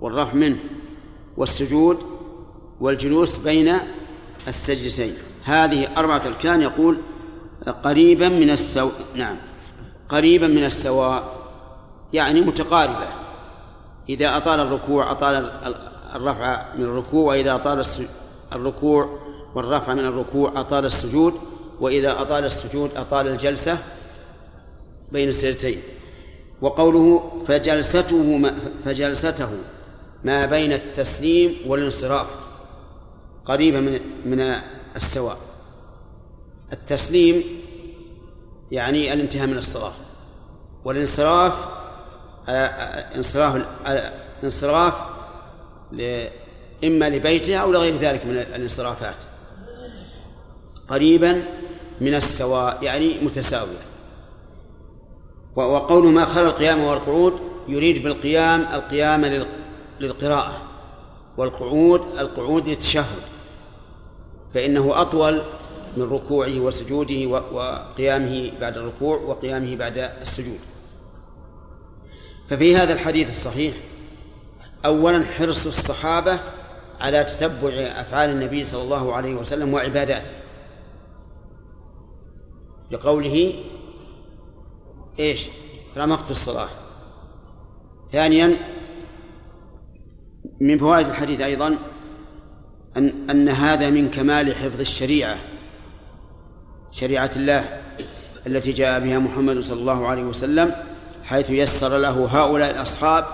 والرفع 0.01 0.35
منه 0.35 0.59
والسجود 1.37 1.99
والجلوس 2.81 3.39
بين 3.39 3.77
السجدتين. 4.49 5.15
هذه 5.45 5.89
أربعة 5.97 6.23
أركان 6.27 6.63
يقول 6.63 6.99
قريبا 7.85 8.29
من 8.29 8.51
السواء 8.51 8.93
نعم 9.15 9.37
قريبا 10.09 10.47
من 10.47 10.65
السواء 10.65 11.41
يعني 12.13 12.41
متقاربة. 12.41 13.09
إذا 14.09 14.37
أطال 14.37 14.61
الركوع 14.61 15.11
أطال 15.11 15.53
الرفع 16.15 16.75
من 16.77 16.85
الركوع 16.85 17.25
وإذا 17.25 17.55
أطال 17.55 17.85
الركوع 18.53 19.19
والرفع 19.55 19.95
من 19.95 20.05
الركوع 20.05 20.61
أطال 20.61 20.85
السجود 20.85 21.35
وإذا 21.81 22.23
أطال 22.23 22.45
السجود 22.45 22.91
أطال 22.97 23.29
الجلسة 23.29 23.79
بين 25.13 25.29
السجدتين. 25.29 25.83
وقوله 26.61 27.33
فجلسته 27.49 28.37
ما 28.37 28.59
فجلسته 28.85 29.49
ما 30.25 30.47
بين 30.47 30.73
التسليم 30.73 31.57
والانصراف 31.67 32.27
قريبة 33.45 33.81
من 33.81 34.01
من 34.25 34.41
السواء. 34.97 35.39
التسليم 36.73 37.45
يعني 38.71 39.13
الانتهاء 39.13 39.47
من 39.47 39.59
الصلاة 39.59 39.93
والانصراف 40.85 41.53
انصراف 43.17 43.67
انصراف 44.45 44.95
إما 46.85 47.09
لبيته 47.09 47.57
أو 47.57 47.73
لغير 47.73 47.97
ذلك 47.97 48.27
من 48.27 48.37
الانصرافات 48.37 49.15
قريبا 50.89 51.45
من 52.01 52.15
السواء 52.15 52.79
يعني 52.83 53.21
متساوية. 53.23 53.90
وقول 55.57 56.13
ما 56.13 56.25
خلا 56.25 56.47
القيام 56.47 56.85
والقعود 56.85 57.41
يريد 57.69 58.03
بالقيام 58.03 58.61
القيام 58.61 59.45
للقراءة 60.01 60.63
والقعود 61.37 62.01
القعود 62.19 62.69
للتشهد 62.69 63.23
فإنه 64.55 65.01
أطول 65.01 65.43
من 65.97 66.03
ركوعه 66.03 66.61
وسجوده 66.61 67.27
وقيامه 67.27 68.53
بعد 68.61 68.77
الركوع 68.77 69.17
وقيامه 69.17 69.77
بعد 69.77 69.99
السجود. 69.99 70.59
ففي 72.49 72.77
هذا 72.77 72.93
الحديث 72.93 73.29
الصحيح 73.29 73.75
أولا 74.85 75.25
حرص 75.25 75.67
الصحابة 75.67 76.39
على 77.01 77.25
تتبع 77.25 77.69
أفعال 77.71 78.31
النبي 78.31 78.65
صلى 78.65 78.83
الله 78.83 79.15
عليه 79.15 79.35
وسلم 79.35 79.75
وعباداته 79.75 80.31
لقوله 82.91 83.55
إيش؟ 85.19 85.47
رمقت 85.97 86.31
الصلاة. 86.31 86.69
ثانيا 88.13 88.57
من 90.61 90.79
فوائد 90.79 91.07
الحديث 91.07 91.41
أيضا 91.41 91.79
أن 92.97 93.31
أن 93.31 93.49
هذا 93.49 93.91
من 93.91 94.11
كمال 94.11 94.55
حفظ 94.55 94.81
الشريعة 94.81 95.37
شريعة 96.93 97.31
الله 97.37 97.65
التي 98.47 98.73
جاء 98.73 99.01
بها 99.01 99.19
محمد 99.19 99.59
صلى 99.59 99.81
الله 99.81 100.07
عليه 100.07 100.23
وسلم 100.23 100.75
حيث 101.25 101.51
يسر 101.51 101.99
له 101.99 102.27
هؤلاء 102.27 102.71
الأصحاب 102.71 103.25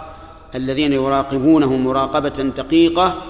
الذين 0.54 0.92
يراقبونه 0.92 1.76
مراقبة 1.76 2.52
دقيقة 2.56 3.22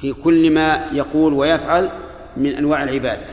في 0.00 0.12
كل 0.12 0.50
ما 0.50 0.86
يقول 0.92 1.32
ويفعل 1.32 1.88
من 2.36 2.54
أنواع 2.54 2.84
العبادة. 2.84 3.26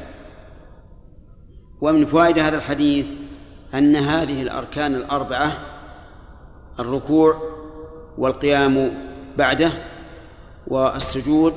ومن 1.82 2.06
فوائد 2.06 2.40
هذا 2.40 2.58
الحديث 2.58 3.06
أن 3.74 3.96
هذه 3.96 4.42
الأركان 4.42 4.96
الأربعة 4.96 5.58
الركوع 6.80 7.42
والقيام 8.18 8.94
بعده 9.38 9.72
والسجود 10.68 11.54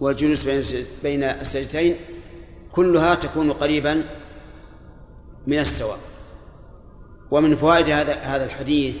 والجلوس 0.00 0.44
بين 1.02 1.22
السجدتين 1.22 1.96
كلها 2.72 3.14
تكون 3.14 3.52
قريبا 3.52 4.04
من 5.46 5.58
السواء. 5.58 5.98
ومن 7.30 7.56
فوائد 7.56 7.88
هذا 7.88 8.14
هذا 8.14 8.44
الحديث 8.44 8.96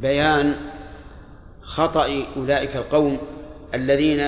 بيان 0.00 0.56
خطأ 1.62 2.24
أولئك 2.36 2.76
القوم 2.76 3.18
الذين 3.74 4.26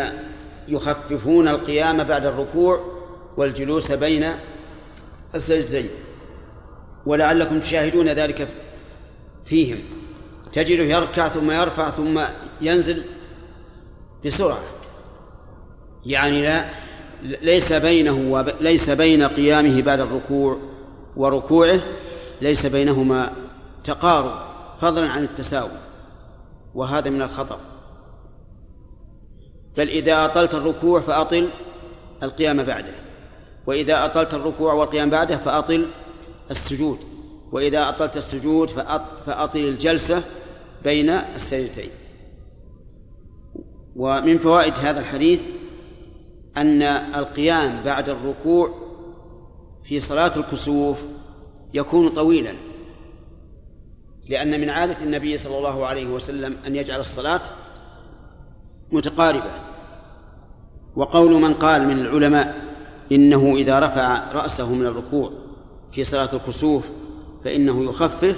يخففون 0.69 1.49
القيام 1.49 2.05
بعد 2.05 2.27
الركوع 2.27 2.81
والجلوس 3.37 3.93
بين 3.93 4.25
السجدتين. 5.35 5.91
ولعلكم 7.07 7.61
تشاهدون 7.61 8.09
ذلك 8.09 8.49
فيهم. 9.45 9.79
تجده 10.53 10.85
يركع 10.85 11.29
ثم 11.29 11.51
يرفع 11.51 11.91
ثم 11.91 12.21
ينزل 12.61 13.03
بسرعة. 14.25 14.63
يعني 16.07 16.43
لا 16.43 16.65
ليس 17.23 17.73
بينه 17.73 18.31
وليس 18.31 18.91
بين 18.91 19.23
قيامه 19.23 19.83
بعد 19.83 20.01
الركوع 20.01 20.59
وركوعه 21.17 21.81
ليس 22.41 22.67
بينهما 22.67 23.33
تقارب 23.85 24.33
فضلا 24.81 25.11
عن 25.11 25.25
التساوي. 25.25 25.71
وهذا 26.75 27.11
من 27.11 27.23
الخطأ. 27.23 27.61
بل 29.77 29.89
إذا 29.89 30.25
أطلت 30.25 30.55
الركوع 30.55 31.01
فأطل 31.01 31.49
القيام 32.23 32.63
بعده. 32.63 32.93
وإذا 33.67 34.05
أطلت 34.05 34.35
الركوع 34.35 34.73
والقيام 34.73 35.11
بعده 35.11 35.37
فأطل 35.37 35.87
السجود. 36.51 36.99
وإذا 37.53 37.89
أطلت 37.89 38.17
السجود 38.17 38.69
فأطل 39.27 39.59
الجلسة 39.59 40.23
بين 40.85 41.11
السجدتين. 41.11 41.91
ومن 43.97 44.39
فوائد 44.39 44.79
هذا 44.79 45.01
الحديث 45.01 45.43
أن 46.57 46.83
القيام 46.83 47.83
بعد 47.85 48.09
الركوع 48.09 48.75
في 49.85 50.01
صلاة 50.01 50.37
الكسوف 50.37 50.99
يكون 51.75 52.09
طويلا 52.09 52.53
لأن 54.29 54.61
من 54.61 54.71
عادة 54.71 55.05
النبي 55.05 55.37
صلى 55.37 55.59
الله 55.59 55.87
عليه 55.87 56.07
وسلم 56.07 56.57
أن 56.67 56.77
يجعل 56.77 57.01
الصلاة 57.01 57.41
متقاربة. 58.93 59.51
وقول 60.97 61.43
من 61.43 61.55
قال 61.55 61.89
من 61.89 61.99
العلماء 61.99 62.65
إنه 63.13 63.55
إذا 63.57 63.81
رفع 63.81 64.33
رأسه 64.33 64.73
من 64.73 64.87
الركوع 64.87 65.33
في 65.93 66.05
صلاة 66.05 66.29
الكسوف 66.33 66.85
فإنه 67.45 67.85
يخفف 67.85 68.37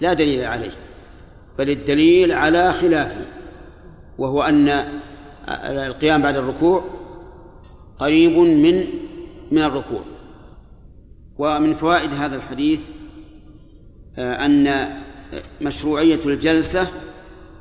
لا 0.00 0.12
دليل 0.12 0.44
عليه 0.44 0.74
بل 1.58 1.70
الدليل 1.70 2.32
على 2.32 2.72
خلافه 2.72 3.26
وهو 4.18 4.42
أن 4.42 4.68
القيام 5.48 6.22
بعد 6.22 6.36
الركوع 6.36 6.84
قريب 7.98 8.38
من 8.38 8.84
من 9.50 9.62
الركوع. 9.62 10.02
ومن 11.38 11.74
فوائد 11.74 12.14
هذا 12.14 12.36
الحديث 12.36 12.80
آه، 14.18 14.46
أن 14.46 14.90
مشروعية 15.60 16.20
الجلسة 16.26 16.88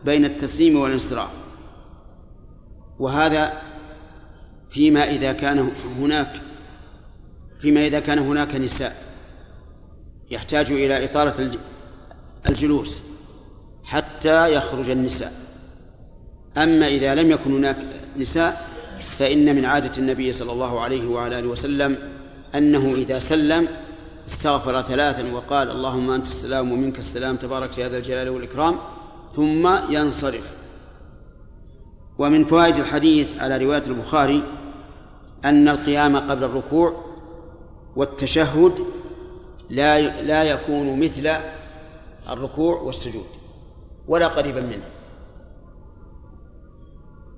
بين 0.06 0.26
التسليم 0.26 0.80
والانصراف. 0.80 1.32
وهذا 3.00 3.54
فيما 4.70 5.04
إذا 5.10 5.34
كان 5.34 5.70
هناك 6.00 6.42
فيما 7.62 7.88
إذا 7.88 8.00
كان 8.00 8.20
هناك 8.20 8.56
نساء. 8.56 9.13
يحتاج 10.34 10.72
إلى 10.72 11.06
إطالة 11.06 11.52
الجلوس 12.50 13.02
حتى 13.84 14.54
يخرج 14.54 14.90
النساء. 14.90 15.34
أما 16.58 16.88
إذا 16.88 17.16
لم 17.16 17.32
يكن 17.32 17.54
هناك 17.54 17.78
نساء 18.18 18.70
فإن 19.18 19.56
من 19.56 19.66
عادة 19.66 19.92
النبي 19.98 20.32
صلى 20.32 20.52
الله 20.52 20.80
عليه 20.80 21.08
وعلى 21.08 21.40
آله 21.40 21.48
وسلم 21.48 21.98
أنه 22.56 22.96
إذا 22.96 23.20
سلم 23.20 23.68
استغفر 24.28 24.82
ثلاثا 24.82 25.34
وقال 25.34 25.70
اللهم 25.70 26.12
أنت 26.12 26.26
السلام 26.26 26.72
ومنك 26.72 27.00
السلام 27.00 27.36
تبارك 27.36 27.78
يا 27.78 27.90
ذا 27.90 27.98
الجلال 27.98 28.30
والإكرام 28.30 28.76
ثم 29.36 29.70
ينصرف. 29.90 30.54
ومن 32.18 32.46
فوائد 32.46 32.76
الحديث 32.78 33.40
على 33.40 33.58
رواية 33.58 33.84
البخاري 33.88 34.44
أن 35.46 35.70
القيام 35.70 36.18
قبل 36.18 36.44
الركوع 36.44 37.06
والتشهد 37.96 38.74
لا 39.74 40.22
لا 40.22 40.44
يكون 40.44 41.00
مثل 41.00 41.30
الركوع 42.30 42.82
والسجود 42.82 43.26
ولا 44.08 44.28
قريبا 44.28 44.62
منه. 44.62 44.90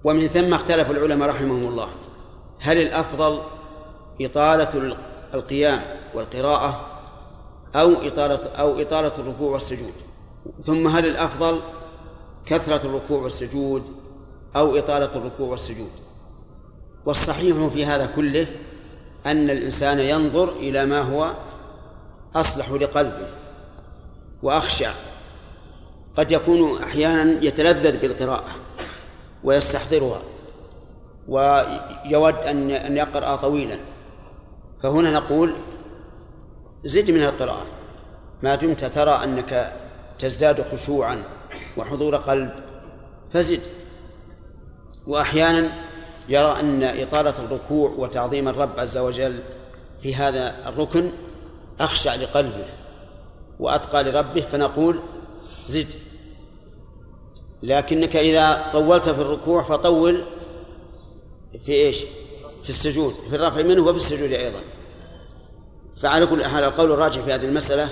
ومن 0.03 0.27
ثم 0.27 0.53
اختلف 0.53 0.91
العلماء 0.91 1.29
رحمهم 1.29 1.67
الله 1.67 1.89
هل 2.59 2.77
الأفضل 2.77 3.39
إطالة 4.21 4.95
القيام 5.33 5.81
والقراءة 6.13 6.87
أو 7.75 7.91
إطالة 7.91 8.47
أو 8.47 8.81
إطالة 8.81 9.11
الركوع 9.19 9.51
والسجود؟ 9.51 9.93
ثم 10.65 10.87
هل 10.87 11.05
الأفضل 11.05 11.59
كثرة 12.45 12.85
الركوع 12.85 13.21
والسجود 13.21 13.83
أو 14.55 14.77
إطالة 14.77 15.15
الركوع 15.15 15.47
والسجود؟ 15.49 15.91
والصحيح 17.05 17.67
في 17.67 17.85
هذا 17.85 18.09
كله 18.15 18.47
أن 19.25 19.49
الإنسان 19.49 19.99
ينظر 19.99 20.49
إلى 20.49 20.85
ما 20.85 21.01
هو 21.01 21.33
أصلح 22.35 22.71
لقلبه 22.71 23.27
وأخشع. 24.43 24.91
قد 26.17 26.31
يكون 26.31 26.83
أحيانا 26.83 27.43
يتلذذ 27.43 27.97
بالقراءة 28.01 28.55
ويستحضرها 29.43 30.21
ويود 31.27 32.35
أن 32.35 32.71
أن 32.71 32.97
يقرأ 32.97 33.35
طويلا. 33.35 33.79
فهنا 34.83 35.11
نقول 35.11 35.55
زد 36.83 37.11
من 37.11 37.23
القراءة. 37.23 37.65
ما 38.43 38.55
دمت 38.55 38.85
ترى 38.85 39.11
أنك 39.11 39.73
تزداد 40.19 40.61
خشوعا 40.61 41.23
وحضور 41.77 42.15
قلب 42.15 42.51
فزد. 43.33 43.61
وأحيانا 45.07 45.69
يرى 46.29 46.59
أن 46.59 46.83
إطالة 46.83 47.33
الركوع 47.45 47.89
وتعظيم 47.89 48.47
الرب 48.47 48.79
عز 48.79 48.97
وجل 48.97 49.39
في 50.03 50.15
هذا 50.15 50.69
الركن 50.69 51.09
أخشع 51.79 52.15
لقلبه 52.15 52.65
وأتقى 53.59 54.03
لربه 54.03 54.41
فنقول 54.41 54.99
زد. 55.67 55.87
لكنك 57.63 58.15
إذا 58.15 58.65
طولت 58.73 59.09
في 59.09 59.21
الركوع 59.21 59.63
فطول 59.63 60.23
في 61.65 61.71
إيش؟ 61.71 61.99
في 62.63 62.69
السجود 62.69 63.13
في 63.29 63.35
الرفع 63.35 63.61
منه 63.61 63.81
وفي 63.81 63.97
السجود 63.97 64.31
أيضا. 64.31 64.59
فعلى 66.01 66.25
كل 66.25 66.45
حال 66.45 66.63
القول 66.63 66.91
الراجح 66.91 67.21
في 67.21 67.33
هذه 67.33 67.45
المسألة 67.45 67.89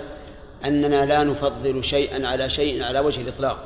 أننا 0.66 1.06
لا 1.06 1.24
نفضل 1.24 1.84
شيئا 1.84 2.28
على 2.28 2.50
شيء 2.50 2.84
على 2.84 3.00
وجه 3.00 3.22
الإطلاق. 3.22 3.58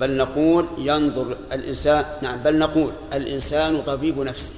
بل 0.00 0.16
نقول 0.16 0.66
ينظر 0.78 1.36
الإنسان 1.52 2.04
نعم 2.22 2.42
بل 2.42 2.58
نقول 2.58 2.92
الإنسان 3.12 3.82
طبيب 3.82 4.18
نفسه. 4.18 4.52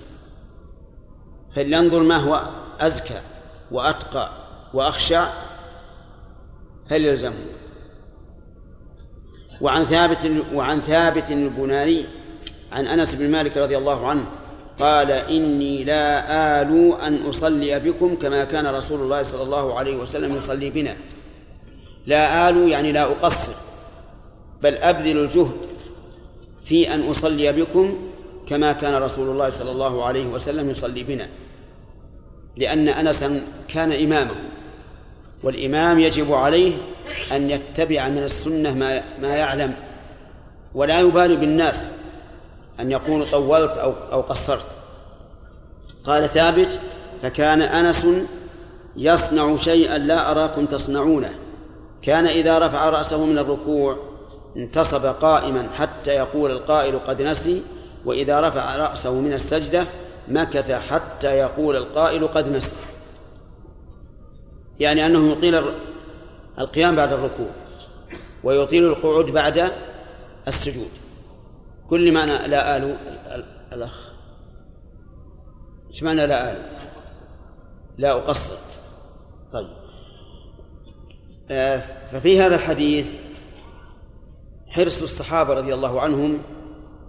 فلينظر 1.56 2.02
ما 2.02 2.16
هو 2.16 2.48
أزكى 2.80 3.20
وأتقى 3.70 4.39
وأخشع 4.74 5.28
فليلزمه 6.90 7.34
وعن 9.60 9.84
ثابت 9.84 10.30
وعن 10.54 10.80
ثابت 10.80 11.30
البناني 11.30 12.06
عن 12.72 12.86
أنس 12.86 13.14
بن 13.14 13.30
مالك 13.30 13.56
رضي 13.56 13.76
الله 13.78 14.06
عنه 14.06 14.26
قال 14.78 15.10
إني 15.10 15.84
لا 15.84 16.62
آل 16.62 17.00
أن 17.00 17.26
أصلي 17.26 17.78
بكم 17.78 18.14
كما 18.14 18.44
كان 18.44 18.66
رسول 18.66 19.00
الله 19.00 19.22
صلى 19.22 19.42
الله 19.42 19.78
عليه 19.78 19.96
وسلم 19.96 20.36
يصلي 20.36 20.70
بنا. 20.70 20.96
لا 22.06 22.48
آل 22.48 22.68
يعني 22.68 22.92
لا 22.92 23.02
أقصر 23.02 23.52
بل 24.62 24.74
أبذل 24.74 25.16
الجهد 25.16 25.56
في 26.64 26.94
أن 26.94 27.10
أصلي 27.10 27.52
بكم 27.52 27.98
كما 28.48 28.72
كان 28.72 28.94
رسول 28.94 29.28
الله 29.28 29.50
صلى 29.50 29.70
الله 29.70 30.04
عليه 30.04 30.26
وسلم 30.26 30.70
يصلي 30.70 31.02
بنا. 31.02 31.28
لأن 32.56 32.88
انسا 32.88 33.40
كان 33.68 33.92
إمامه. 33.92 34.36
والإمام 35.42 35.98
يجب 35.98 36.32
عليه 36.32 36.72
أن 37.32 37.50
يتبع 37.50 38.08
من 38.08 38.22
السنة 38.22 38.74
ما 38.74 39.02
ما 39.22 39.36
يعلم 39.36 39.74
ولا 40.74 41.00
يبالي 41.00 41.36
بالناس 41.36 41.90
أن 42.80 42.90
يقول 42.90 43.30
طولت 43.30 43.76
أو 43.76 43.92
أو 44.12 44.20
قصرت. 44.20 44.66
قال 46.04 46.28
ثابت 46.28 46.78
فكان 47.22 47.62
أنس 47.62 48.06
يصنع 48.96 49.56
شيئا 49.56 49.98
لا 49.98 50.30
أراكم 50.30 50.66
تصنعونه. 50.66 51.34
كان 52.02 52.26
إذا 52.26 52.58
رفع 52.58 52.88
رأسه 52.88 53.24
من 53.24 53.38
الركوع 53.38 53.96
انتصب 54.56 55.06
قائما 55.06 55.68
حتى 55.78 56.10
يقول 56.10 56.50
القائل 56.50 56.98
قد 56.98 57.22
نسي 57.22 57.62
وإذا 58.04 58.40
رفع 58.40 58.76
رأسه 58.76 59.14
من 59.14 59.32
السجدة 59.32 59.84
مكث 60.28 60.72
حتى 60.90 61.28
يقول 61.28 61.76
القائل 61.76 62.28
قد 62.28 62.48
نسي. 62.48 62.72
يعني 64.80 65.06
أنه 65.06 65.32
يطيل 65.32 65.62
القيام 66.58 66.96
بعد 66.96 67.12
الركوع 67.12 67.50
ويطيل 68.44 68.84
القعود 68.84 69.26
بعد 69.26 69.70
السجود. 70.48 70.90
كل 71.90 72.12
معنى 72.12 72.48
لا 72.48 72.76
آل 72.76 72.96
الأخ. 73.72 74.10
إيش 75.90 76.02
معنى 76.02 76.26
لا 76.26 76.52
آل؟ 76.52 76.58
لا 77.98 78.12
أقصر. 78.12 78.56
طيب. 79.52 79.68
آه 81.50 81.82
ففي 82.12 82.40
هذا 82.40 82.54
الحديث 82.54 83.12
حرص 84.68 85.02
الصحابة 85.02 85.54
رضي 85.54 85.74
الله 85.74 86.00
عنهم 86.00 86.38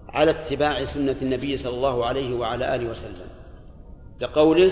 على 0.10 0.32
اتباع 0.32 0.84
سنة 0.84 1.16
النبي 1.22 1.58
صلى 1.58 1.74
الله 1.74 2.06
عليه 2.06 2.36
وعلى 2.36 2.76
آله 2.76 2.90
وسلم. 2.90 3.30
لقوله 4.22 4.72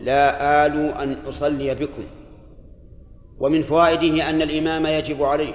لا 0.00 0.66
آل 0.66 0.92
أن 0.94 1.26
أصلي 1.26 1.74
بكم. 1.74 2.04
ومن 3.40 3.62
فوائده 3.62 4.30
أن 4.30 4.42
الإمام 4.42 4.86
يجب 4.86 5.22
عليه 5.22 5.54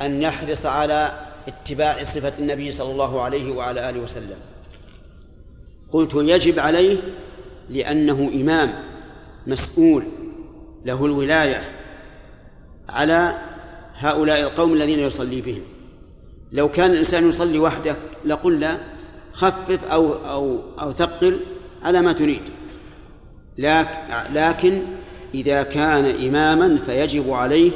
أن 0.00 0.22
يحرص 0.22 0.66
على 0.66 1.26
اتباع 1.48 2.04
صفة 2.04 2.32
النبي 2.38 2.70
صلى 2.70 2.92
الله 2.92 3.22
عليه 3.22 3.52
وعلى 3.52 3.90
آله 3.90 4.00
وسلم. 4.00 4.38
قلت 5.92 6.14
يجب 6.14 6.58
عليه 6.58 6.96
لأنه 7.68 8.30
إمام 8.34 8.74
مسؤول 9.46 10.02
له 10.84 11.06
الولاية 11.06 11.62
على 12.88 13.38
هؤلاء 13.94 14.40
القوم 14.40 14.72
الذين 14.72 14.98
يصلي 14.98 15.40
بهم. 15.40 15.62
لو 16.52 16.68
كان 16.68 16.90
الإنسان 16.90 17.28
يصلي 17.28 17.58
وحده 17.58 17.96
لقلنا 18.24 18.78
خفف 19.32 19.84
أو 19.84 20.12
أو 20.12 20.60
أو 20.80 20.92
ثقل 20.92 21.40
على 21.82 22.02
ما 22.02 22.12
تريد. 22.12 22.42
لكن 24.30 24.82
إذا 25.34 25.62
كان 25.62 26.04
إماما 26.28 26.78
فيجب 26.86 27.30
عليه 27.30 27.70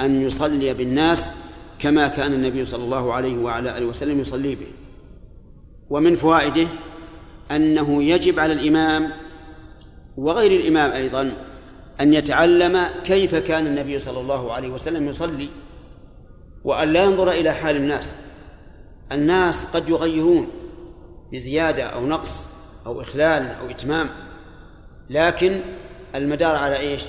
أن 0.00 0.22
يصلي 0.22 0.74
بالناس 0.74 1.32
كما 1.78 2.08
كان 2.08 2.32
النبي 2.32 2.64
صلى 2.64 2.84
الله 2.84 3.12
عليه 3.12 3.38
وعلى 3.38 3.78
آله 3.78 3.86
وسلم 3.86 4.20
يصلي 4.20 4.54
به. 4.54 4.66
ومن 5.90 6.16
فوائده 6.16 6.66
أنه 7.50 8.02
يجب 8.02 8.38
على 8.38 8.52
الإمام 8.52 9.12
وغير 10.16 10.60
الإمام 10.60 10.90
أيضا 10.90 11.32
أن 12.00 12.14
يتعلم 12.14 12.80
كيف 13.04 13.34
كان 13.34 13.66
النبي 13.66 13.98
صلى 13.98 14.20
الله 14.20 14.52
عليه 14.52 14.68
وسلم 14.68 15.08
يصلي 15.08 15.48
وأن 16.64 16.92
لا 16.92 17.04
ينظر 17.04 17.30
إلى 17.30 17.52
حال 17.52 17.76
الناس. 17.76 18.14
الناس 19.12 19.66
قد 19.66 19.88
يغيرون 19.88 20.48
بزيادة 21.32 21.84
أو 21.84 22.06
نقص 22.06 22.48
أو 22.86 23.00
إخلال 23.00 23.46
أو 23.60 23.70
إتمام 23.70 24.08
لكن 25.10 25.60
المدار 26.14 26.56
على 26.56 26.78
إيش؟ 26.78 27.02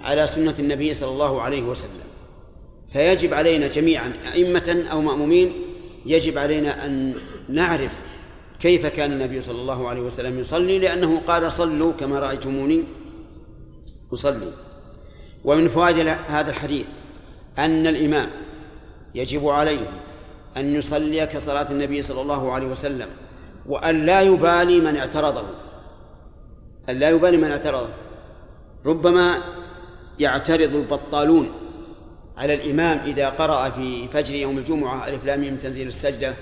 على 0.00 0.26
سنة 0.26 0.54
النبي 0.58 0.94
صلى 0.94 1.10
الله 1.10 1.42
عليه 1.42 1.62
وسلم. 1.62 2.10
فيجب 2.92 3.34
علينا 3.34 3.66
جميعا 3.66 4.12
أئمة 4.32 4.84
أو 4.92 5.00
مأمومين 5.00 5.52
يجب 6.06 6.38
علينا 6.38 6.86
أن 6.86 7.14
نعرف 7.48 7.92
كيف 8.60 8.86
كان 8.86 9.12
النبي 9.12 9.42
صلى 9.42 9.60
الله 9.60 9.88
عليه 9.88 10.00
وسلم 10.00 10.38
يصلي 10.38 10.78
لأنه 10.78 11.20
قال 11.26 11.52
صلوا 11.52 11.92
كما 11.92 12.18
رأيتموني 12.18 12.84
أصلي. 14.12 14.52
ومن 15.44 15.68
فوائد 15.68 16.08
هذا 16.26 16.50
الحديث 16.50 16.86
أن 17.58 17.86
الإمام 17.86 18.30
يجب 19.14 19.48
عليه 19.48 19.90
أن 20.56 20.74
يصلي 20.74 21.26
كصلاة 21.26 21.70
النبي 21.70 22.02
صلى 22.02 22.20
الله 22.20 22.52
عليه 22.52 22.66
وسلم 22.66 23.08
وأن 23.66 24.06
لا 24.06 24.20
يبالي 24.20 24.80
من 24.80 24.96
اعترضه. 24.96 25.44
أن 26.88 26.98
لا 26.98 27.10
يبالي 27.10 27.36
من 27.36 27.50
اعترضه 27.50 27.88
ربما 28.86 29.38
يعترض 30.18 30.74
البطالون 30.74 31.50
على 32.36 32.54
الإمام 32.54 32.98
إذا 32.98 33.28
قرأ 33.28 33.70
في 33.70 34.08
فجر 34.08 34.34
يوم 34.34 34.58
الجمعة 34.58 35.08
ألف 35.08 35.24
لام 35.24 35.56
تنزيل 35.56 35.86
السجدة 35.86 36.34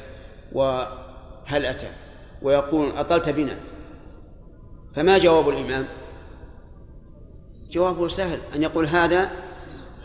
وهل 0.53 1.67
أتى؟ 1.67 1.89
ويقول 2.43 2.91
أطلت 2.97 3.29
بنا. 3.29 3.57
فما 4.97 5.19
جواب 5.19 5.49
الإمام؟ 5.49 5.87
جوابه 7.71 8.09
سهل 8.09 8.39
أن 8.55 8.63
يقول 8.63 8.87
هذا 8.87 9.31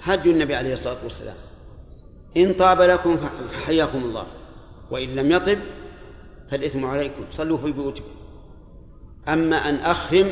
هدي 0.02 0.32
النبي 0.32 0.56
عليه 0.56 0.74
الصلاة 0.74 1.04
والسلام. 1.04 1.36
إن 2.38 2.54
طاب 2.54 2.82
لكم 2.82 3.18
فحياكم 3.18 3.98
الله 3.98 4.28
وإن 4.92 5.16
لم 5.16 5.32
يطب 5.32 5.58
فالإثم 6.52 6.86
عليكم. 6.86 7.24
صلوا 7.32 7.58
في 7.58 7.72
بيوتكم. 7.72 8.23
أما 9.30 9.70
أن 9.70 9.76
أخرم 9.76 10.32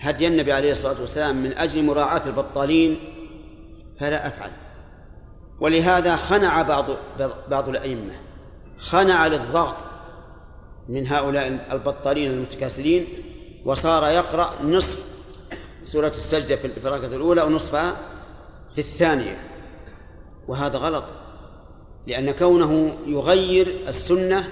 هدي 0.00 0.26
النبي 0.26 0.52
عليه 0.52 0.72
الصلاة 0.72 1.00
والسلام 1.00 1.42
من 1.42 1.52
أجل 1.52 1.84
مراعاة 1.84 2.22
البطالين 2.26 2.98
فلا 4.00 4.26
أفعل. 4.26 4.50
ولهذا 5.60 6.16
خنع 6.16 6.62
بعض 6.62 6.84
بعض 7.48 7.68
الأئمة 7.68 8.12
خنع 8.78 9.26
للضغط 9.26 9.76
من 10.88 11.06
هؤلاء 11.06 11.66
البطالين 11.72 12.30
المتكاسلين 12.30 13.06
وصار 13.64 14.10
يقرأ 14.10 14.50
نصف 14.62 15.04
سورة 15.84 16.08
السجدة 16.08 16.56
في 16.56 16.86
الركعة 16.86 17.16
الأولى 17.16 17.42
ونصفها 17.42 17.96
في 18.74 18.78
الثانية. 18.80 19.38
وهذا 20.48 20.78
غلط 20.78 21.04
لأن 22.06 22.30
كونه 22.32 22.96
يغير 23.06 23.76
السنة 23.88 24.48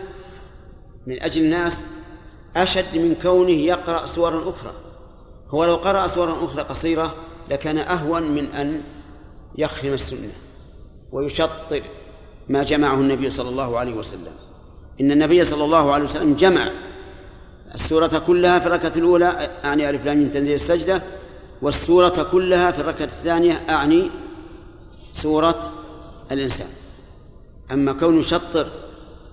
من 1.06 1.22
أجل 1.22 1.44
الناس 1.44 1.84
أشد 2.56 2.98
من 2.98 3.16
كونه 3.22 3.50
يقرأ 3.50 4.06
سورا 4.06 4.40
أخرى. 4.50 4.72
هو 5.48 5.64
لو 5.64 5.76
قرأ 5.76 6.06
سورا 6.06 6.44
أخرى 6.44 6.62
قصيرة 6.62 7.14
لكان 7.50 7.78
أهون 7.78 8.22
من 8.22 8.46
أن 8.46 8.82
يخرم 9.58 9.92
السنة 9.92 10.32
ويشطر 11.12 11.82
ما 12.48 12.62
جمعه 12.62 12.94
النبي 12.94 13.30
صلى 13.30 13.48
الله 13.48 13.78
عليه 13.78 13.94
وسلم. 13.94 14.32
إن 15.00 15.10
النبي 15.10 15.44
صلى 15.44 15.64
الله 15.64 15.92
عليه 15.92 16.04
وسلم 16.04 16.34
جمع 16.34 16.70
السورة 17.74 18.22
كلها 18.26 18.58
في 18.58 18.66
الركعة 18.66 18.92
الأولى 18.96 19.50
أعني 19.64 19.90
ألف 19.90 20.04
لام 20.04 20.30
تنزيل 20.30 20.54
السجدة 20.54 21.02
والسورة 21.62 22.26
كلها 22.32 22.70
في 22.70 22.80
الركعة 22.80 23.04
الثانية 23.04 23.52
أعني 23.68 24.10
سورة 25.12 25.70
الإنسان. 26.32 26.68
أما 27.72 27.92
كون 27.92 28.18
يشطر 28.18 28.66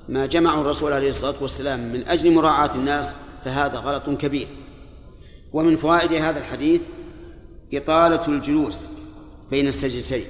ما 0.09 0.25
جمعه 0.25 0.61
الرسول 0.61 0.93
عليه 0.93 1.09
الصلاة 1.09 1.35
والسلام 1.41 1.79
من 1.93 2.07
أجل 2.07 2.31
مراعاة 2.31 2.75
الناس 2.75 3.13
فهذا 3.45 3.77
غلط 3.77 4.09
كبير. 4.09 4.47
ومن 5.53 5.77
فوائد 5.77 6.13
هذا 6.13 6.39
الحديث 6.39 6.81
إطالة 7.73 8.27
الجلوس 8.27 8.77
بين 9.51 9.67
السجدتين 9.67 10.25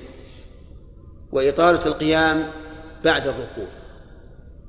وإطالة 1.32 1.86
القيام 1.86 2.50
بعد 3.04 3.28
الركوع 3.28 3.68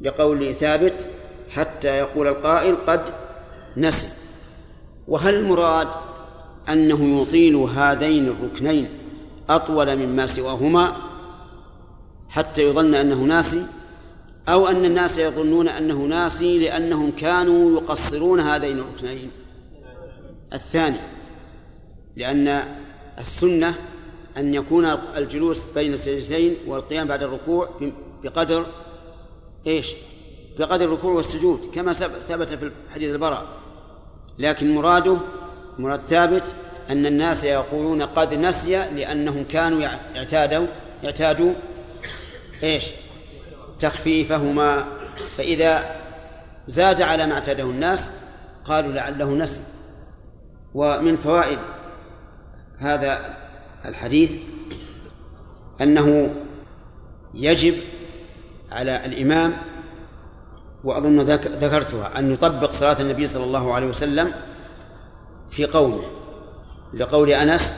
لقول 0.00 0.54
ثابت 0.54 1.06
حتى 1.50 1.88
يقول 1.88 2.26
القائل 2.26 2.76
قد 2.76 3.00
نسي. 3.76 4.08
وهل 5.08 5.34
المراد 5.34 5.88
أنه 6.68 7.22
يطيل 7.22 7.56
هذين 7.56 8.28
الركنين 8.28 8.88
أطول 9.48 9.96
مما 9.96 10.26
سواهما 10.26 10.96
حتى 12.28 12.62
يظن 12.62 12.94
أنه 12.94 13.16
ناسي؟ 13.16 13.66
أو 14.48 14.66
أن 14.66 14.84
الناس 14.84 15.18
يظنون 15.18 15.68
أنه 15.68 15.94
ناسي 15.94 16.58
لأنهم 16.58 17.10
كانوا 17.10 17.80
يقصرون 17.80 18.40
هذين 18.40 18.78
الركنين 18.78 19.30
الثاني 20.52 20.98
لأن 22.16 22.76
السنة 23.18 23.74
أن 24.36 24.54
يكون 24.54 24.86
الجلوس 25.16 25.64
بين 25.74 25.92
السجدتين 25.92 26.56
والقيام 26.66 27.08
بعد 27.08 27.22
الركوع 27.22 27.68
بقدر 28.24 28.66
إيش؟ 29.66 29.92
بقدر 30.58 30.84
الركوع 30.84 31.12
والسجود 31.12 31.60
كما 31.74 31.92
ثبت 32.28 32.48
في 32.48 32.70
حديث 32.94 33.12
البراء 33.12 33.46
لكن 34.38 34.74
مراده 34.74 35.16
مراد 35.78 36.00
ثابت 36.00 36.54
أن 36.90 37.06
الناس 37.06 37.44
يقولون 37.44 38.02
قد 38.02 38.34
نسي 38.34 38.70
لأنهم 38.70 39.44
كانوا 39.44 39.86
اعتادوا 40.16 40.66
اعتادوا 41.04 41.52
إيش؟ 42.62 42.86
تخفيفهما. 43.82 44.84
فإذا 45.36 45.96
زاد 46.66 47.02
على 47.02 47.26
ما 47.26 47.34
اعتاده 47.34 47.64
الناس 47.64 48.10
قالوا 48.64 48.92
لعله 48.92 49.30
نسي 49.30 49.60
ومن 50.74 51.16
فوائد 51.16 51.58
هذا 52.78 53.36
الحديث 53.84 54.34
أنه 55.80 56.34
يجب 57.34 57.74
على 58.72 59.06
الإمام 59.06 59.52
وأظن 60.84 61.20
ذكرتها 61.60 62.18
أن 62.18 62.32
يطبق 62.32 62.70
صلاة 62.70 63.00
النبي 63.00 63.26
صلى 63.26 63.44
الله 63.44 63.74
عليه 63.74 63.86
وسلم 63.86 64.32
في 65.50 65.64
قومه. 65.66 66.02
لقول 66.94 67.30
أنس 67.30 67.76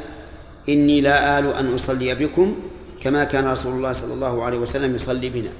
إني 0.69 1.01
لا 1.01 1.39
آل 1.39 1.53
أن 1.53 1.75
أصلي 1.75 2.15
بكم 2.15 2.57
كما 3.01 3.25
كان 3.25 3.47
رسول 3.49 3.73
الله 3.73 3.93
صلى 3.93 4.15
الله 4.15 4.45
عليه 4.45 4.59
وسلم 4.59 4.95
يصلي 4.95 5.29
بنا. 5.29 5.51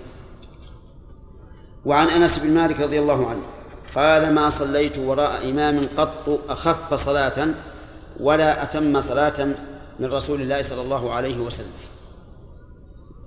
وعن 1.85 2.09
أنس 2.09 2.39
بن 2.39 2.55
مالك 2.55 2.81
رضي 2.81 2.99
الله 2.99 3.31
عنه 3.31 3.43
قال 3.95 4.35
ما 4.35 4.51
صليت 4.51 4.99
وراء 4.99 5.51
إمام 5.51 5.89
قط 5.97 6.41
أخف 6.49 6.95
صلاة 6.95 7.49
ولا 8.21 8.63
أتم 8.63 9.01
صلاة 9.01 9.49
من 10.01 10.13
رسول 10.13 10.41
الله 10.41 10.63
صلى 10.63 10.83
الله 10.83 11.13
عليه 11.13 11.39
وسلم. 11.39 11.73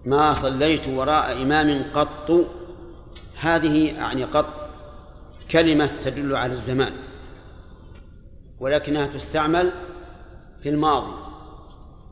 ما 0.05 0.34
صليت 0.34 0.88
وراء 0.88 1.41
إمام 1.41 1.84
قط 1.93 2.32
هذه 3.39 3.86
يعني 3.97 4.24
قط 4.24 4.70
كلمة 5.51 5.89
تدل 6.01 6.36
على 6.36 6.51
الزمان 6.51 6.91
ولكنها 8.60 9.08
تستعمل 9.08 9.72
في 10.64 10.70
الماضي 10.70 11.14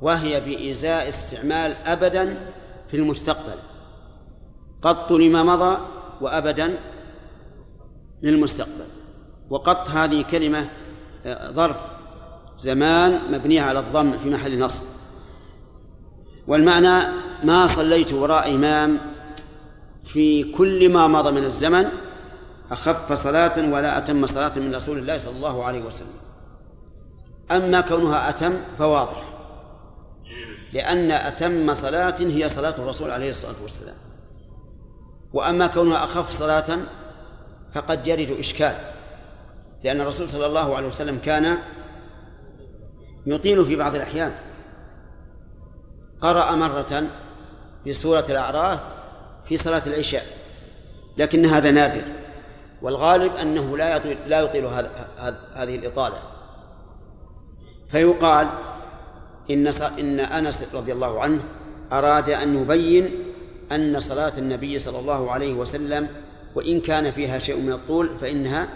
وهي 0.02 0.42
بإزاء 0.42 1.10
استعمال 1.10 1.74
أبدا 1.86 2.38
في 2.92 2.98
المستقبل. 2.98 3.60
قط 4.82 5.12
لما 5.12 5.44
مضى 5.44 5.78
وأبدا 6.22 6.74
للمستقبل. 8.24 8.86
وقط 9.50 9.90
هذه 9.90 10.26
كلمة 10.32 10.70
آه، 11.26 11.52
ظرف 11.52 11.78
زمان 12.58 13.20
مبنية 13.32 13.62
على 13.62 13.80
الضم 13.80 14.18
في 14.18 14.30
محل 14.30 14.60
نصب. 14.60 14.84
والمعنى 16.48 17.08
ما 17.44 17.68
صليت 17.68 18.14
وراء 18.14 18.56
إمام 18.56 18.98
في 20.04 20.44
كل 20.44 20.90
ما 20.90 21.08
مضى 21.08 21.32
من 21.32 21.44
الزمن 21.44 21.86
أخف 22.72 23.14
صلاة 23.14 23.72
ولا 23.74 23.98
أتم 23.98 24.26
صلاة 24.26 24.52
من 24.56 24.76
رسول 24.76 24.98
الله 24.98 25.18
صلى 25.18 25.36
الله 25.36 25.64
عليه 25.64 25.82
وسلم. 25.82 26.08
أما 27.52 27.82
كونها 27.82 28.30
أتم 28.30 28.54
فواضح 28.78 29.24
لأن 30.74 31.12
أتم 31.12 31.74
صلاة 31.74 32.16
هي 32.20 32.50
صلاة 32.50 32.74
الرسول 32.78 33.12
عليه 33.12 33.30
الصلاة 33.30 33.56
والسلام. 33.62 33.96
وأما 35.36 35.68
كونها 35.68 36.04
أخف 36.04 36.32
صلاة 36.32 36.80
فقد 37.74 38.08
يرد 38.08 38.40
إشكال 38.40 38.76
لأن 39.84 40.02
الرسول 40.02 40.30
صلى 40.30 40.46
الله 40.46 40.76
عليه 40.76 40.88
وسلم 40.88 41.20
كان 41.26 41.58
يطيل 43.26 43.66
في 43.66 43.76
بعض 43.76 43.96
الأحيان. 43.96 44.32
قرأ 46.22 46.56
مرة 46.56 47.04
في 47.84 47.94
سورة 47.94 48.26
الأعراف 48.30 48.80
في 49.50 49.58
صلاة 49.58 49.82
العشاء 49.88 50.26
لكن 51.18 51.46
هذا 51.46 51.72
نادر 51.72 52.02
والغالب 52.82 53.36
أنه 53.36 53.78
لا 53.78 53.96
يطيل 53.96 54.18
لا 54.28 54.40
يطيل 54.40 54.66
هذه 55.56 55.76
الإطالة. 55.76 56.20
فيقال 57.92 58.48
إن 59.50 59.68
إن 60.00 60.20
أنس 60.20 60.76
رضي 60.76 60.94
الله 60.94 61.22
عنه 61.22 61.40
أراد 61.92 62.30
أن 62.30 62.62
يبين 62.62 63.35
أن 63.72 64.00
صلاة 64.00 64.34
النبي 64.38 64.80
صلى 64.80 65.00
الله 65.00 65.32
عليه 65.32 65.54
وسلم 65.54 66.08
وإن 66.56 66.82
كان 66.82 67.12
فيها 67.12 67.40
شيء 67.40 67.60
من 67.60 67.72
الطول 67.72 68.10
فإنها 68.22 68.68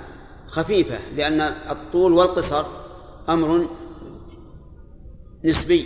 خفيفة 0.47 0.99
لأن 1.15 1.41
الطول 1.41 2.13
والقصر 2.13 2.65
أمر 3.29 3.67
نسبي 5.45 5.85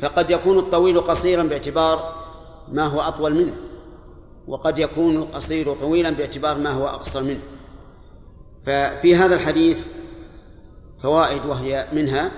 فقد 0.00 0.30
يكون 0.30 0.58
الطويل 0.58 1.00
قصيرا 1.00 1.42
باعتبار 1.42 2.14
ما 2.72 2.86
هو 2.86 3.00
أطول 3.00 3.34
منه 3.34 3.54
وقد 4.48 4.78
يكون 4.78 5.16
القصير 5.16 5.74
طويلا 5.74 6.10
باعتبار 6.10 6.58
ما 6.58 6.70
هو 6.70 6.88
أقصر 6.88 7.22
منه. 7.22 7.40
ففي 8.66 9.16
هذا 9.16 9.34
الحديث 9.34 9.86
فوائد 11.02 11.46
وهي 11.46 11.88
منها 11.92 12.30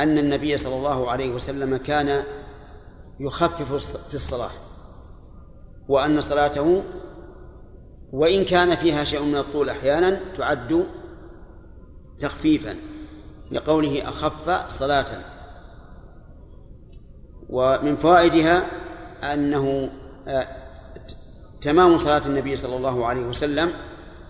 أن 0.00 0.18
النبي 0.18 0.56
صلى 0.56 0.76
الله 0.76 1.10
عليه 1.10 1.30
وسلم 1.30 1.76
كان 1.76 2.22
يخفف 3.20 3.98
في 4.08 4.14
الصلاة. 4.14 4.50
وأن 5.88 6.20
صلاته 6.20 6.82
وإن 8.12 8.44
كان 8.44 8.76
فيها 8.76 9.04
شيء 9.04 9.22
من 9.22 9.36
الطول 9.36 9.68
أحيانا 9.68 10.20
تعد 10.36 10.86
تخفيفا 12.18 12.76
لقوله 13.50 14.08
أخف 14.08 14.70
صلاة. 14.72 15.06
ومن 17.48 17.96
فوائدها 17.96 18.62
أنه 19.22 19.90
آه، 20.28 20.48
تمام 21.60 21.98
صلاة 21.98 22.22
النبي 22.26 22.56
صلى 22.56 22.76
الله 22.76 23.06
عليه 23.06 23.26
وسلم 23.26 23.70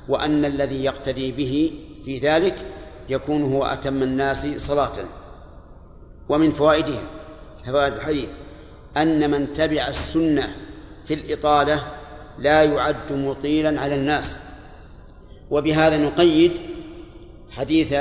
وأن 0.08 0.44
الذي 0.44 0.84
يقتدي 0.84 1.32
به 1.32 1.80
في 2.04 2.18
ذلك 2.18 2.66
يكون 3.08 3.54
هو 3.54 3.64
أتم 3.64 4.02
الناس 4.02 4.46
صلاة. 4.46 4.92
ومن 6.28 6.52
فوائدها 6.52 7.02
فوائد 7.66 7.92
الحديث 7.92 8.28
أن 8.96 9.30
من 9.30 9.52
تبع 9.52 9.88
السنة 9.88 10.54
في 11.06 11.14
الإطالة 11.14 11.82
لا 12.38 12.62
يعد 12.62 13.12
مطيلا 13.12 13.80
على 13.80 13.94
الناس. 13.94 14.38
وبهذا 15.50 15.98
نقيد 15.98 16.52
حديث 17.50 17.94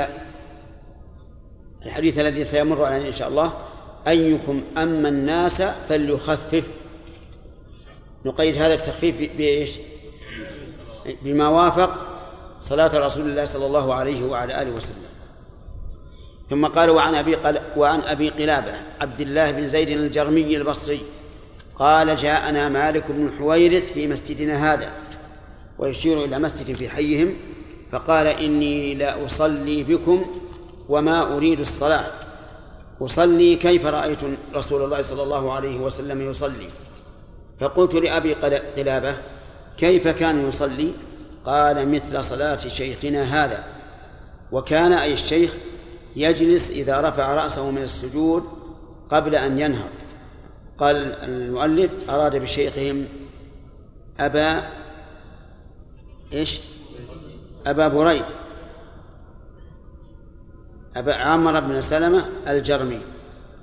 الحديث 1.86 2.18
الذي 2.18 2.44
سيمر 2.44 2.84
علينا 2.84 3.06
إن 3.06 3.12
شاء 3.12 3.28
الله. 3.28 3.52
أيكم 4.08 4.62
أما 4.76 5.08
الناس 5.08 5.62
فليخفف. 5.62 6.64
نقيد 8.24 8.56
هذا 8.58 8.74
التخفيف 8.74 9.36
بإيش؟ 9.36 9.70
بما 11.22 11.48
وافق 11.48 11.90
صلاة 12.60 12.98
رسول 12.98 13.26
الله 13.26 13.44
صلى 13.44 13.66
الله 13.66 13.94
عليه 13.94 14.24
وعلى 14.26 14.62
آله 14.62 14.70
وسلم. 14.70 15.04
ثم 16.50 16.66
قال 16.66 16.90
وعن 16.90 17.14
أبي 17.14 17.34
قل... 17.34 17.60
وعن 17.76 18.00
أبي 18.00 18.30
قلابة 18.30 18.74
عبد 19.00 19.20
الله 19.20 19.50
بن 19.50 19.68
زيد 19.68 19.88
الجرمي 19.88 20.56
البصري 20.56 21.00
قال 21.78 22.16
جاءنا 22.16 22.68
مالك 22.68 23.04
بن 23.08 23.30
حويرث 23.38 23.92
في 23.92 24.06
مسجدنا 24.06 24.74
هذا 24.74 24.92
ويشير 25.78 26.24
إلى 26.24 26.38
مسجد 26.38 26.76
في 26.76 26.88
حيهم 26.88 27.34
فقال 27.92 28.26
إني 28.26 28.94
لا 28.94 29.24
أصلي 29.24 29.82
بكم 29.82 30.24
وما 30.88 31.36
أريد 31.36 31.60
الصلاة. 31.60 32.06
أصلي 33.02 33.56
كيف 33.56 33.86
رأيت 33.86 34.18
رسول 34.54 34.84
الله 34.84 35.02
صلى 35.02 35.22
الله 35.22 35.52
عليه 35.52 35.80
وسلم 35.80 36.30
يصلي؟ 36.30 36.68
فقلت 37.60 37.94
لأبي 37.94 38.32
قلابة 38.76 39.16
كيف 39.76 40.08
كان 40.08 40.48
يصلي؟ 40.48 40.90
قال 41.46 41.88
مثل 41.88 42.24
صلاة 42.24 42.56
شيخنا 42.56 43.22
هذا. 43.22 43.64
وكان 44.52 44.92
أي 44.92 45.12
الشيخ 45.12 45.54
يجلس 46.16 46.70
إذا 46.70 47.00
رفع 47.00 47.34
رأسه 47.34 47.70
من 47.70 47.82
السجود 47.82 48.44
قبل 49.10 49.34
أن 49.34 49.58
ينهض. 49.58 50.03
قال 50.78 50.96
المؤلف 50.96 51.90
أراد 52.08 52.36
بشيخهم 52.36 53.06
أبا 54.20 54.62
إيش؟ 56.32 56.60
أبا 57.66 57.88
بريد. 57.88 58.24
أبا 60.96 61.14
عمر 61.14 61.60
بن 61.60 61.80
سلمة 61.80 62.24
الجرمي 62.48 63.00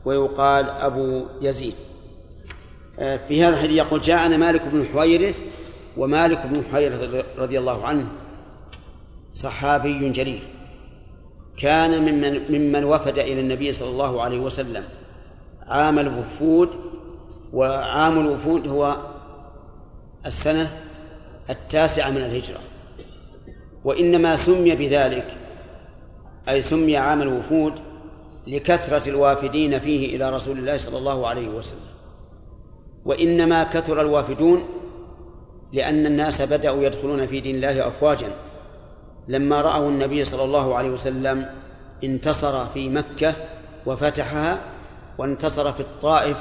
ويقال 0.06 0.70
أبو 0.70 1.26
يزيد. 1.42 1.76
آه، 3.00 3.18
في 3.28 3.44
هذا 3.44 3.56
الحديث 3.56 3.78
يقول 3.78 4.02
جاءنا 4.02 4.38
مالك 4.38 4.68
بن 4.68 4.86
حويرث 4.86 5.40
ومالك 5.98 6.46
بن 6.46 6.64
حويرث 6.64 7.26
رضي 7.38 7.60
الله 7.60 7.86
عنه 7.86 8.08
صحابي 9.34 10.10
جليل. 10.10 10.44
كان 11.58 12.02
ممن 12.02 12.52
ممن 12.52 12.84
وفد 12.84 13.20
إلى 13.20 13.40
النبي 13.40 13.74
صلى 13.74 13.90
الله 13.90 14.22
عليه 14.22 14.40
وسلم 14.40 14.84
عام 15.68 16.00
الوفود 16.00 16.70
وعام 17.54 18.20
الوفود 18.20 18.68
هو 18.68 18.98
السنة 20.26 20.70
التاسعة 21.50 22.10
من 22.10 22.18
الهجرة. 22.18 22.60
وإنما 23.84 24.36
سمي 24.36 24.76
بذلك 24.76 25.38
أي 26.50 26.62
سمي 26.62 26.98
عام 26.98 27.22
الوفود 27.22 27.74
لكثرة 28.48 29.10
الوافدين 29.10 29.80
فيه 29.80 30.16
إلى 30.16 30.30
رسول 30.30 30.58
الله 30.58 30.78
صلى 30.78 30.98
الله 30.98 31.28
عليه 31.28 31.48
وسلم. 31.48 31.92
وإنما 33.06 33.64
كثر 33.64 34.02
الوافدون 34.02 34.64
لأن 35.74 36.06
الناس 36.06 36.42
بدأوا 36.42 36.84
يدخلون 36.84 37.28
في 37.28 37.42
دين 37.42 37.56
الله 37.56 37.88
أفواجا. 37.88 38.32
لما 39.28 39.62
رأوا 39.62 39.90
النبي 39.90 40.26
صلى 40.26 40.44
الله 40.44 40.76
عليه 40.76 40.90
وسلم 40.90 41.46
انتصر 42.04 42.66
في 42.66 42.90
مكة 42.90 43.36
وفتحها 43.86 44.60
وانتصر 45.18 45.72
في 45.72 45.80
الطائف 45.80 46.38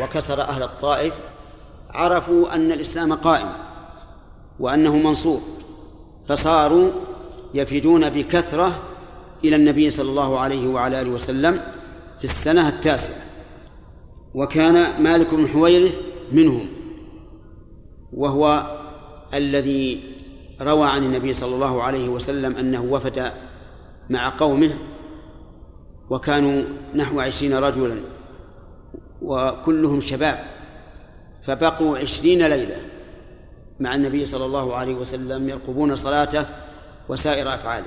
وكسر 0.00 0.40
أهل 0.40 0.62
الطائف 0.62 1.14
عرفوا 1.90 2.54
أن 2.54 2.72
الإسلام 2.72 3.12
قائم 3.12 3.48
وأنه 4.60 4.96
منصور 4.96 5.40
فصاروا 6.28 6.90
يفدون 7.54 8.10
بكثرة 8.10 8.78
إلى 9.44 9.56
النبي 9.56 9.90
صلى 9.90 10.10
الله 10.10 10.38
عليه 10.38 10.68
وعلى 10.68 11.00
آله 11.00 11.10
وسلم 11.10 11.60
في 12.18 12.24
السنة 12.24 12.68
التاسعة. 12.68 13.16
وكان 14.34 15.02
مالك 15.02 15.34
بن 15.34 15.48
حويرث 15.48 16.00
منهم 16.32 16.66
وهو 18.12 18.76
الذي 19.34 20.14
روى 20.60 20.88
عن 20.88 21.02
النبي 21.02 21.32
صلى 21.32 21.54
الله 21.54 21.82
عليه 21.82 22.08
وسلم 22.08 22.56
أنه 22.56 22.82
وفد 22.82 23.32
مع 24.10 24.38
قومه 24.38 24.70
وكانوا 26.10 26.62
نحو 26.94 27.20
عشرين 27.20 27.54
رجلا. 27.54 28.13
وكلهم 29.22 30.00
شباب 30.00 30.44
فبقوا 31.46 31.98
عشرين 31.98 32.46
ليلة 32.46 32.76
مع 33.80 33.94
النبي 33.94 34.26
صلى 34.26 34.44
الله 34.44 34.76
عليه 34.76 34.94
وسلم 34.94 35.48
يرقبون 35.48 35.96
صلاته 35.96 36.44
وسائر 37.08 37.54
أفعاله. 37.54 37.86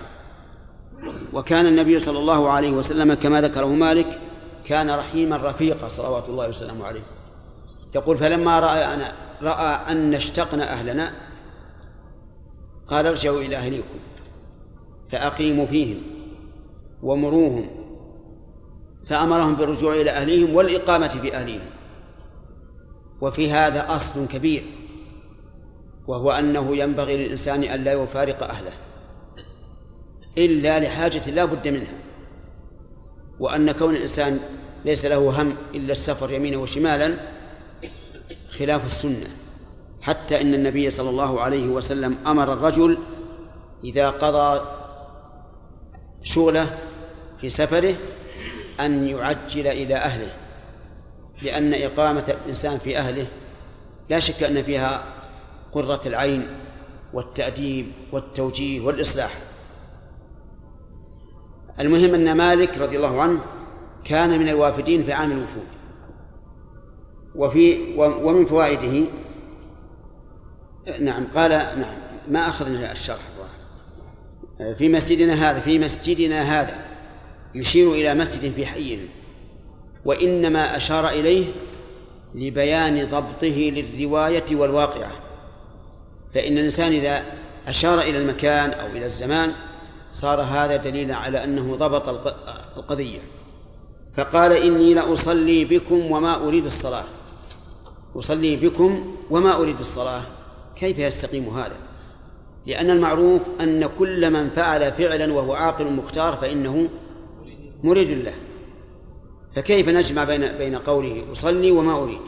وكان 1.34 1.68
النبي 1.68 2.00
صلى 2.00 2.20
الله 2.20 2.50
عليه 2.50 2.72
وسلم 2.72 3.14
كما 3.14 3.42
ذكره 3.42 3.68
مالك 3.68 4.20
كان 4.66 4.90
رحيما 4.90 5.38
رفيقا 5.38 5.88
صلوات 5.88 6.30
الله 6.30 6.50
وسلامه 6.50 6.86
عليه. 6.86 7.04
يقول 7.96 8.18
فلما 8.18 8.60
رأى 8.60 8.86
أنا 8.94 9.14
رأى 9.42 9.92
أن 9.92 10.14
اشتقنا 10.14 10.74
أهلنا 10.74 11.12
قال 12.88 13.08
ارجعوا 13.08 13.42
إلى 13.42 13.56
أهليكم 13.56 14.00
فأقيموا 15.12 15.66
فيهم 15.66 16.02
ومروهم 17.04 17.70
فأمرهم 19.10 19.56
بالرجوع 19.56 19.94
إلى 19.94 20.12
أهليهم 20.12 20.56
والإقامة 20.56 21.08
في 21.08 21.36
أهليهم. 21.36 21.70
وفي 23.22 23.52
هذا 23.52 23.96
أصل 23.96 24.28
كبير 24.28 24.64
وهو 26.08 26.32
أنه 26.32 26.78
ينبغي 26.78 27.18
للإنسان 27.18 27.64
أن 27.64 27.84
لا 27.84 27.94
يفارق 27.94 28.44
أهله 28.44 28.72
إلا 30.38 30.80
لحاجة 30.80 31.30
لا 31.30 31.46
بد 31.46 31.68
منها. 31.68 31.98
وأن 33.40 33.72
كون 33.72 33.96
الإنسان 33.96 34.40
ليس 34.86 35.06
له 35.06 35.42
هم 35.42 35.54
إلا 35.76 35.92
السفر 35.92 36.32
يمينا 36.32 36.58
وشمالا 36.58 37.14
خلاف 38.50 38.86
السنة. 38.86 39.28
حتى 40.02 40.42
إن 40.42 40.54
النبي 40.54 40.90
صلى 40.90 41.10
الله 41.10 41.42
عليه 41.42 41.68
وسلم 41.68 42.16
أمر 42.28 42.54
الرجل 42.54 42.98
إذا 43.84 44.10
قضى 44.10 44.62
شغله 46.24 46.78
في 47.42 47.50
سفره 47.50 47.96
أن 48.80 49.08
يعجل 49.08 49.68
إلى 49.68 49.96
أهله 49.96 50.32
لأن 51.42 51.74
إقامة 51.74 52.36
الإنسان 52.44 52.78
في 52.78 52.98
أهله 52.98 53.28
لا 54.10 54.20
شك 54.20 54.44
أن 54.44 54.64
فيها 54.64 55.04
قرة 55.72 56.02
العين 56.06 56.48
والتأديب 57.14 57.92
والتوجيه 58.12 58.82
والإصلاح. 58.82 59.38
المهم 61.80 62.14
أن 62.14 62.38
مالك 62.38 62.78
رضي 62.78 62.98
الله 62.98 63.22
عنه 63.22 63.42
كان 64.06 64.40
من 64.40 64.50
الوافدين 64.50 65.04
في 65.04 65.14
عام 65.14 65.32
الوفود. 65.32 65.68
وفي 67.36 67.78
ومن 67.98 68.46
فوائده 68.46 69.06
نعم 71.00 71.28
قال 71.36 71.52
نعم 71.52 71.96
ما 72.30 72.40
أخذنا 72.40 72.92
الشرح. 72.92 73.20
في 74.78 74.90
مسجدنا 74.90 75.34
هذا 75.34 75.60
في 75.60 75.80
مسجدنا 75.80 76.42
هذا. 76.42 76.87
يشير 77.60 77.92
إلى 77.92 78.14
مسجد 78.14 78.52
في 78.52 78.66
حيه 78.66 78.98
وإنما 80.06 80.78
أشار 80.78 81.10
إليه 81.10 81.46
لبيان 82.36 83.08
ضبطه 83.08 83.48
للرواية 83.48 84.46
والواقعة. 84.52 85.12
فإن 86.34 86.58
الإنسان 86.58 86.92
إذا 86.92 87.24
أشار 87.68 88.00
إلى 88.00 88.18
المكان 88.18 88.70
أو 88.70 88.88
إلى 88.88 89.06
الزمان 89.06 89.52
صار 90.12 90.42
هذا 90.42 90.76
دليلا 90.76 91.16
على 91.16 91.44
أنه 91.44 91.76
ضبط 91.76 92.10
القضية. 92.78 93.20
فقال 94.18 94.52
إني 94.52 94.94
لأصلي 94.94 95.66
بكم 95.66 96.12
وما 96.12 96.48
أريد 96.48 96.66
الصلاة. 96.66 97.04
أصلي 98.16 98.56
بكم 98.56 99.16
وما 99.30 99.56
أريد 99.56 99.80
الصلاة. 99.80 100.22
كيف 100.76 101.00
يستقيم 101.00 101.50
هذا؟ 101.50 101.76
لأن 102.66 102.90
المعروف 102.90 103.42
أن 103.62 103.90
كل 104.00 104.32
من 104.32 104.50
فعل 104.50 104.92
فعلا 104.92 105.34
وهو 105.34 105.54
عاقل 105.54 105.94
مختار 105.94 106.36
فإنه 106.36 106.90
مريد 107.84 108.10
له. 108.10 108.34
فكيف 109.56 109.90
نجمع 109.90 110.24
بين 110.24 110.48
بين 110.58 110.76
قوله 110.76 111.24
أصلي 111.32 111.72
وما 111.72 112.04
أريد؟ 112.04 112.20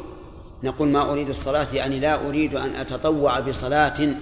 نقول 0.64 0.88
ما 0.88 1.12
أريد 1.12 1.30
الصلاة 1.30 1.68
يعني 1.74 2.00
لا 2.00 2.28
أريد 2.28 2.56
أن 2.56 2.70
أتطوع 2.76 3.40
بصلاة. 3.40 4.16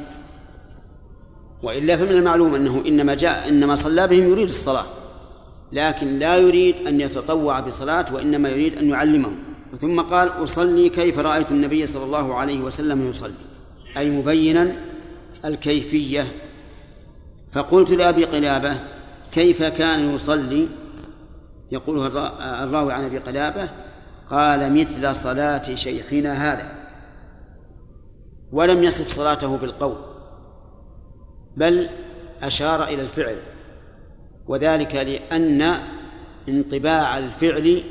وإلا 1.64 1.98
فمن 1.98 2.12
المعلوم 2.12 2.56
أنه 2.56 2.84
إنما 2.88 3.16
جاء 3.16 3.50
إنما 3.50 3.76
صلى 3.76 4.08
بهم 4.08 4.28
يريد 4.28 4.50
الصلاة. 4.50 4.86
لكن 5.72 6.20
لا 6.20 6.38
يريد 6.38 6.88
أن 6.88 7.02
يتطوع 7.02 7.60
بصلاة 7.60 8.14
وإنما 8.14 8.50
يريد 8.50 8.78
أن 8.78 8.90
يعلمهم. 8.90 9.36
ثم 9.82 10.02
قال 10.02 10.28
أصلي 10.28 10.90
كيف 10.90 11.20
رأيت 11.20 11.52
النبي 11.52 11.86
صلى 11.86 12.06
الله 12.06 12.34
عليه 12.34 12.60
وسلم 12.60 13.10
يصلي. 13.10 13.34
أي 13.98 14.10
مبينا 14.10 14.76
الكيفية. 15.46 16.28
فقلت 17.52 17.92
لأبي 17.92 18.26
قلابة 18.26 18.76
كيف 19.32 19.64
كان 19.64 20.16
يصلي؟ 20.16 20.68
يقولها 21.72 22.64
الراوي 22.64 22.94
عن 22.94 23.06
أبي 23.06 23.18
قلابة 23.18 23.70
قال 24.30 24.74
مثل 24.74 25.16
صلاة 25.16 25.76
شيخنا 25.76 26.54
هذا. 26.54 26.72
ولم 28.52 28.84
يصف 28.84 29.12
صلاته 29.12 29.58
بالقول 29.58 29.98
بل 31.58 31.90
أشار 32.42 32.84
إلى 32.84 33.02
الفعل. 33.02 33.38
وذلك 34.48 34.96
لأن 34.96 35.78
انطباع 36.50 37.18
الفعل 37.18 37.84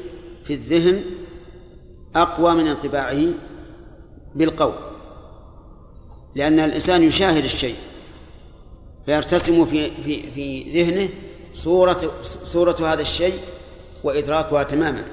في 0.45 0.55
الذهن 0.55 1.05
أقوى 2.17 2.55
من 2.55 2.67
انطباعه 2.67 3.25
بالقول. 4.35 4.75
لأن 6.35 6.61
الإنسان 6.61 7.03
يشاهد 7.03 7.45
الشيء 7.45 7.77
فيرتسم 9.07 9.65
في 9.65 9.91
في 9.91 10.31
في 10.31 10.83
ذهنه 10.83 11.09
صورة 11.55 12.13
صورة 12.45 12.77
هذا 12.81 13.03
الشيء 13.03 13.39
وإدراكها 14.07 14.63
تماما. 14.63 15.05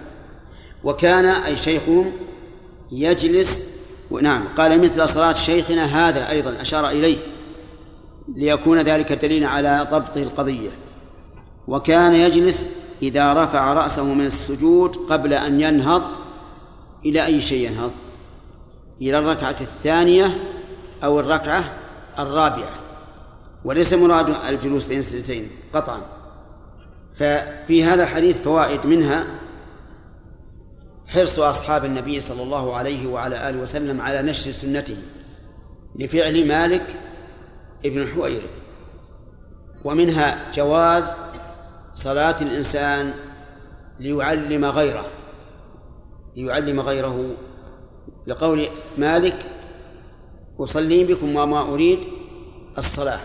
وكان 0.84 1.26
أي 1.26 1.56
شيخهم 1.58 2.12
يجلس 2.92 3.66
نعم 4.22 4.48
قال 4.58 4.82
مثل 4.82 5.10
صلاة 5.10 5.34
شيخنا 5.34 5.84
هذا 5.86 6.30
أيضا 6.30 6.62
أشار 6.62 6.90
إليه 6.90 7.18
ليكون 8.36 8.82
ذلك 8.82 9.12
دليلا 9.12 9.48
على 9.48 9.88
ضبط 9.92 10.18
القضية. 10.18 10.70
وكان 11.68 12.14
يجلس 12.14 12.68
إذا 13.02 13.34
رفع 13.34 13.74
رأسه 13.74 14.14
من 14.14 14.26
السجود 14.26 14.96
قبل 14.96 15.34
أن 15.34 15.62
ينهض 15.62 16.02
إلى 17.06 17.26
أي 17.26 17.42
شيء 17.42 17.70
ينهض؟ 17.70 17.92
إلى 19.02 19.18
الركعة 19.18 19.56
الثانية 19.62 20.38
أو 21.04 21.20
الركعة 21.20 21.64
الرابعة. 22.20 22.80
وليس 23.66 23.94
مراد 23.94 24.36
الجلوس 24.50 24.86
بين 24.86 25.00
السجدتين 25.00 25.50
قطعا. 25.74 26.02
ففي 27.16 27.84
هذا 27.84 28.04
الحديث 28.04 28.42
فوائد 28.42 28.86
منها 28.86 29.26
حرص 31.08 31.40
أصحاب 31.40 31.86
النبي 31.86 32.20
صلى 32.20 32.44
الله 32.44 32.76
عليه 32.76 33.08
وعلى 33.08 33.50
آله 33.50 33.60
وسلم 33.60 34.02
على 34.02 34.22
نشر 34.22 34.52
سنته 34.52 34.98
لفعل 36.00 36.48
مالك 36.48 36.86
ابن 37.86 38.02
الحويرث 38.02 38.60
ومنها 39.86 40.52
جواز 40.52 41.12
صلاة 41.94 42.42
الإنسان 42.42 43.14
ليعلم 44.00 44.66
غيره 44.66 45.06
ليعلم 46.36 46.80
غيره. 46.80 47.36
لقول 48.28 48.68
مالك 48.98 49.46
أصلي 50.60 51.04
بكم 51.04 51.36
وما 51.36 51.62
أريد 51.62 52.00
الصلاة. 52.78 53.20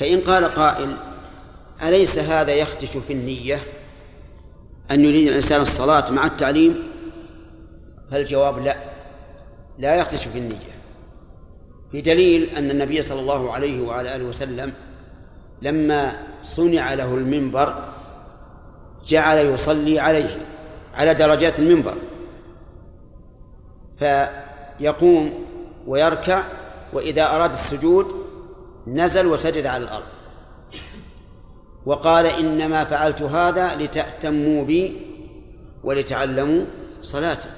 فإن 0.00 0.20
قال 0.20 0.44
قائل 0.44 0.96
أليس 1.82 2.18
هذا 2.18 2.52
يخدش 2.52 2.96
في 2.96 3.12
النية؟ 3.12 3.62
أن 4.90 5.04
يريد 5.04 5.28
الإنسان 5.28 5.60
الصلاة 5.60 6.10
مع 6.10 6.26
التعليم؟ 6.26 6.82
فالجواب 8.10 8.58
لا؟ 8.58 8.76
لا 9.78 9.94
يخدش 9.94 10.24
في 10.24 10.38
النية. 10.38 10.70
بدليل 11.92 12.56
أن 12.56 12.70
النبي 12.70 13.02
صلى 13.02 13.20
الله 13.20 13.52
عليه 13.52 13.82
وعلى 13.82 14.16
آله 14.16 14.24
وسلم 14.24 14.72
لما 15.62 16.26
صنع 16.42 16.94
له 16.94 17.14
المنبر 17.14 17.84
جعل 19.06 19.38
يصلي 19.38 20.00
عليه 20.00 20.36
على 20.94 21.14
درجات 21.14 21.58
المنبر. 21.58 21.94
فيقوم 23.98 25.44
ويركع 25.86 26.42
وإذا 26.92 27.36
أراد 27.36 27.52
السجود 27.52 28.06
نزل 28.86 29.26
وسجد 29.26 29.66
على 29.66 29.84
الأرض. 29.84 30.19
وقال 31.86 32.26
إنما 32.26 32.84
فعلت 32.84 33.22
هذا 33.22 33.74
لتأتموا 33.74 34.64
بي 34.64 34.96
ولتعلموا 35.84 36.64
صلاتي 37.02 37.48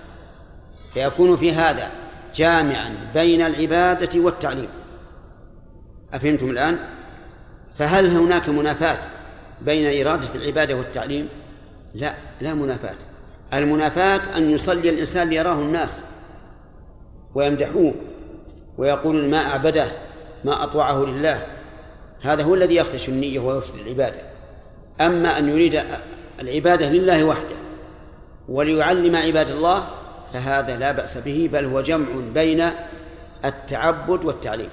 فيكون 0.95 1.37
في 1.37 1.53
هذا 1.53 1.91
جامعا 2.35 2.95
بين 3.15 3.43
العبادة 3.43 4.21
والتعليم 4.21 4.69
أفهمتم 6.15 6.51
الآن؟ 6.51 6.79
فهل 7.75 8.07
هناك 8.07 8.49
منافاة 8.49 8.99
بين 9.63 10.07
إرادة 10.07 10.35
العبادة 10.35 10.75
والتعليم؟ 10.75 11.29
لا 11.95 12.15
لا 12.41 12.55
منافاة 12.55 12.97
المنافاة 13.55 14.37
أن 14.37 14.51
يصلي 14.51 14.91
الإنسان 14.91 15.29
ليراه 15.29 15.55
الناس 15.55 16.01
ويمدحوه 17.35 17.95
ويقولون 18.79 19.31
ما 19.31 19.39
أعبده 19.39 19.87
ما 20.45 20.65
أطوعه 20.65 21.05
لله 21.05 21.47
هذا 22.23 22.43
هو 22.43 22.55
الذي 22.55 22.75
يخدش 22.75 23.09
النية 23.09 23.41
ويفسد 23.41 23.79
العبادة. 23.79 24.21
أما 25.01 25.39
أن 25.39 25.49
يريد 25.49 25.83
العبادة 26.41 26.91
لله 26.91 27.25
وحده 27.25 27.57
وليعلم 28.49 29.17
عباد 29.17 29.51
الله 29.51 29.85
فهذا 30.33 30.77
لا 30.77 30.93
بأس 30.93 31.19
به 31.19 31.51
بل 31.53 31.65
هو 31.65 31.81
جمع 31.81 32.09
بين 32.35 32.71
التعبد 33.45 34.25
والتعليم. 34.25 34.71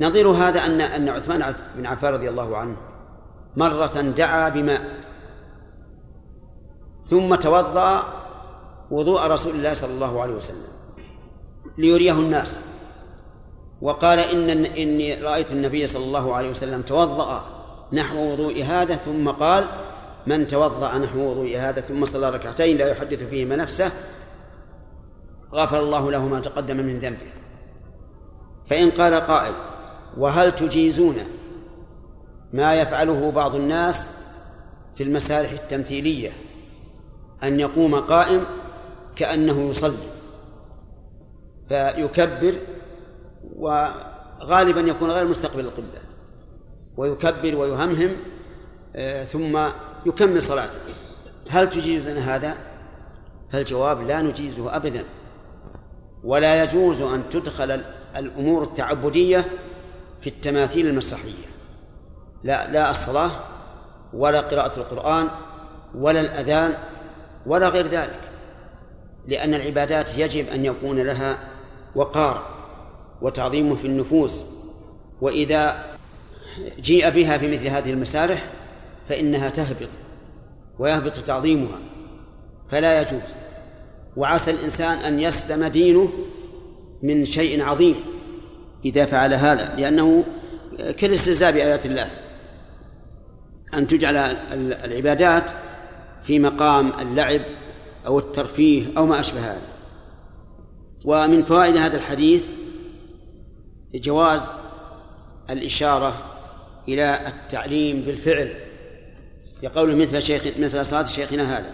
نظير 0.00 0.28
هذا 0.28 0.60
أن 0.66 0.80
أن 0.80 1.08
عثمان 1.08 1.54
بن 1.76 1.86
عفان 1.86 2.14
رضي 2.14 2.28
الله 2.28 2.56
عنه 2.56 2.76
مرة 3.56 4.00
دعا 4.00 4.48
بماء 4.48 4.80
ثم 7.10 7.34
توضأ 7.34 8.04
وضوء 8.90 9.26
رسول 9.26 9.54
الله 9.54 9.74
صلى 9.74 9.90
الله 9.90 10.22
عليه 10.22 10.34
وسلم 10.34 10.68
ليريه 11.78 12.12
الناس. 12.12 12.58
وقال 13.82 14.18
إن 14.18 14.64
إني 14.64 15.14
رأيت 15.14 15.52
النبي 15.52 15.86
صلى 15.86 16.04
الله 16.04 16.34
عليه 16.34 16.50
وسلم 16.50 16.82
توضأ 16.82 17.44
نحو 17.92 18.32
وضوء 18.32 18.62
هذا 18.62 18.96
ثم 18.96 19.30
قال 19.30 19.64
من 20.26 20.46
توضأ 20.46 20.98
نحو 20.98 21.18
وضوء 21.18 21.56
هذا 21.56 21.80
ثم 21.80 22.04
صلى 22.04 22.30
ركعتين 22.30 22.76
لا 22.76 22.88
يحدث 22.88 23.22
فيهما 23.22 23.56
نفسه 23.56 23.90
غفر 25.52 25.80
الله 25.80 26.10
له 26.10 26.28
ما 26.28 26.40
تقدم 26.40 26.76
من 26.76 26.98
ذنبه. 26.98 27.32
فإن 28.70 28.90
قال 28.90 29.14
قائل 29.14 29.52
وهل 30.16 30.56
تجيزون 30.56 31.16
ما 32.52 32.74
يفعله 32.74 33.30
بعض 33.30 33.54
الناس 33.54 34.08
في 34.96 35.02
المسارح 35.02 35.50
التمثيلية 35.50 36.32
أن 37.42 37.60
يقوم 37.60 37.94
قائم 37.94 38.44
كأنه 39.16 39.70
يصلي 39.70 40.08
فيكبر 41.68 42.54
وغالبا 43.58 44.80
يكون 44.80 45.10
غير 45.10 45.26
مستقبل 45.26 45.60
القبلة. 45.60 46.00
ويكبر 46.96 47.56
ويهمهم 47.56 48.16
آه، 48.96 49.24
ثم 49.24 49.58
يكمل 50.06 50.42
صلاته. 50.42 50.78
هل 51.50 51.70
تجيزنا 51.70 52.36
هذا؟ 52.36 52.56
فالجواب 53.52 54.06
لا 54.06 54.22
نجيزه 54.22 54.76
أبدا. 54.76 55.04
ولا 56.24 56.62
يجوز 56.62 57.02
أن 57.02 57.22
تدخل 57.30 57.80
الأمور 58.16 58.62
التعبدية 58.62 59.44
في 60.20 60.30
التماثيل 60.30 60.86
المسرحية. 60.86 61.48
لا 62.44 62.70
لا 62.70 62.90
الصلاة 62.90 63.30
ولا 64.12 64.40
قراءة 64.40 64.76
القرآن 64.80 65.28
ولا 65.94 66.20
الأذان 66.20 66.74
ولا 67.46 67.68
غير 67.68 67.86
ذلك 67.86 68.20
لأن 69.26 69.54
العبادات 69.54 70.18
يجب 70.18 70.48
أن 70.48 70.64
يكون 70.64 70.98
لها 70.98 71.38
وقار. 71.94 72.57
وتعظيم 73.22 73.76
في 73.76 73.86
النفوس 73.86 74.42
وإذا 75.20 75.84
جيء 76.80 77.10
بها 77.10 77.38
في 77.38 77.52
مثل 77.52 77.66
هذه 77.66 77.90
المسارح 77.90 78.44
فإنها 79.08 79.50
تهبط 79.50 79.88
ويهبط 80.78 81.12
تعظيمها 81.12 81.78
فلا 82.70 83.00
يجوز. 83.00 83.20
وعسى 84.16 84.50
الإنسان 84.50 84.98
أن 84.98 85.20
يسلم 85.20 85.64
دينه 85.64 86.08
من 87.02 87.24
شيء 87.24 87.62
عظيم 87.62 87.94
إذا 88.84 89.06
فعل 89.06 89.34
هذا 89.34 89.74
لأنه 89.76 90.24
كالاستهزاء 90.78 91.52
بآيات 91.52 91.86
الله. 91.86 92.10
أن 93.74 93.86
تجعل 93.86 94.16
العبادات 94.84 95.50
في 96.24 96.38
مقام 96.38 96.92
اللعب 97.00 97.40
أو 98.06 98.18
الترفيه 98.18 98.86
أو 98.96 99.06
ما 99.06 99.20
أشبه 99.20 99.40
هذا. 99.40 99.62
ومن 101.04 101.44
فوائد 101.44 101.76
هذا 101.76 101.96
الحديث 101.96 102.44
جواز 103.94 104.40
الإشارة 105.50 106.14
إلى 106.88 107.20
التعليم 107.26 108.02
بالفعل 108.02 108.54
يقول 109.62 109.96
مثل 109.96 110.22
شيخ 110.22 110.42
مثل 110.58 110.84
صلاة 110.84 111.04
شيخنا 111.04 111.58
هذا. 111.58 111.70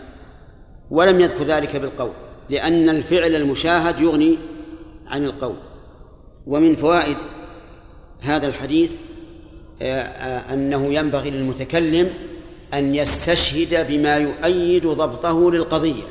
ولم 0.91 1.20
يذكر 1.20 1.45
ذلك 1.45 1.77
بالقول 1.77 2.12
لأن 2.51 2.89
الفعل 2.89 3.35
المشاهد 3.35 4.01
يغني 4.01 4.39
عن 5.07 5.24
القول. 5.24 5.57
ومن 6.47 6.77
فوائد 6.77 7.16
هذا 8.20 8.47
الحديث 8.47 8.91
آه، 9.82 10.01
آه، 10.01 10.55
أنه 10.55 10.95
ينبغي 10.95 11.31
للمتكلم 11.31 12.11
أن 12.74 12.95
يستشهد 12.95 13.86
بما 13.89 14.16
يؤيد 14.16 14.86
ضبطه 14.86 15.51
للقضية. 15.51 16.03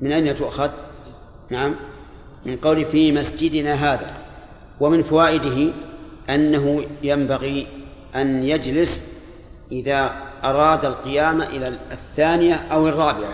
من 0.00 0.12
أين 0.12 0.34
تؤخذ؟ 0.34 0.70
نعم 1.50 1.74
من 2.46 2.56
قول 2.56 2.84
في 2.84 3.12
مسجدنا 3.12 3.74
هذا. 3.74 4.27
ومن 4.80 5.02
فوائده 5.02 5.72
أنه 6.30 6.84
ينبغي 7.02 7.66
أن 8.14 8.44
يجلس 8.44 9.04
إذا 9.72 10.12
أراد 10.44 10.84
القيام 10.84 11.42
إلى 11.42 11.78
الثانية 11.92 12.54
أو 12.54 12.88
الرابعة 12.88 13.32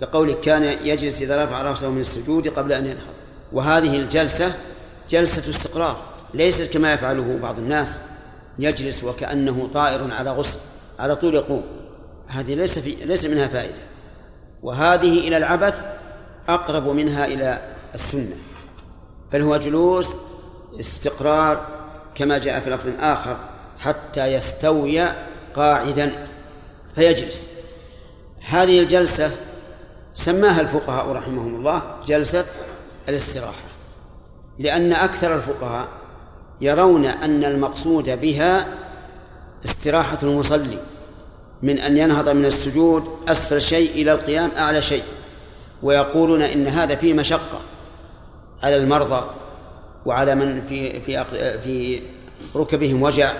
كقوله 0.00 0.34
كان 0.34 0.62
يجلس 0.62 1.22
إذا 1.22 1.44
رفع 1.44 1.62
رأسه 1.62 1.90
من 1.90 2.00
السجود 2.00 2.48
قبل 2.48 2.72
أن 2.72 2.86
ينهض. 2.86 3.14
وهذه 3.52 3.96
الجلسة 3.96 4.54
جلسة 5.10 5.50
استقرار 5.50 5.96
ليست 6.34 6.72
كما 6.72 6.92
يفعله 6.92 7.38
بعض 7.42 7.58
الناس 7.58 8.00
يجلس 8.58 9.04
وكأنه 9.04 9.68
طائر 9.74 10.12
على 10.12 10.30
غصن 10.30 10.58
على 10.98 11.16
طول 11.16 11.34
يقوم. 11.34 11.62
هذه 12.26 12.54
ليس 12.54 12.78
في 12.78 12.96
ليس 13.04 13.24
منها 13.24 13.46
فائدة. 13.46 13.82
وهذه 14.62 15.28
إلى 15.28 15.36
العبث 15.36 15.84
أقرب 16.48 16.88
منها 16.88 17.26
إلى 17.26 17.58
السنة. 17.94 18.36
بل 19.32 19.42
هو 19.42 19.56
جلوس 19.56 20.08
استقرار 20.80 21.66
كما 22.14 22.38
جاء 22.38 22.60
في 22.60 22.70
لفظ 22.70 22.88
آخر 23.00 23.36
حتى 23.78 24.26
يستوي 24.26 25.08
قاعدا 25.56 26.26
فيجلس. 26.94 27.46
هذه 28.40 28.80
الجلسة 28.80 29.30
سماها 30.14 30.60
الفقهاء 30.60 31.12
رحمهم 31.12 31.54
الله 31.54 31.82
جلسة 32.06 32.44
الاستراحة 33.08 33.70
لأن 34.58 34.92
أكثر 34.92 35.34
الفقهاء 35.34 35.88
يرون 36.60 37.04
أن 37.04 37.44
المقصود 37.44 38.20
بها 38.20 38.66
استراحة 39.64 40.18
المصلي 40.22 40.78
من 41.62 41.78
أن 41.78 41.96
ينهض 41.96 42.28
من 42.28 42.44
السجود 42.44 43.04
أسفل 43.28 43.62
شيء 43.62 43.90
إلى 43.90 44.12
القيام 44.12 44.50
أعلى 44.58 44.82
شيء 44.82 45.02
ويقولون 45.82 46.42
إن 46.42 46.66
هذا 46.66 46.94
فيه 46.94 47.14
مشقة 47.14 47.60
على 48.62 48.76
المرضى 48.76 49.24
وعلى 50.10 50.34
من 50.34 50.62
في 50.68 51.00
في 51.00 51.24
في 51.64 52.02
ركبهم 52.56 53.02
وجع 53.02 53.32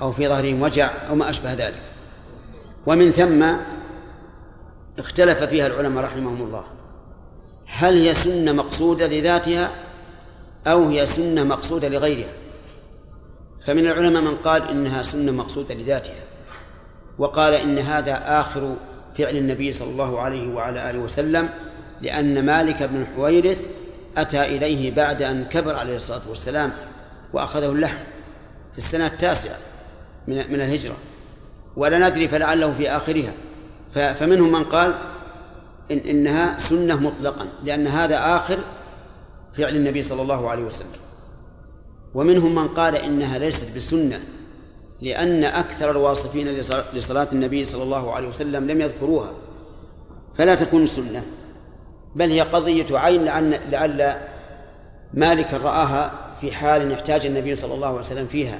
أو 0.00 0.12
في 0.12 0.28
ظهرهم 0.28 0.62
وجع 0.62 0.90
أو 1.08 1.14
ما 1.14 1.30
أشبه 1.30 1.52
ذلك. 1.52 1.82
ومن 2.86 3.10
ثم 3.10 3.44
اختلف 4.98 5.42
فيها 5.42 5.66
العلماء 5.66 6.04
رحمهم 6.04 6.42
الله. 6.42 6.64
هل 7.66 8.06
هي 8.06 8.14
سنة 8.14 8.52
مقصودة 8.52 9.06
لذاتها 9.06 9.70
أو 10.66 10.88
هي 10.88 11.06
سنة 11.06 11.44
مقصودة 11.44 11.88
لغيرها؟ 11.88 12.32
فمن 13.66 13.86
العلماء 13.86 14.22
من 14.22 14.34
قال 14.34 14.68
إنها 14.68 15.02
سنة 15.02 15.32
مقصودة 15.32 15.74
لذاتها. 15.74 16.22
وقال 17.18 17.54
إن 17.54 17.78
هذا 17.78 18.40
آخر 18.40 18.76
فعل 19.18 19.36
النبي 19.36 19.72
صلى 19.72 19.90
الله 19.90 20.20
عليه 20.20 20.54
وعلى 20.54 20.90
آله 20.90 20.98
وسلم 20.98 21.48
لأن 22.02 22.46
مالك 22.46 22.82
بن 22.82 23.00
الحويرث 23.00 23.66
أتى 24.20 24.42
إليه 24.42 24.94
بعد 24.94 25.22
أن 25.22 25.44
كبر 25.44 25.74
عليه 25.74 25.96
الصلاة 25.96 26.20
والسلام 26.28 26.72
وأخذه 27.32 27.72
اللحم 27.72 27.98
في 28.72 28.78
السنة 28.78 29.06
التاسعة 29.06 29.56
من 30.28 30.52
من 30.52 30.60
الهجرة. 30.60 30.96
ولا 31.76 32.08
ندري 32.08 32.28
فلعله 32.28 32.74
في 32.74 32.90
آخرها. 32.90 33.32
فمنهم 34.14 34.52
من 34.52 34.64
قال 34.64 34.94
إن 35.90 35.98
إنها 35.98 36.58
سنة 36.58 37.00
مطلقا 37.00 37.48
لأن 37.64 37.86
هذا 37.86 38.36
آخر 38.36 38.58
فعل 39.58 39.76
النبي 39.76 40.02
صلى 40.02 40.22
الله 40.22 40.50
عليه 40.50 40.62
وسلم. 40.62 41.00
ومنهم 42.14 42.54
من 42.54 42.68
قال 42.68 42.96
إنها 42.96 43.38
ليست 43.38 43.76
بسنة 43.76 44.20
لأن 45.00 45.44
أكثر 45.44 45.90
الواصفين 45.90 46.48
لصلاة 46.94 47.28
النبي 47.32 47.64
صلى 47.64 47.82
الله 47.82 48.12
عليه 48.12 48.28
وسلم 48.28 48.70
لم 48.70 48.80
يذكروها. 48.80 49.32
فلا 50.38 50.54
تكون 50.54 50.86
سنة. 50.86 51.22
بل 52.14 52.30
هي 52.30 52.40
قضية 52.40 52.98
عين 52.98 53.24
لعل, 53.24 53.58
لعل 53.70 54.16
مالكا 55.14 55.56
رآها 55.56 56.12
في 56.40 56.52
حال 56.52 56.92
يحتاج 56.92 57.26
النبي 57.26 57.54
صلى 57.54 57.74
الله 57.74 57.86
عليه 57.86 57.98
وسلم 57.98 58.26
فيها 58.26 58.58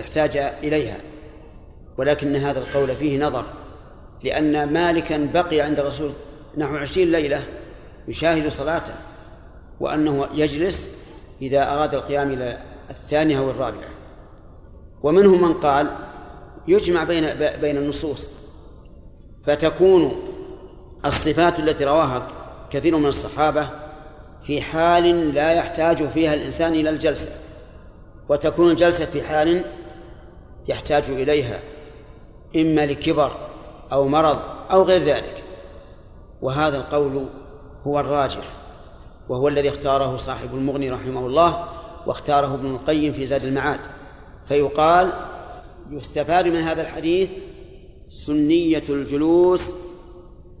احتاج 0.00 0.36
إليها. 0.36 0.96
ولكن 1.98 2.36
هذا 2.36 2.58
القول 2.58 2.96
فيه 2.96 3.24
نظر 3.24 3.44
لأن 4.22 4.72
مالكا 4.72 5.30
بقي 5.34 5.60
عند 5.60 5.80
الرسول 5.80 6.12
نحو 6.56 6.76
عشرين 6.76 7.12
ليلة 7.12 7.44
يشاهد 8.08 8.48
صلاته 8.48 8.94
وأنه 9.80 10.28
يجلس 10.34 10.88
إذا 11.42 11.72
أراد 11.72 11.94
القيام 11.94 12.32
إلى 12.32 12.58
الثانية 12.90 13.38
أو 13.38 13.50
الرابعة. 13.50 13.88
ومنهم 15.02 15.42
من 15.42 15.54
قال 15.54 15.90
يجمع 16.68 17.04
بين 17.04 17.34
بين 17.60 17.76
النصوص 17.76 18.28
فتكون 19.46 20.33
الصفات 21.06 21.58
التي 21.58 21.84
رواها 21.84 22.28
كثير 22.70 22.96
من 22.96 23.06
الصحابة 23.06 23.68
في 24.42 24.62
حال 24.62 25.34
لا 25.34 25.52
يحتاج 25.52 26.08
فيها 26.08 26.34
الإنسان 26.34 26.72
إلى 26.72 26.90
الجلسة 26.90 27.30
وتكون 28.28 28.70
الجلسة 28.70 29.04
في 29.04 29.22
حال 29.22 29.64
يحتاج 30.68 31.04
إليها 31.10 31.60
إما 32.56 32.86
لكبر 32.86 33.32
أو 33.92 34.08
مرض 34.08 34.38
أو 34.70 34.82
غير 34.82 35.02
ذلك. 35.02 35.42
وهذا 36.42 36.76
القول 36.76 37.26
هو 37.86 38.00
الراجح 38.00 38.44
وهو 39.28 39.48
الذي 39.48 39.68
اختاره 39.68 40.16
صاحب 40.16 40.54
المغني 40.54 40.90
رحمه 40.90 41.26
الله 41.26 41.64
واختاره 42.06 42.54
ابن 42.54 42.74
القيم 42.74 43.12
في 43.12 43.26
زاد 43.26 43.44
المعاد. 43.44 43.80
فيقال 44.48 45.12
يستفاد 45.90 46.48
من 46.48 46.60
هذا 46.60 46.82
الحديث 46.82 47.28
سنية 48.08 48.82
الجلوس 48.88 49.72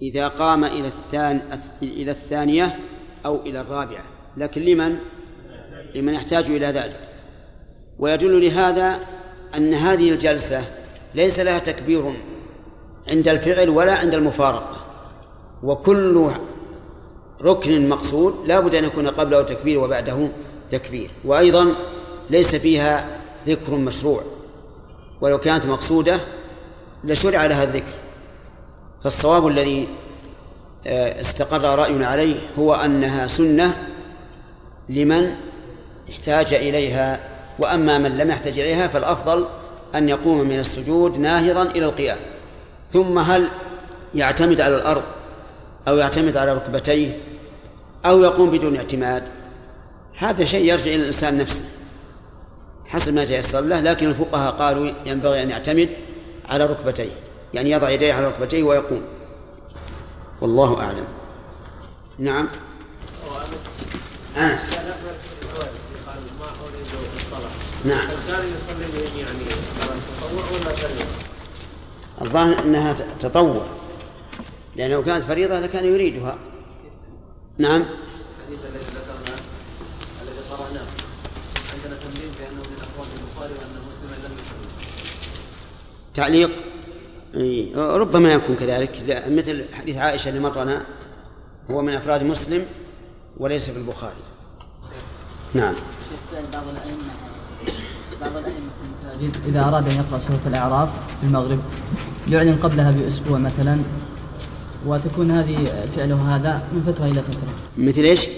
إذا 0.04 0.28
قام 0.28 0.64
إلى 0.64 0.86
الثان 0.88 1.40
إلى 1.82 2.10
الثانية 2.10 2.78
أو 3.26 3.42
إلى 3.42 3.60
الرابعة. 3.60 4.04
لكن 4.36 4.60
لمن؟ 4.60 4.96
لمن 5.94 6.14
يحتاج 6.14 6.50
إلى 6.50 6.66
ذلك. 6.66 7.00
ويدل 7.98 8.46
لهذا 8.46 8.98
أن 9.56 9.74
هذه 9.74 10.10
الجلسة 10.10 10.64
ليس 11.14 11.38
لها 11.38 11.58
تكبير 11.58 12.12
عند 13.08 13.28
الفعل 13.28 13.68
ولا 13.68 13.94
عند 13.94 14.14
المفارقة. 14.14 14.84
وكل 15.62 16.30
ركن 17.42 17.88
مقصود 17.88 18.34
لا 18.46 18.60
بد 18.60 18.74
أن 18.74 18.84
يكون 18.84 19.08
قبله 19.08 19.42
تكبير 19.42 19.78
وبعده 19.78 20.28
تكبير. 20.70 21.10
وأيضا 21.24 21.72
ليس 22.30 22.56
فيها 22.56 23.06
ذكر 23.46 23.74
مشروع. 23.74 24.22
ولو 25.20 25.38
كانت 25.38 25.66
مقصودة 25.66 26.20
لشرع 27.04 27.46
لها 27.46 27.64
الذكر. 27.64 28.03
فالصواب 29.04 29.46
الذي 29.46 29.88
آه، 30.86 31.20
استقر 31.20 31.78
رأينا 31.78 32.06
عليه 32.06 32.36
هو 32.58 32.74
أنها 32.74 33.26
سنة 33.26 33.76
لمن 34.88 35.34
احتاج 36.10 36.54
إليها 36.54 37.20
وأما 37.58 37.98
من 37.98 38.18
لم 38.18 38.30
يحتج 38.30 38.58
إليها 38.58 38.88
فالأفضل 38.88 39.46
أن 39.94 40.08
يقوم 40.08 40.40
من 40.40 40.58
السجود 40.58 41.18
ناهضا 41.18 41.62
إلى 41.62 41.84
القيام. 41.84 42.16
ثم 42.92 43.18
هل 43.18 43.48
يعتمد 44.14 44.60
على 44.60 44.76
الأرض 44.76 45.02
أو 45.88 45.96
يعتمد 45.96 46.36
على 46.36 46.54
ركبتيه 46.54 47.18
أو 48.06 48.22
يقوم 48.22 48.50
بدون 48.50 48.76
اعتماد؟ 48.76 49.22
هذا 50.18 50.44
شيء 50.44 50.64
يرجع 50.64 50.84
إلى 50.84 50.94
الإنسان 50.94 51.38
نفسه 51.38 51.64
حسب 52.86 53.14
ما 53.14 53.24
تيسر 53.24 53.60
له 53.60 53.80
لكن 53.80 54.08
الفقهاء 54.08 54.52
قالوا 54.52 54.90
ينبغي 55.06 55.42
أن 55.42 55.50
يعتمد 55.50 55.88
على 56.48 56.64
ركبتيه. 56.64 57.10
يعني 57.54 57.70
يضع 57.70 57.90
يديه 57.90 58.14
على 58.14 58.26
ركبتيه 58.26 58.62
ويقوم. 58.62 59.02
والله 60.40 60.80
أعلم. 60.80 61.06
نعم. 62.18 62.48
أنس. 64.36 64.70
نعم. 67.84 68.08
كان 68.28 68.54
يصلي 68.56 69.20
يعني 69.20 69.44
صلاة 69.80 69.96
تطوع 70.20 70.44
ولا 70.52 70.74
فريضة؟ 70.74 71.04
الظاهر 72.22 72.64
أنها 72.64 72.92
تطوع. 72.92 73.66
لأنه 74.76 75.02
كانت 75.02 75.24
فريضة 75.24 75.60
لكان 75.60 75.84
يريدها. 75.84 76.38
نعم. 77.58 77.80
الحديث 77.82 78.64
الذي 78.64 78.84
ذكرناه 78.84 79.40
الذي 80.22 80.40
قرأناه 80.50 80.86
عندنا 81.74 82.00
تمرين 82.00 82.32
بأنه 82.38 82.62
من 82.62 82.76
أخوان 82.82 83.08
البخاري 83.18 83.52
وأن 83.52 83.82
مسلما 83.88 84.28
لم 84.28 84.32
يصلي 84.34 84.68
تعليق. 86.14 86.73
ربما 87.76 88.32
يكون 88.32 88.56
كذلك. 88.56 89.22
مثل 89.28 89.64
حديث 89.74 89.96
عائشة 89.96 90.28
اللي 90.28 90.40
مرنا 90.40 90.82
هو 91.70 91.82
من 91.82 91.92
أفراد 91.92 92.24
مسلم 92.24 92.62
وليس 93.36 93.70
في 93.70 93.78
البخاري. 93.78 94.22
نعم. 95.54 95.74
بعض 96.52 96.68
الأئمة 96.68 97.02
بعض 98.20 98.36
الأئمة 98.36 98.70
في 98.80 98.84
المساجد 98.84 99.46
إذا 99.46 99.64
أراد 99.64 99.88
أن 99.88 99.96
يقرأ 99.96 100.18
سورة 100.18 100.40
الأعراف 100.46 100.88
في 101.20 101.26
المغرب 101.26 101.58
يعلن 102.28 102.56
قبلها 102.56 102.90
بأسبوع 102.90 103.38
مثلا 103.38 103.80
وتكون 104.86 105.30
هذه 105.30 105.86
فعله 105.96 106.36
هذا 106.36 106.68
من 106.72 106.82
فترة 106.82 107.04
إلى 107.06 107.22
فترة. 107.22 107.54
مثل 107.78 108.00
إيش؟ 108.00 108.28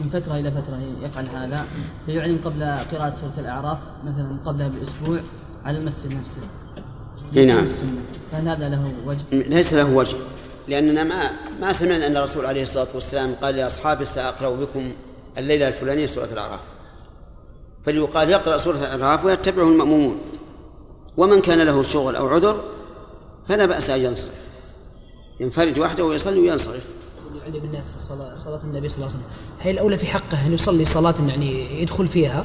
من 0.00 0.10
فترة 0.10 0.34
إلى 0.38 0.50
فترة 0.50 0.80
يفعل 1.02 1.28
هذا 1.28 1.66
فيعلن 2.06 2.38
قبل 2.38 2.62
قراءة 2.62 3.14
سورة 3.14 3.34
الأعراف 3.38 3.78
مثلا 4.04 4.38
قبلها 4.46 4.68
بأسبوع 4.68 5.20
على 5.64 5.78
المسجد 5.78 6.12
نفسه. 6.12 6.40
إي 7.36 7.44
نعم. 7.44 7.66
فهل 8.32 8.48
هذا 8.48 8.68
له 8.68 8.92
وجه؟ 9.06 9.22
ليس 9.32 9.72
له 9.72 9.94
وجه 9.94 10.16
لأننا 10.68 11.04
ما 11.04 11.30
ما 11.60 11.72
سمعنا 11.72 12.06
أن 12.06 12.16
الرسول 12.16 12.46
عليه 12.46 12.62
الصلاة 12.62 12.86
والسلام 12.94 13.34
قال 13.42 13.54
لأصحابه 13.54 14.04
سأقرأ 14.04 14.50
بكم 14.50 14.92
الليلة 15.38 15.68
الفلانية 15.68 16.06
سورة 16.06 16.28
الأعراف. 16.32 16.60
فليقال 17.86 18.30
يقرأ 18.30 18.58
سورة 18.58 18.76
الأعراف 18.94 19.24
ويتبعه 19.24 19.68
المأمومون. 19.68 20.18
ومن 21.16 21.40
كان 21.40 21.62
له 21.62 21.82
شغل 21.82 22.16
أو 22.16 22.28
عذر 22.28 22.64
فلا 23.48 23.66
بأس 23.66 23.90
أن 23.90 24.00
ينصرف. 24.00 24.40
ينفرج 25.40 25.80
وحده 25.80 26.04
ويصلي 26.04 26.38
وينصرف. 26.40 26.88
يعلم 27.42 27.64
الناس 27.64 27.96
صلاة, 27.98 28.36
صلاة 28.36 28.60
النبي 28.64 28.88
صلى 28.88 28.96
الله 28.96 29.08
عليه 29.08 29.18
وسلم. 29.18 29.36
هل 29.58 29.70
الأولى 29.70 29.98
في 29.98 30.06
حقه 30.06 30.46
أن 30.46 30.52
يصلي 30.52 30.84
صلاة 30.84 31.14
يعني 31.28 31.82
يدخل 31.82 32.08
فيها. 32.08 32.44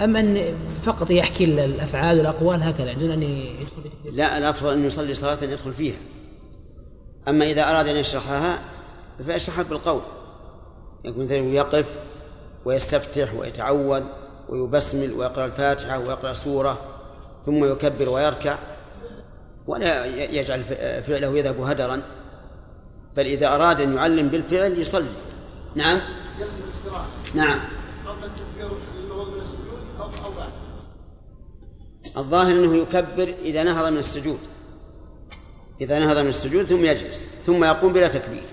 أم 0.00 0.16
أن 0.16 0.58
فقط 0.82 1.10
يحكي 1.10 1.44
الأفعال 1.44 2.18
والأقوال 2.18 2.62
هكذا 2.62 2.92
دون 2.92 3.10
أن 3.10 3.22
يدخل 3.22 3.82
في 4.02 4.10
لا 4.10 4.38
الأفضل 4.38 4.72
أن 4.72 4.84
يصلي 4.84 5.14
صلاة 5.14 5.44
يدخل 5.44 5.72
فيها. 5.72 5.98
أما 7.28 7.44
إذا 7.44 7.70
أراد 7.70 7.88
أن 7.88 7.96
يشرحها 7.96 8.58
فيشرحها 9.26 9.62
بالقول. 9.62 10.00
يكون 11.04 11.24
مثلا 11.24 11.36
يقف 11.36 11.86
ويستفتح 12.64 13.34
ويتعوذ 13.34 14.02
ويبسمل 14.48 15.12
ويقرأ 15.12 15.46
الفاتحة 15.46 15.98
ويقرأ 15.98 16.32
سورة 16.32 16.78
ثم 17.46 17.64
يكبر 17.64 18.08
ويركع 18.08 18.58
ولا 19.66 20.06
يجعل 20.24 20.64
فعله 21.06 21.38
يذهب 21.38 21.60
هدرا. 21.60 22.02
بل 23.16 23.26
إذا 23.26 23.54
أراد 23.54 23.80
أن 23.80 23.96
يعلم 23.96 24.28
بالفعل 24.28 24.78
يصلي. 24.78 25.08
نعم؟ 25.74 26.00
نعم. 27.34 27.60
قبل 28.06 28.24
التكبير 28.24 28.70
أو 30.00 30.30
بعد 30.32 30.50
الظاهر 32.18 32.50
أنه 32.50 32.76
يكبر 32.76 33.34
إذا 33.42 33.62
نهض 33.62 33.92
من 33.92 33.98
السجود. 33.98 34.38
إذا 35.80 35.98
نهض 35.98 36.18
من 36.18 36.28
السجود 36.28 36.64
ثم 36.64 36.84
يجلس 36.84 37.28
ثم 37.46 37.64
يقوم 37.64 37.92
بلا 37.92 38.08
تكبير. 38.08 38.44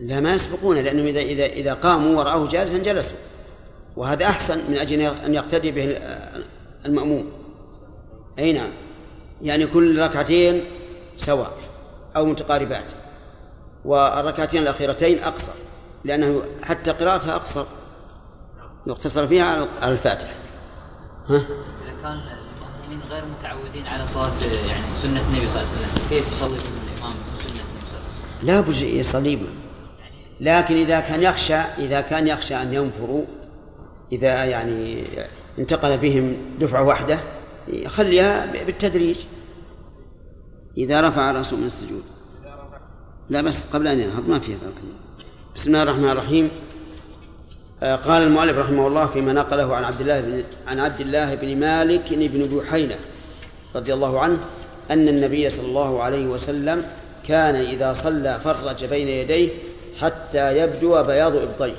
لا 0.00 0.20
ما 0.20 0.32
يسبقونه 0.32 0.80
لأنه 0.80 1.02
إذا 1.02 1.20
إذا 1.20 1.46
إذا 1.46 1.74
قاموا 1.74 2.18
ورأوه 2.18 2.48
جالسا 2.48 2.78
جلسوا. 2.78 3.16
وهذا 3.96 4.26
أحسن 4.26 4.70
من 4.70 4.76
أجل 4.78 5.00
أن 5.00 5.34
يقتدي 5.34 5.70
به 5.70 5.98
المأموم. 6.86 7.32
أي 8.38 8.52
نعم. 8.52 8.70
يعني 9.42 9.66
كل 9.66 10.02
ركعتين 10.02 10.64
سواء 11.16 11.52
أو 12.16 12.26
متقاربات. 12.26 12.90
والركعتين 13.84 14.62
الأخيرتين 14.62 15.22
أقصر 15.22 15.52
لأنه 16.04 16.42
حتى 16.62 16.90
قراءتها 16.90 17.36
أقصر 17.36 17.64
يقتصر 18.86 19.26
فيها 19.26 19.68
على 19.82 19.92
الفاتحة 19.92 20.34
ها؟ 21.28 21.36
إذا 21.36 22.02
كان 22.02 22.20
المؤمنين 22.86 23.10
غير 23.10 23.24
متعودين 23.24 23.86
على 23.86 24.06
صلاة 24.06 24.32
يعني 24.68 24.82
سنة 25.02 25.20
النبي 25.20 25.48
صلى 25.48 25.62
الله 25.62 25.72
عليه 25.72 25.86
وسلم. 25.86 26.08
كيف 26.10 26.32
يصلي 26.32 26.56
الإمام 26.56 27.14
سنة 27.38 27.62
النبي 27.62 27.86
صلى 27.88 27.98
الله 27.98 28.08
عليه 28.08 28.28
وسلم؟ 28.38 28.46
لا 28.46 28.60
بد 28.60 28.82
يصلي. 28.82 29.38
لكن 30.40 30.74
إذا 30.74 31.00
كان 31.00 31.22
يخشى 31.22 31.54
إذا 31.54 32.00
كان 32.00 32.28
يخشى 32.28 32.54
أن 32.54 32.72
ينفروا 32.72 33.24
إذا 34.12 34.44
يعني 34.44 35.04
انتقل 35.58 35.98
بهم 35.98 36.36
دفعة 36.60 36.82
واحدة 36.82 37.18
يخليها 37.68 38.64
بالتدريج. 38.64 39.16
إذا 40.76 41.00
رفع 41.00 41.30
رأسه 41.30 41.56
من 41.56 41.66
السجود. 41.66 42.02
لا 43.30 43.42
بس 43.42 43.64
قبل 43.72 43.88
أن 43.88 44.00
ينهض 44.00 44.28
ما 44.28 44.38
فيها 44.38 44.58
بسم 45.54 45.70
الله 45.70 45.82
الرحمن 45.82 46.08
الرحيم. 46.08 46.50
قال 47.82 48.22
المؤلف 48.22 48.58
رحمه 48.58 48.86
الله 48.86 49.06
فيما 49.06 49.32
نقله 49.32 49.76
عن 49.76 49.84
عبد 49.84 50.00
الله 50.00 50.20
بن 50.20 50.44
عن 50.66 50.80
عبد 50.80 51.00
الله 51.00 51.34
بن 51.34 51.56
مالك 51.56 52.14
بن 52.14 52.56
بحينة 52.56 52.96
رضي 53.74 53.94
الله 53.94 54.20
عنه 54.20 54.38
أن 54.90 55.08
النبي 55.08 55.50
صلى 55.50 55.66
الله 55.66 56.02
عليه 56.02 56.26
وسلم 56.26 56.84
كان 57.28 57.54
إذا 57.54 57.92
صلى 57.92 58.40
فرج 58.44 58.84
بين 58.84 59.08
يديه 59.08 59.48
حتى 60.00 60.58
يبدو 60.58 61.02
بياض 61.02 61.36
إبطيه 61.36 61.74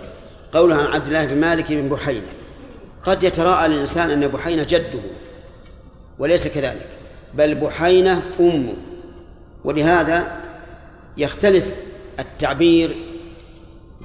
قوله 0.53 0.76
عن 0.76 0.86
عبد 0.86 1.07
الله 1.07 1.26
بن 1.26 1.38
مالك 1.38 1.72
بن 1.72 1.90
بحينة. 1.90 2.28
قد 3.03 3.24
يتراءى 3.24 3.65
الإنسان 3.65 4.10
أن 4.10 4.28
بحينة 4.28 4.64
جده 4.64 4.99
وليس 6.19 6.48
كذلك 6.48 6.88
بل 7.34 7.56
بحينة 7.56 8.22
أمه. 8.40 8.74
ولهذا 9.64 10.38
يختلف 11.18 11.76
التعبير 12.19 12.95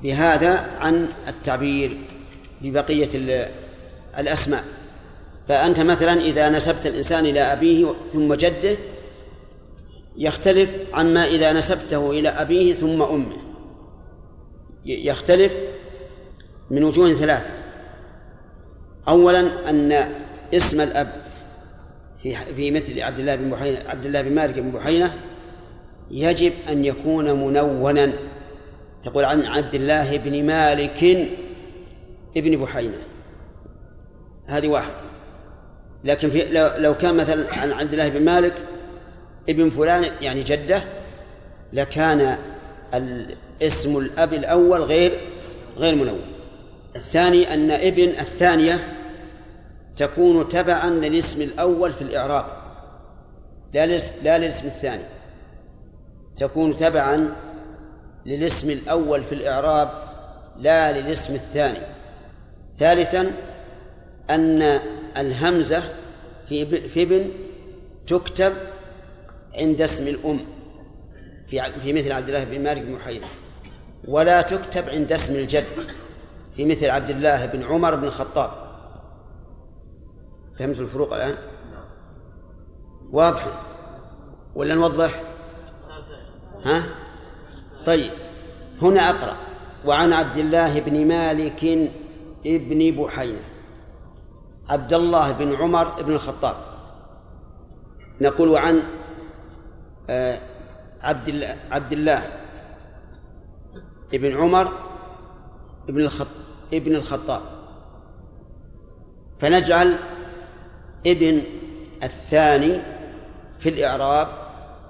بهذا 0.02 0.66
عن 0.80 1.08
التعبير 1.28 1.98
ببقية 2.62 3.08
الأسماء. 4.18 4.64
فأنت 5.48 5.80
مثلا 5.80 6.20
إذا 6.20 6.48
نسبت 6.48 6.86
الإنسان 6.86 7.26
إلى 7.26 7.40
أبيه 7.40 7.94
ثم 8.12 8.34
جده 8.34 8.76
يختلف 10.16 10.70
عما 10.94 11.26
إذا 11.26 11.52
نسبته 11.52 12.10
إلى 12.10 12.28
أبيه 12.28 12.74
ثم 12.74 13.02
أمه. 13.02 13.36
يختلف 14.86 15.52
من 16.70 16.84
وجوه 16.84 17.14
ثلاثة. 17.14 17.50
أولا 19.08 19.70
أن 19.70 20.08
اسم 20.54 20.80
الأب 20.80 21.12
في 22.22 22.36
في 22.56 22.70
مثل 22.70 23.00
عبد 23.00 23.18
الله 23.18 23.36
بن 23.36 23.50
بحينة 23.50 23.78
عبد 23.88 24.06
الله 24.06 24.22
بن 24.22 24.34
مالك 24.34 24.58
بن 24.58 24.70
بحينة 24.70 25.14
يجب 26.10 26.52
أن 26.68 26.84
يكون 26.84 27.24
منونا 27.24 28.12
تقول 29.04 29.24
عن 29.24 29.46
عبد 29.46 29.74
الله 29.74 30.16
بن 30.16 30.44
مالك 30.44 31.28
ابن 32.36 32.56
بحينة. 32.56 32.98
هذه 34.46 34.68
واحد. 34.68 34.92
لكن 36.04 36.30
في 36.30 36.44
لو, 36.78 36.94
كان 36.94 37.14
مثلا 37.14 37.58
عن 37.58 37.72
عبد 37.72 37.92
الله 37.92 38.08
بن 38.08 38.24
مالك 38.24 38.54
ابن 39.48 39.70
فلان 39.70 40.04
يعني 40.20 40.42
جده 40.42 40.82
لكان 41.72 42.38
اسم 43.62 43.98
الأب 43.98 44.32
الأول 44.32 44.82
غير 44.82 45.12
غير 45.76 45.94
منون 45.94 46.20
الثاني 46.96 47.54
أن 47.54 47.70
ابن 47.70 48.08
الثانية 48.08 48.80
تكون 49.96 50.48
تبعا 50.48 50.90
للاسم 50.90 51.42
الأول 51.42 51.92
في 51.92 52.02
الإعراب. 52.02 52.44
لا 53.74 53.86
لا 54.22 54.38
للاسم 54.38 54.66
الثاني. 54.66 55.02
تكون 56.36 56.76
تبعا 56.76 57.32
للاسم 58.26 58.70
الأول 58.70 59.24
في 59.24 59.34
الإعراب 59.34 59.90
لا 60.58 61.00
للاسم 61.00 61.34
الثاني 61.34 61.78
ثالثا 62.78 63.32
أن 64.30 64.62
الهمزة 65.16 65.82
في 66.48 66.88
في 66.88 67.02
ابن 67.02 67.30
تكتب 68.06 68.52
عند 69.54 69.82
اسم 69.82 70.08
الأم 70.08 70.40
في 71.48 71.72
في 71.82 71.92
مثل 71.92 72.12
عبد 72.12 72.28
الله 72.28 72.44
بن 72.44 72.62
مالك 72.62 72.82
بن 72.82 72.92
محيرة 72.92 73.26
ولا 74.08 74.42
تكتب 74.42 74.88
عند 74.88 75.12
اسم 75.12 75.34
الجد 75.34 75.64
في 76.56 76.64
مثل 76.64 76.90
عبد 76.90 77.10
الله 77.10 77.46
بن 77.46 77.62
عمر 77.62 77.94
بن 77.94 78.04
الخطاب 78.04 78.50
فهمت 80.58 80.80
الفروق 80.80 81.14
الآن؟ 81.14 81.34
واضح 83.12 83.46
ولا 84.54 84.74
نوضح؟ 84.74 85.22
ها؟ 86.64 86.82
طيب 87.86 88.12
هنا 88.82 89.10
أقرأ. 89.10 89.36
وعن 89.84 90.12
عبد 90.12 90.38
الله 90.38 90.80
بن 90.80 91.06
مالك 91.06 91.90
ابن 92.46 93.02
بحينة. 93.02 93.44
عبد 94.68 94.92
الله 94.92 95.32
بن 95.32 95.54
عمر 95.54 96.02
بن 96.02 96.12
الخطاب. 96.12 96.56
نقول 98.20 98.48
وعن 98.48 98.82
آه، 100.10 100.38
عبد 101.02 101.28
الله 101.28 101.56
عبد 101.70 101.92
الله 101.92 102.28
ابن 104.14 104.36
عمر 104.36 104.72
ابن 105.88 106.00
الخط 106.00 106.26
ابن 106.72 106.94
الخطاب. 106.94 107.42
فنجعل 109.40 109.94
ابن 111.06 111.42
الثاني 112.02 112.80
في 113.60 113.68
الإعراب 113.68 114.28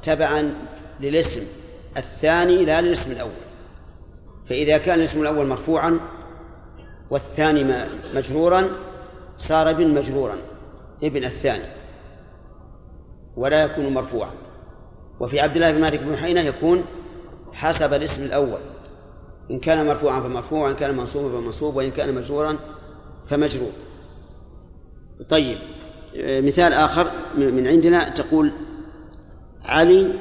تبعا 0.02 0.54
للاسم. 1.00 1.61
الثاني 1.96 2.64
لا 2.64 2.80
للاسم 2.80 3.12
الأول. 3.12 3.30
فإذا 4.48 4.78
كان 4.78 4.98
الاسم 4.98 5.22
الأول 5.22 5.46
مرفوعا 5.46 6.00
والثاني 7.10 7.86
مجرورا 8.14 8.64
صار 9.36 9.70
ابن 9.70 9.94
مجرورا 9.94 10.36
ابن 11.02 11.24
الثاني 11.24 11.64
ولا 13.36 13.62
يكون 13.62 13.94
مرفوعا. 13.94 14.30
وفي 15.20 15.40
عبد 15.40 15.54
الله 15.54 15.70
بن 15.72 15.80
مالك 15.80 16.00
بن 16.00 16.16
حينة 16.16 16.40
يكون 16.40 16.84
حسب 17.52 17.94
الاسم 17.94 18.24
الأول. 18.24 18.58
إن 19.50 19.58
كان 19.58 19.86
مرفوعا 19.86 20.20
فمرفوع 20.20 20.66
وإن 20.66 20.74
كان 20.74 20.96
منصوبا 20.96 21.40
فمنصوب 21.40 21.76
وإن 21.76 21.90
كان 21.90 22.14
مجرورا 22.14 22.56
فمجرور. 23.28 23.72
طيب 25.28 25.58
مثال 26.16 26.72
آخر 26.72 27.06
من 27.36 27.66
عندنا 27.66 28.08
تقول 28.08 28.52
علي 29.64 30.12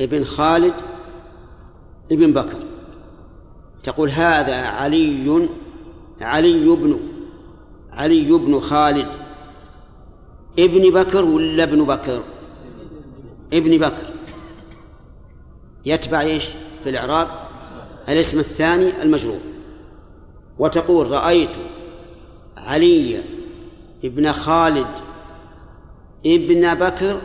ابن 0.00 0.24
خالد 0.24 0.74
ابن 2.12 2.32
بكر. 2.32 2.58
تقول 3.82 4.10
هذا 4.10 4.56
علي 4.66 5.48
علي 6.20 6.76
بن 6.76 7.00
علي 7.92 8.30
بن 8.30 8.60
خالد. 8.60 9.08
ابن 10.58 10.90
بكر 10.90 11.24
ولا 11.24 11.62
ابن 11.62 11.84
بكر؟ 11.84 12.22
ابن 13.52 13.78
بكر. 13.78 14.12
يتبع 15.86 16.20
إيش 16.20 16.48
في 16.84 16.90
الإعراب؟ 16.90 17.28
الاسم 18.08 18.38
الثاني 18.38 19.02
المجرور. 19.02 19.40
وتقول 20.58 21.10
رأيت 21.10 21.50
علي 22.56 23.22
ابن 24.04 24.32
خالد 24.32 24.86
ابن 26.26 26.74
بكر 26.74 27.20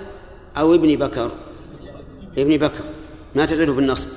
أو 0.57 0.75
ابن 0.75 0.95
بكر. 0.95 1.31
ابن 2.37 2.57
بكر 2.57 2.83
ما 3.35 3.45
تجده 3.45 3.73
بالنصب 3.73 4.09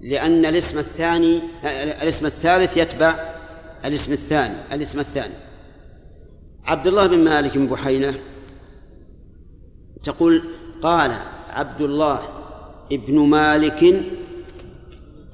لأن 0.00 0.46
الاسم 0.46 0.78
الثاني 0.78 1.40
الاسم 2.02 2.26
الثالث 2.26 2.76
يتبع 2.76 3.14
الاسم 3.84 4.12
الثاني 4.12 4.54
الاسم 4.72 5.00
الثاني. 5.00 5.34
عبد 6.64 6.86
الله 6.86 7.06
بن 7.06 7.24
مالك 7.24 7.58
بن 7.58 7.66
بحينة 7.66 8.14
تقول 10.02 10.42
قال 10.82 11.12
عبد 11.48 11.80
الله 11.80 12.22
ابن 12.92 13.18
مالك 13.18 14.04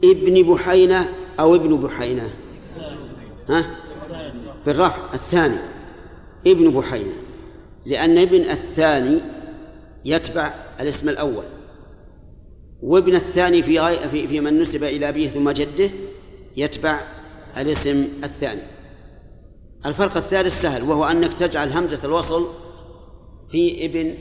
ابن 0.05 0.53
بحينة 0.53 1.09
أو 1.41 1.55
ابن 1.55 1.77
بحينة؟ 1.77 2.31
ها؟ 3.49 3.65
بالرفع 4.67 5.15
الثاني. 5.15 5.59
ابن 6.47 6.71
بحينة. 6.71 7.13
لأن 7.87 8.19
ابن 8.19 8.41
الثاني 8.41 9.21
يتبع 10.05 10.55
الاسم 10.81 11.09
الأول. 11.09 11.45
وابن 12.83 13.15
الثاني 13.15 13.63
في 13.63 13.81
غاية 13.81 14.07
في, 14.07 14.29
في 14.29 14.41
من 14.41 14.59
نسب 14.59 14.85
إلى 14.85 15.09
أبيه 15.09 15.29
ثم 15.29 15.51
جده 15.51 15.91
يتبع 16.57 17.01
الاسم 17.57 18.09
الثاني. 18.25 18.61
الفرق 19.87 20.17
الثالث 20.17 20.63
سهل 20.63 20.83
وهو 20.83 21.05
أنك 21.05 21.35
تجعل 21.35 21.73
همزة 21.73 21.99
الوصل 22.05 22.47
في 23.51 23.85
ابن 23.85 24.15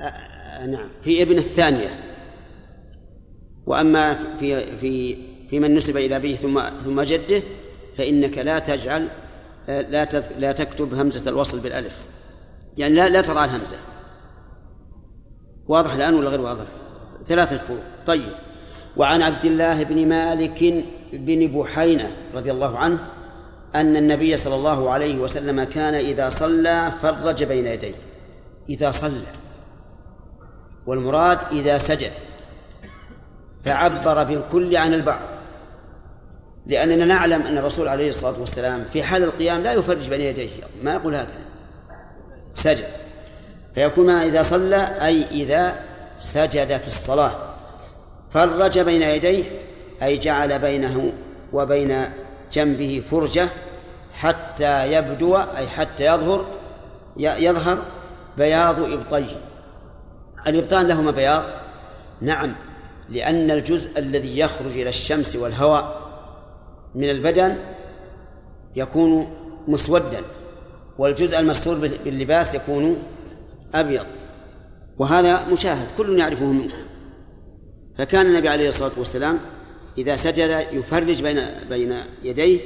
آه 0.00 0.66
نعم 0.66 0.88
في 1.04 1.22
ابن 1.22 1.38
الثانية. 1.38 2.04
وأما 3.66 4.36
في 4.40 4.78
في 4.80 5.16
في 5.50 5.58
من 5.58 5.74
نسب 5.74 5.96
إلى 5.96 6.16
أبيه 6.16 6.36
ثم 6.36 6.60
ثم 6.84 7.02
جده 7.02 7.42
فإنك 7.98 8.38
لا 8.38 8.58
تجعل 8.58 9.08
لا 9.68 10.08
لا 10.38 10.52
تكتب 10.52 10.94
همزة 10.94 11.30
الوصل 11.30 11.58
بالألف. 11.60 11.98
يعني 12.76 12.94
لا 12.94 13.08
لا 13.08 13.20
تضع 13.20 13.44
الهمزة. 13.44 13.76
واضح 15.70 15.94
الآن 15.94 16.14
ولا 16.14 16.28
غير 16.28 16.40
واضح؟ 16.40 16.64
ثلاثة 17.26 17.58
فروق 17.58 17.80
طيب. 18.06 18.32
وعن 18.96 19.22
عبد 19.22 19.44
الله 19.44 19.82
بن 19.82 20.08
مالك 20.08 20.84
بن 21.12 21.46
بحينة 21.46 22.10
رضي 22.34 22.50
الله 22.50 22.78
عنه 22.78 22.98
أن 23.74 23.96
النبي 23.96 24.36
صلى 24.36 24.54
الله 24.54 24.90
عليه 24.90 25.18
وسلم 25.18 25.64
كان 25.64 25.94
إذا 25.94 26.28
صلى 26.30 26.92
فرج 27.02 27.44
بين 27.44 27.66
يديه. 27.66 27.94
إذا 28.68 28.90
صلى. 28.90 29.26
والمراد 30.86 31.38
إذا 31.52 31.78
سجد. 31.78 32.12
فعبر 33.64 34.24
بالكل 34.24 34.76
عن 34.76 34.94
البعض. 34.94 35.20
لأننا 36.66 37.04
نعلم 37.04 37.42
أن 37.42 37.58
الرسول 37.58 37.88
عليه 37.88 38.10
الصلاة 38.10 38.40
والسلام 38.40 38.84
في 38.92 39.02
حال 39.02 39.24
القيام 39.24 39.62
لا 39.62 39.72
يفرج 39.72 40.10
بين 40.10 40.20
يديه. 40.20 40.50
ما 40.82 40.92
يقول 40.92 41.14
هذا؟ 41.14 41.34
سجد. 42.54 42.99
فيكون 43.74 44.10
إذا 44.10 44.42
صلى 44.42 44.76
أي 44.76 45.24
إذا 45.30 45.74
سجد 46.18 46.76
في 46.76 46.88
الصلاة. 46.88 47.32
فرج 48.30 48.78
بين 48.78 49.02
يديه 49.02 49.44
أي 50.02 50.18
جعل 50.18 50.58
بينه 50.58 51.12
وبين 51.52 52.04
جنبه 52.52 53.02
فرجة 53.10 53.48
حتى 54.12 54.92
يبدو 54.92 55.36
أي 55.36 55.68
حتى 55.68 56.06
يظهر 56.06 56.44
يظهر 57.16 57.78
بياض 58.38 58.80
إبطيه 58.80 59.40
الإبطان 60.46 60.86
لهما 60.86 61.10
بياض. 61.10 61.42
نعم 62.20 62.54
لأن 63.08 63.50
الجزء 63.50 63.98
الذي 63.98 64.38
يخرج 64.38 64.70
إلى 64.70 64.88
الشمس 64.88 65.36
والهواء 65.36 66.00
من 66.94 67.10
البدن 67.10 67.56
يكون 68.76 69.36
مسودا 69.68 70.22
والجزء 70.98 71.40
المستور 71.40 71.74
باللباس 72.04 72.54
يكون 72.54 72.96
أبيض. 73.74 74.06
وهذا 74.98 75.46
مشاهد 75.52 75.86
كل 75.98 76.18
يعرفه 76.18 76.44
منه. 76.44 76.72
فكان 77.98 78.26
النبي 78.26 78.48
عليه 78.48 78.68
الصلاة 78.68 78.92
والسلام 78.96 79.38
إذا 79.98 80.16
سجد 80.16 80.66
يفرج 80.72 81.22
بين 81.22 81.40
بين 81.70 81.94
يديه 82.22 82.60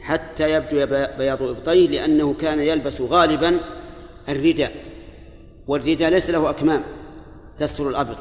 حتى 0.00 0.52
يبدو 0.52 0.86
بياض 1.18 1.42
إبطيه 1.42 1.88
لأنه 1.88 2.34
كان 2.34 2.58
يلبس 2.58 3.00
غالبا 3.00 3.60
الرداء. 4.28 4.72
والرداء 5.66 6.10
ليس 6.10 6.30
له 6.30 6.50
أكمام 6.50 6.84
تستر 7.58 7.88
الأبط 7.88 8.18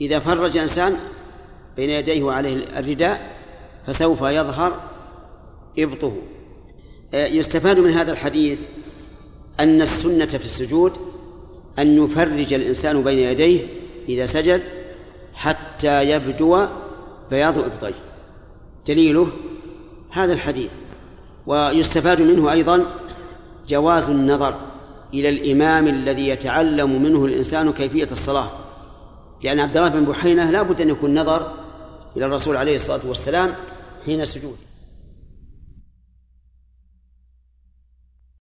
إذا 0.00 0.18
فرج 0.18 0.56
إنسان 0.56 0.96
بين 1.76 1.90
يديه 1.90 2.22
وعليه 2.22 2.78
الرداء 2.78 3.36
فسوف 3.86 4.22
يظهر 4.22 4.80
إبطه. 5.78 6.12
آه، 7.14 7.26
يستفاد 7.26 7.78
من 7.78 7.90
هذا 7.90 8.12
الحديث 8.12 8.60
أن 9.60 9.82
السنة 9.82 10.26
في 10.26 10.44
السجود 10.44 10.92
أن 11.78 12.04
يفرج 12.04 12.52
الإنسان 12.52 13.02
بين 13.02 13.18
يديه 13.18 13.66
إذا 14.08 14.26
سجد 14.26 14.62
حتى 15.34 16.10
يبدو 16.10 16.66
بياض 17.30 17.58
إبطيه. 17.58 17.94
دليله 18.86 19.28
هذا 20.10 20.32
الحديث. 20.32 20.72
ويستفاد 21.46 22.22
منه 22.22 22.52
أيضا 22.52 22.84
جواز 23.68 24.08
النظر 24.08 24.54
إلى 25.14 25.28
الإمام 25.28 25.88
الذي 25.88 26.28
يتعلم 26.28 27.02
منه 27.02 27.24
الإنسان 27.24 27.72
كيفية 27.72 28.08
الصلاة. 28.12 28.48
لأن 29.42 29.60
عبد 29.60 29.76
الله 29.76 29.88
بن 29.88 30.04
بحينة 30.04 30.50
لا 30.50 30.62
بد 30.62 30.80
أن 30.80 30.88
يكون 30.88 31.18
نظر 31.18 31.52
إلى 32.16 32.26
الرسول 32.26 32.56
عليه 32.56 32.76
الصلاة 32.76 33.00
والسلام 33.08 33.54
حين 34.06 34.20
السجود. 34.20 34.56